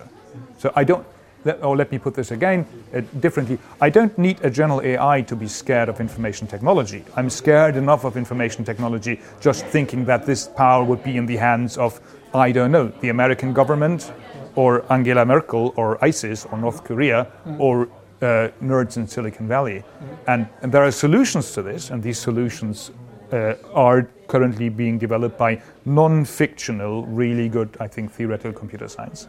So 0.57 0.72
I 0.76 0.84
don't, 0.84 1.06
let, 1.45 1.64
or 1.64 1.76
let 1.76 1.91
me 1.91 1.98
put 1.98 2.14
this 2.14 2.32
again 2.32 2.65
uh, 2.94 3.02
differently. 3.19 3.57
I 3.82 3.90
don't 3.90 4.15
need 4.18 4.40
a 4.44 4.49
general 4.49 4.82
AI 4.82 5.22
to 5.24 5.36
be 5.36 5.48
scared 5.48 5.90
of 5.90 5.99
information 5.99 6.48
technology. 6.48 7.03
I'm 7.15 7.30
scared 7.30 7.76
enough 7.76 8.06
of 8.06 8.18
information 8.18 8.64
technology 8.64 9.19
just 9.41 9.65
thinking 9.65 10.06
that 10.06 10.26
this 10.26 10.48
power 10.48 10.84
would 10.84 11.03
be 11.03 11.18
in 11.18 11.26
the 11.26 11.38
hands 11.38 11.78
of, 11.78 11.99
I 12.34 12.52
don't 12.52 12.72
know, 12.72 12.88
the 13.02 13.10
American 13.10 13.53
government 13.53 14.11
or 14.57 14.91
Angela 14.91 15.23
Merkel 15.23 15.71
or 15.77 16.03
ISIS 16.03 16.45
or 16.51 16.57
North 16.57 16.84
Korea 16.84 17.27
or 17.59 17.88
uh, 18.21 18.49
nerds 18.61 18.97
in 18.97 19.07
Silicon 19.07 19.47
Valley. 19.47 19.84
And, 20.27 20.49
and 20.63 20.71
there 20.71 20.84
are 20.84 20.91
solutions 20.91 21.51
to 21.51 21.61
this, 21.61 21.91
and 21.91 22.01
these 22.01 22.17
solutions 22.17 22.91
uh, 23.31 23.53
are 23.73 24.09
currently 24.27 24.69
being 24.69 24.97
developed 24.97 25.38
by 25.38 25.61
non 25.85 26.25
fictional, 26.25 27.05
really 27.05 27.49
good, 27.49 27.77
I 27.79 27.88
think, 27.88 28.11
theoretical 28.11 28.53
computer 28.53 28.88
science. 28.88 29.27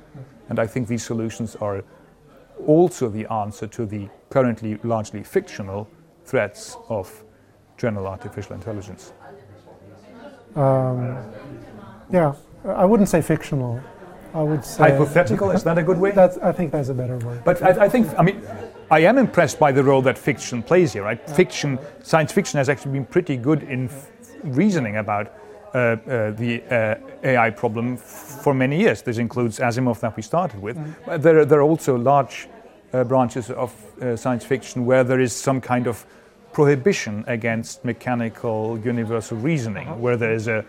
And 0.49 0.59
I 0.59 0.67
think 0.67 0.89
these 0.89 1.05
solutions 1.05 1.57
are 1.57 1.85
also 2.67 3.11
the 3.11 3.27
answer 3.31 3.67
to 3.67 3.85
the 3.85 4.09
currently 4.31 4.79
largely 4.83 5.23
fictional 5.23 5.89
threats 6.25 6.77
of 6.89 7.25
general 7.77 8.07
artificial 8.07 8.55
intelligence. 8.55 9.13
Um, 10.57 11.19
yeah, 12.11 12.35
I 12.65 12.87
wouldn't 12.87 13.11
say 13.11 13.21
fictional. 13.21 13.81
I 14.35 14.43
would 14.43 14.65
say 14.65 14.91
hypothetical. 14.91 15.51
Is 15.51 15.65
that 15.65 15.79
a 15.79 15.83
good 15.83 15.99
way? 15.99 16.11
That's, 16.11 16.39
I 16.39 16.53
think 16.53 16.73
that's 16.73 16.89
a 16.89 16.95
better 16.95 17.19
word. 17.19 17.43
But 17.45 17.63
I, 17.63 17.85
I 17.85 17.89
think, 17.89 18.09
I 18.19 18.23
mean, 18.23 18.43
I 18.91 19.01
am 19.01 19.19
impressed 19.19 19.59
by 19.59 19.73
the 19.73 19.83
role 19.83 20.03
that 20.03 20.19
fiction 20.19 20.63
plays 20.63 20.93
here. 20.93 21.05
Right? 21.05 21.21
Yeah. 21.27 21.35
Fiction, 21.35 21.79
science 22.03 22.33
fiction, 22.33 22.59
has 22.59 22.69
actually 22.69 22.93
been 22.93 23.07
pretty 23.07 23.37
good 23.37 23.63
in 23.63 23.87
f- 23.87 24.11
reasoning 24.43 24.97
about 24.97 25.33
uh, 25.75 25.79
uh, 25.79 26.31
the 26.33 26.63
uh, 26.71 26.95
AI 27.23 27.51
problem 27.51 27.95
f- 27.95 28.01
for 28.43 28.55
many 28.55 28.79
years. 28.79 29.03
This 29.03 29.19
includes 29.19 29.59
Asimov 29.59 30.01
that 30.01 30.17
we 30.17 30.23
started 30.23 30.61
with. 30.61 30.77
Mm. 30.77 30.95
But 31.07 31.23
there, 31.23 31.39
are, 31.39 31.45
there 31.45 31.59
are 31.59 31.63
also 31.63 31.97
large 31.97 32.49
uh, 32.93 33.05
branches 33.05 33.51
of 33.51 33.75
uh, 34.01 34.17
science 34.17 34.45
fiction 34.45 34.87
where 34.87 35.05
there 35.05 35.21
is 35.21 35.33
some 35.33 35.61
kind 35.61 35.87
of 35.87 36.07
prohibition 36.53 37.25
against 37.27 37.85
mechanical 37.85 38.79
universal 38.85 39.37
reasoning, 39.37 39.87
uh-huh. 39.89 39.97
where 39.97 40.17
there 40.17 40.33
is 40.33 40.49
a 40.49 40.65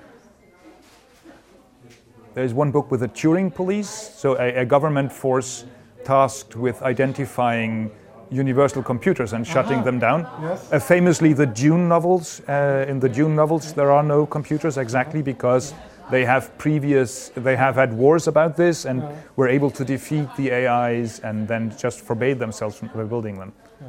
there 2.40 2.46
is 2.46 2.54
one 2.54 2.72
book 2.72 2.90
with 2.90 3.02
the 3.02 3.10
Turing 3.10 3.54
police, 3.54 3.90
so 3.90 4.38
a, 4.40 4.62
a 4.62 4.66
government 4.66 5.12
force 5.12 5.66
tasked 6.06 6.56
with 6.56 6.82
identifying 6.84 7.92
universal 8.32 8.82
computers 8.82 9.34
and 9.34 9.46
shutting 9.46 9.80
uh-huh. 9.80 9.84
them 9.84 10.00
down. 10.00 10.22
Yes. 10.42 10.72
Uh, 10.72 10.80
famously, 10.80 11.34
the 11.34 11.46
Dune 11.46 11.90
novels. 11.90 12.40
Uh, 12.48 12.86
in 12.88 13.02
the 13.02 13.10
Dune 13.10 13.36
novels, 13.36 13.74
there 13.74 13.92
are 13.92 14.04
no 14.04 14.26
computers 14.26 14.78
exactly 14.78 15.22
because 15.22 15.74
they 16.12 16.24
have 16.24 16.58
previous. 16.58 17.28
They 17.36 17.58
have 17.58 17.76
had 17.76 17.92
wars 17.92 18.26
about 18.28 18.56
this 18.56 18.86
and 18.86 19.02
yeah. 19.02 19.12
were 19.36 19.50
able 19.50 19.72
to 19.72 19.84
defeat 19.84 20.30
the 20.38 20.54
AIs 20.54 21.20
and 21.20 21.46
then 21.46 21.76
just 21.78 22.00
forbade 22.00 22.40
themselves 22.40 22.78
from 22.78 22.88
building 23.10 23.38
them. 23.38 23.52
Yeah. 23.82 23.88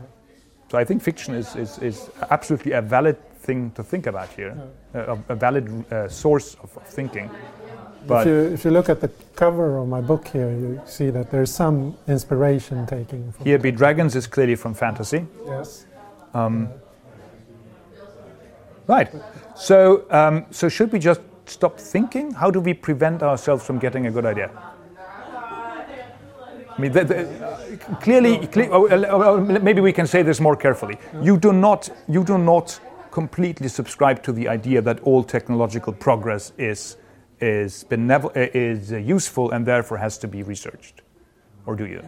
So 0.72 0.78
I 0.78 0.85
think 0.85 1.02
fiction 1.02 1.36
is, 1.36 1.55
is, 1.55 1.78
is 1.78 2.10
absolutely 2.32 2.72
a 2.72 2.82
valid 2.82 3.16
thing 3.39 3.70
to 3.77 3.85
think 3.85 4.09
about 4.09 4.28
here, 4.31 4.56
yeah. 4.93 5.02
uh, 5.02 5.16
a, 5.28 5.36
valid 5.36 5.93
uh, 5.93 6.09
source 6.09 6.56
of, 6.64 6.77
of 6.77 6.86
thinking. 6.89 7.31
But 8.06 8.27
if 8.27 8.27
you, 8.27 8.55
if 8.55 8.64
you 8.64 8.70
look 8.70 8.89
at 8.89 9.01
the 9.01 9.10
cover 9.36 9.78
of 9.78 9.89
my 9.89 10.01
book 10.01 10.28
here, 10.28 10.51
you 10.51 10.81
see 10.86 11.10
that 11.10 11.31
there's 11.31 11.52
some 11.52 11.97
inspiration 12.09 12.86
taking. 12.86 13.32
From 13.32 13.44
Here 13.44 13.59
Be 13.59 13.70
Dragons 13.70 14.16
is 14.16 14.27
clearly 14.27 14.56
from 14.56 14.74
fantasy. 14.74 15.27
Yes. 15.47 15.86
Um, 16.35 16.68
right. 18.86 19.09
So, 19.55 20.06
um, 20.10 20.47
so 20.51 20.68
should 20.68 20.93
we 20.93 20.98
just 20.98 21.20
stop 21.47 21.78
thinking? 21.78 22.32
How 22.32 22.51
do 22.51 22.60
we 22.60 22.74
prevent 22.74 23.22
ourselves 23.22 23.64
from 23.64 23.78
getting 23.78 24.06
a 24.06 24.10
good 24.10 24.24
idea? 24.27 24.51
I 26.70 26.81
mean, 26.81 26.93
the, 26.93 27.05
the, 27.05 27.77
clearly, 28.01 28.47
cle- 28.47 28.68
oh, 28.72 28.89
oh, 28.89 29.22
oh, 29.22 29.40
maybe 29.40 29.82
we 29.82 29.93
can 29.93 30.06
say 30.06 30.22
this 30.22 30.40
more 30.40 30.56
carefully. 30.56 30.97
You 31.20 31.36
do 31.36 31.52
not, 31.52 31.90
you 32.09 32.24
do 32.24 32.39
not 32.39 32.81
completely 33.10 33.68
subscribe 33.68 34.22
to 34.22 34.32
the 34.32 34.48
idea 34.48 34.81
that 34.81 35.01
all 35.01 35.22
technological 35.22 35.93
progress 35.93 36.52
is 36.56 36.97
is, 37.41 37.85
benevol- 37.89 38.33
is 38.35 38.91
useful 38.93 39.51
and 39.51 39.67
therefore 39.67 39.99
has 39.99 40.19
to 40.19 40.29
be 40.29 40.43
researched? 40.43 41.03
Or 41.67 41.77
do 41.77 41.87
you? 41.87 42.03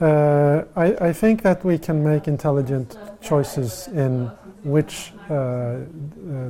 Uh, 0.00 0.64
I, 0.74 1.08
I, 1.08 1.12
think 1.12 1.42
that 1.42 1.64
we 1.64 1.78
can 1.78 2.02
make 2.02 2.26
intelligent 2.26 2.98
choices 3.20 3.86
in 3.88 4.26
which 4.64 5.12
uh, 5.30 5.34
uh, 5.34 5.78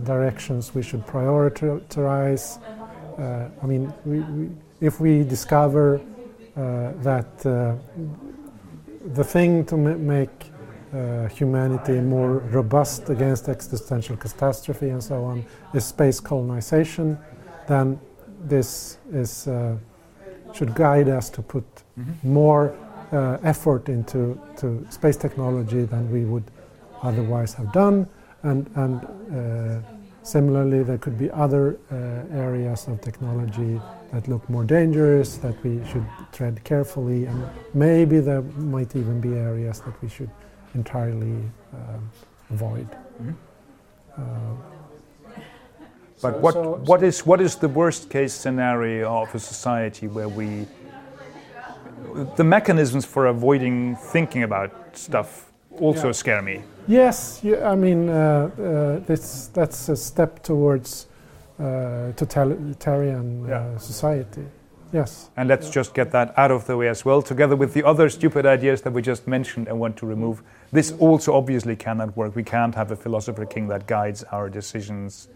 directions 0.05 0.75
we 0.75 0.83
should 0.83 1.07
prioritize. 1.07 2.59
Uh, 3.19 3.51
I 3.63 3.67
mean, 3.67 3.93
we, 4.07 4.21
we, 4.21 4.51
if 4.81 5.01
we 5.01 5.23
discover 5.25 6.01
uh, 6.57 6.93
that 7.03 7.45
uh, 7.45 7.75
the 9.13 9.25
thing 9.25 9.67
to 9.67 9.75
m- 9.75 10.07
make 10.07 10.31
humanity 11.31 12.01
more 12.01 12.39
robust 12.53 13.09
against 13.09 13.49
existential 13.49 14.15
catastrophe 14.15 14.91
and 14.91 15.03
so 15.03 15.25
on 15.25 15.43
is 15.73 15.87
space 15.87 16.21
colonization, 16.21 17.19
then 17.67 17.99
this 18.49 18.99
is 19.13 19.47
uh, 19.49 19.77
should 20.53 20.75
guide 20.75 21.09
us 21.09 21.31
to 21.31 21.43
put 21.43 21.65
Mm-hmm. 21.99 22.33
more 22.33 22.73
uh, 23.13 23.37
effort 23.43 23.89
into 23.89 24.39
to 24.57 24.67
space 24.89 25.19
technology 25.19 25.85
than 25.85 26.11
we 26.11 26.25
would 26.25 26.45
otherwise 27.03 27.53
have 27.55 27.71
done, 27.73 28.07
and 28.43 28.67
and 28.77 29.05
uh, 29.05 29.81
similarly 30.23 30.83
there 30.83 30.97
could 30.99 31.19
be 31.19 31.31
other 31.33 31.77
uh, 31.91 31.95
areas 32.39 32.89
of 32.89 33.01
technology 33.03 33.79
that 34.13 34.27
look 34.29 34.49
more 34.49 34.65
dangerous 34.65 35.37
that 35.39 35.55
we 35.65 35.85
should 35.85 36.07
tread 36.33 36.65
carefully, 36.65 37.27
and 37.27 37.45
maybe 37.75 38.21
there 38.21 38.43
might 38.57 38.97
even 38.97 39.21
be 39.21 39.35
areas 39.37 39.81
that 39.81 39.95
we 40.03 40.09
should 40.09 40.31
entirely 40.75 41.37
um, 41.75 42.11
avoid. 42.51 42.89
Mhm. 43.23 43.35
But 46.23 46.35
so- 46.35 46.39
what, 46.40 46.55
so- 46.55 46.81
what, 46.86 47.03
is, 47.03 47.27
what 47.27 47.40
is 47.40 47.57
the 47.57 47.69
worst 47.69 48.09
case 48.09 48.32
scenario 48.32 49.23
of 49.23 49.35
a 49.35 49.39
society 49.39 50.07
where 50.09 50.28
we. 50.28 50.66
The 52.36 52.44
mechanisms 52.44 53.05
for 53.07 53.27
avoiding 53.27 53.97
thinking 53.97 54.43
about 54.43 54.70
stuff 54.97 55.51
also 55.81 56.07
Yeah. 56.09 56.12
scare 56.12 56.43
me. 56.43 56.62
Yes, 56.86 57.43
I 57.44 57.74
mean 57.74 58.09
uh, 58.09 58.15
uh, 58.15 59.07
this, 59.07 59.47
that's 59.55 59.89
a 59.89 59.97
step 59.97 60.43
towards 60.43 61.07
uh, 61.59 62.12
totalitarian 62.16 63.47
Yeah. 63.49 63.55
uh, 63.61 63.78
society. 63.78 64.44
Yes. 64.93 65.31
And 65.39 65.49
let's 65.49 65.70
just 65.70 65.94
get 65.94 66.11
that 66.11 66.35
out 66.36 66.51
of 66.51 66.66
the 66.66 66.77
way 66.77 66.89
as 66.89 67.03
well, 67.05 67.23
together 67.23 67.57
with 67.57 67.73
the 67.73 67.82
other 67.82 68.11
stupid 68.11 68.44
ideas 68.44 68.82
that 68.82 68.93
we 68.93 69.01
just 69.01 69.27
mentioned 69.27 69.69
and 69.69 69.81
want 69.81 69.97
to 69.97 70.07
remove. 70.07 70.43
This 70.70 70.93
also 70.99 71.32
obviously 71.35 71.77
cannot 71.77 72.15
work. 72.15 72.36
We 72.36 72.43
can't 72.44 72.74
have 72.74 72.90
a 72.90 72.97
philosopher 72.97 73.47
king 73.47 73.69
that 73.69 73.86
guides 73.86 74.23
our 74.24 74.51
decisions. 74.51 75.28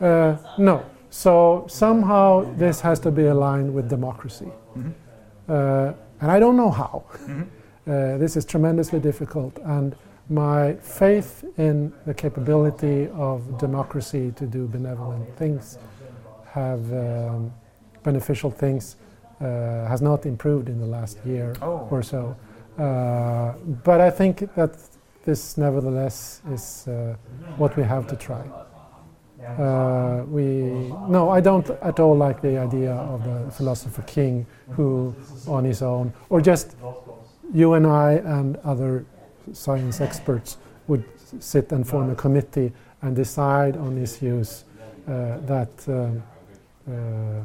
Uh, 0.00 0.36
no. 0.58 0.82
So 1.10 1.64
somehow 1.68 2.44
this 2.56 2.80
has 2.82 3.00
to 3.00 3.10
be 3.10 3.26
aligned 3.26 3.72
with 3.74 3.88
democracy, 3.88 4.50
Mhm. 4.76 4.92
uh, 5.48 5.92
and 6.20 6.30
I 6.30 6.38
don't 6.38 6.56
know 6.56 6.70
how. 6.70 7.02
Mhm. 7.26 7.42
Uh, 7.86 8.18
this 8.18 8.36
is 8.36 8.44
tremendously 8.44 9.00
difficult, 9.00 9.58
and 9.64 9.94
my 10.28 10.74
faith 10.82 11.44
in 11.56 11.92
the 12.04 12.12
capability 12.14 13.08
of 13.16 13.40
democracy 13.58 14.30
to 14.32 14.46
do 14.46 14.66
benevolent 14.66 15.26
things, 15.36 15.78
have 16.52 16.80
um, 16.92 17.50
beneficial 18.02 18.50
things, 18.50 18.96
uh, 19.40 19.44
has 19.88 20.02
not 20.02 20.26
improved 20.26 20.68
in 20.68 20.78
the 20.78 20.86
last 20.86 21.18
year 21.24 21.54
Oh. 21.62 21.88
or 21.90 22.02
so. 22.02 22.34
Uh, 22.78 23.52
but 23.84 24.00
I 24.00 24.10
think 24.10 24.54
that 24.54 24.70
this, 25.24 25.56
nevertheless, 25.56 26.42
is 26.52 26.86
uh, 26.88 27.14
what 27.56 27.76
we 27.76 27.82
have 27.84 28.06
to 28.08 28.16
try. 28.16 28.42
Uh, 29.56 30.24
we 30.28 30.92
no, 31.08 31.30
I 31.30 31.40
don't 31.40 31.68
at 31.82 32.00
all 32.00 32.16
like 32.16 32.40
the 32.42 32.58
idea 32.58 32.92
of 32.92 33.24
the 33.24 33.50
philosopher 33.50 34.02
king 34.02 34.46
who, 34.70 35.14
on 35.46 35.64
his 35.64 35.82
own, 35.82 36.12
or 36.28 36.40
just 36.40 36.76
you 37.54 37.74
and 37.74 37.86
I 37.86 38.12
and 38.12 38.56
other 38.58 39.06
science 39.52 40.00
experts 40.00 40.58
would 40.86 41.04
sit 41.40 41.72
and 41.72 41.86
form 41.86 42.10
a 42.10 42.14
committee 42.14 42.72
and 43.02 43.16
decide 43.16 43.76
on 43.76 43.96
issues 43.96 44.64
uh, 45.06 45.38
that 45.46 45.70
um, 45.88 46.22
uh, 46.90 47.44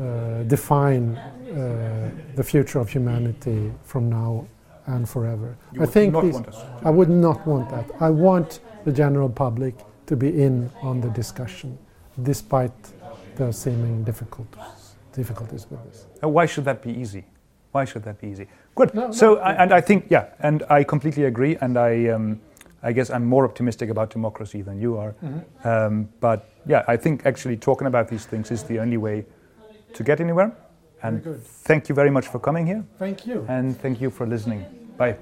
uh, 0.00 0.42
define 0.44 1.16
uh, 1.16 2.10
the 2.34 2.42
future 2.42 2.80
of 2.80 2.88
humanity 2.88 3.72
from 3.84 4.10
now 4.10 4.46
and 4.86 5.08
forever. 5.08 5.56
You 5.72 5.82
I 5.82 5.86
think 5.86 6.20
these-. 6.20 6.40
I 6.84 6.90
would 6.90 7.08
not 7.08 7.46
want 7.46 7.70
that. 7.70 7.90
I 8.00 8.10
want 8.10 8.60
the 8.84 8.92
general 8.92 9.28
public 9.28 9.74
to 10.06 10.16
be 10.16 10.28
in 10.42 10.70
on 10.82 11.00
the 11.00 11.08
discussion, 11.10 11.78
despite 12.22 12.72
the 13.36 13.52
seeming 13.52 14.04
difficulties, 14.04 14.94
difficulties 15.12 15.66
with 15.70 15.82
this. 15.84 16.06
Uh, 16.22 16.28
Why 16.28 16.46
should 16.46 16.64
that 16.64 16.82
be 16.82 16.90
easy? 16.92 17.24
Why 17.72 17.84
should 17.84 18.04
that 18.04 18.20
be 18.20 18.28
easy? 18.28 18.46
Good. 18.76 18.94
No, 18.94 19.10
so, 19.12 19.34
no, 19.34 19.40
I, 19.40 19.52
and 19.62 19.72
I 19.72 19.80
think, 19.80 20.06
yeah, 20.10 20.26
and 20.40 20.62
I 20.70 20.84
completely 20.84 21.24
agree. 21.24 21.56
And 21.60 21.76
I, 21.76 22.08
um, 22.08 22.40
I 22.82 22.92
guess 22.92 23.10
I'm 23.10 23.24
more 23.26 23.44
optimistic 23.44 23.90
about 23.90 24.10
democracy 24.10 24.62
than 24.62 24.80
you 24.80 24.96
are. 24.96 25.14
Um, 25.64 26.08
but 26.20 26.48
yeah, 26.66 26.84
I 26.86 26.96
think 26.96 27.26
actually 27.26 27.56
talking 27.56 27.86
about 27.88 28.08
these 28.08 28.26
things 28.26 28.50
is 28.50 28.62
the 28.62 28.78
only 28.78 28.96
way 28.96 29.24
to 29.94 30.02
get 30.04 30.20
anywhere. 30.20 30.52
And 31.02 31.22
thank 31.64 31.88
you 31.88 31.94
very 31.94 32.10
much 32.10 32.28
for 32.28 32.38
coming 32.38 32.66
here, 32.66 32.82
Thank 32.98 33.26
you. 33.26 33.44
and 33.48 33.76
thank 33.80 34.00
you 34.00 34.10
for 34.10 34.26
listening. 34.26 34.64
Bye. 34.96 35.16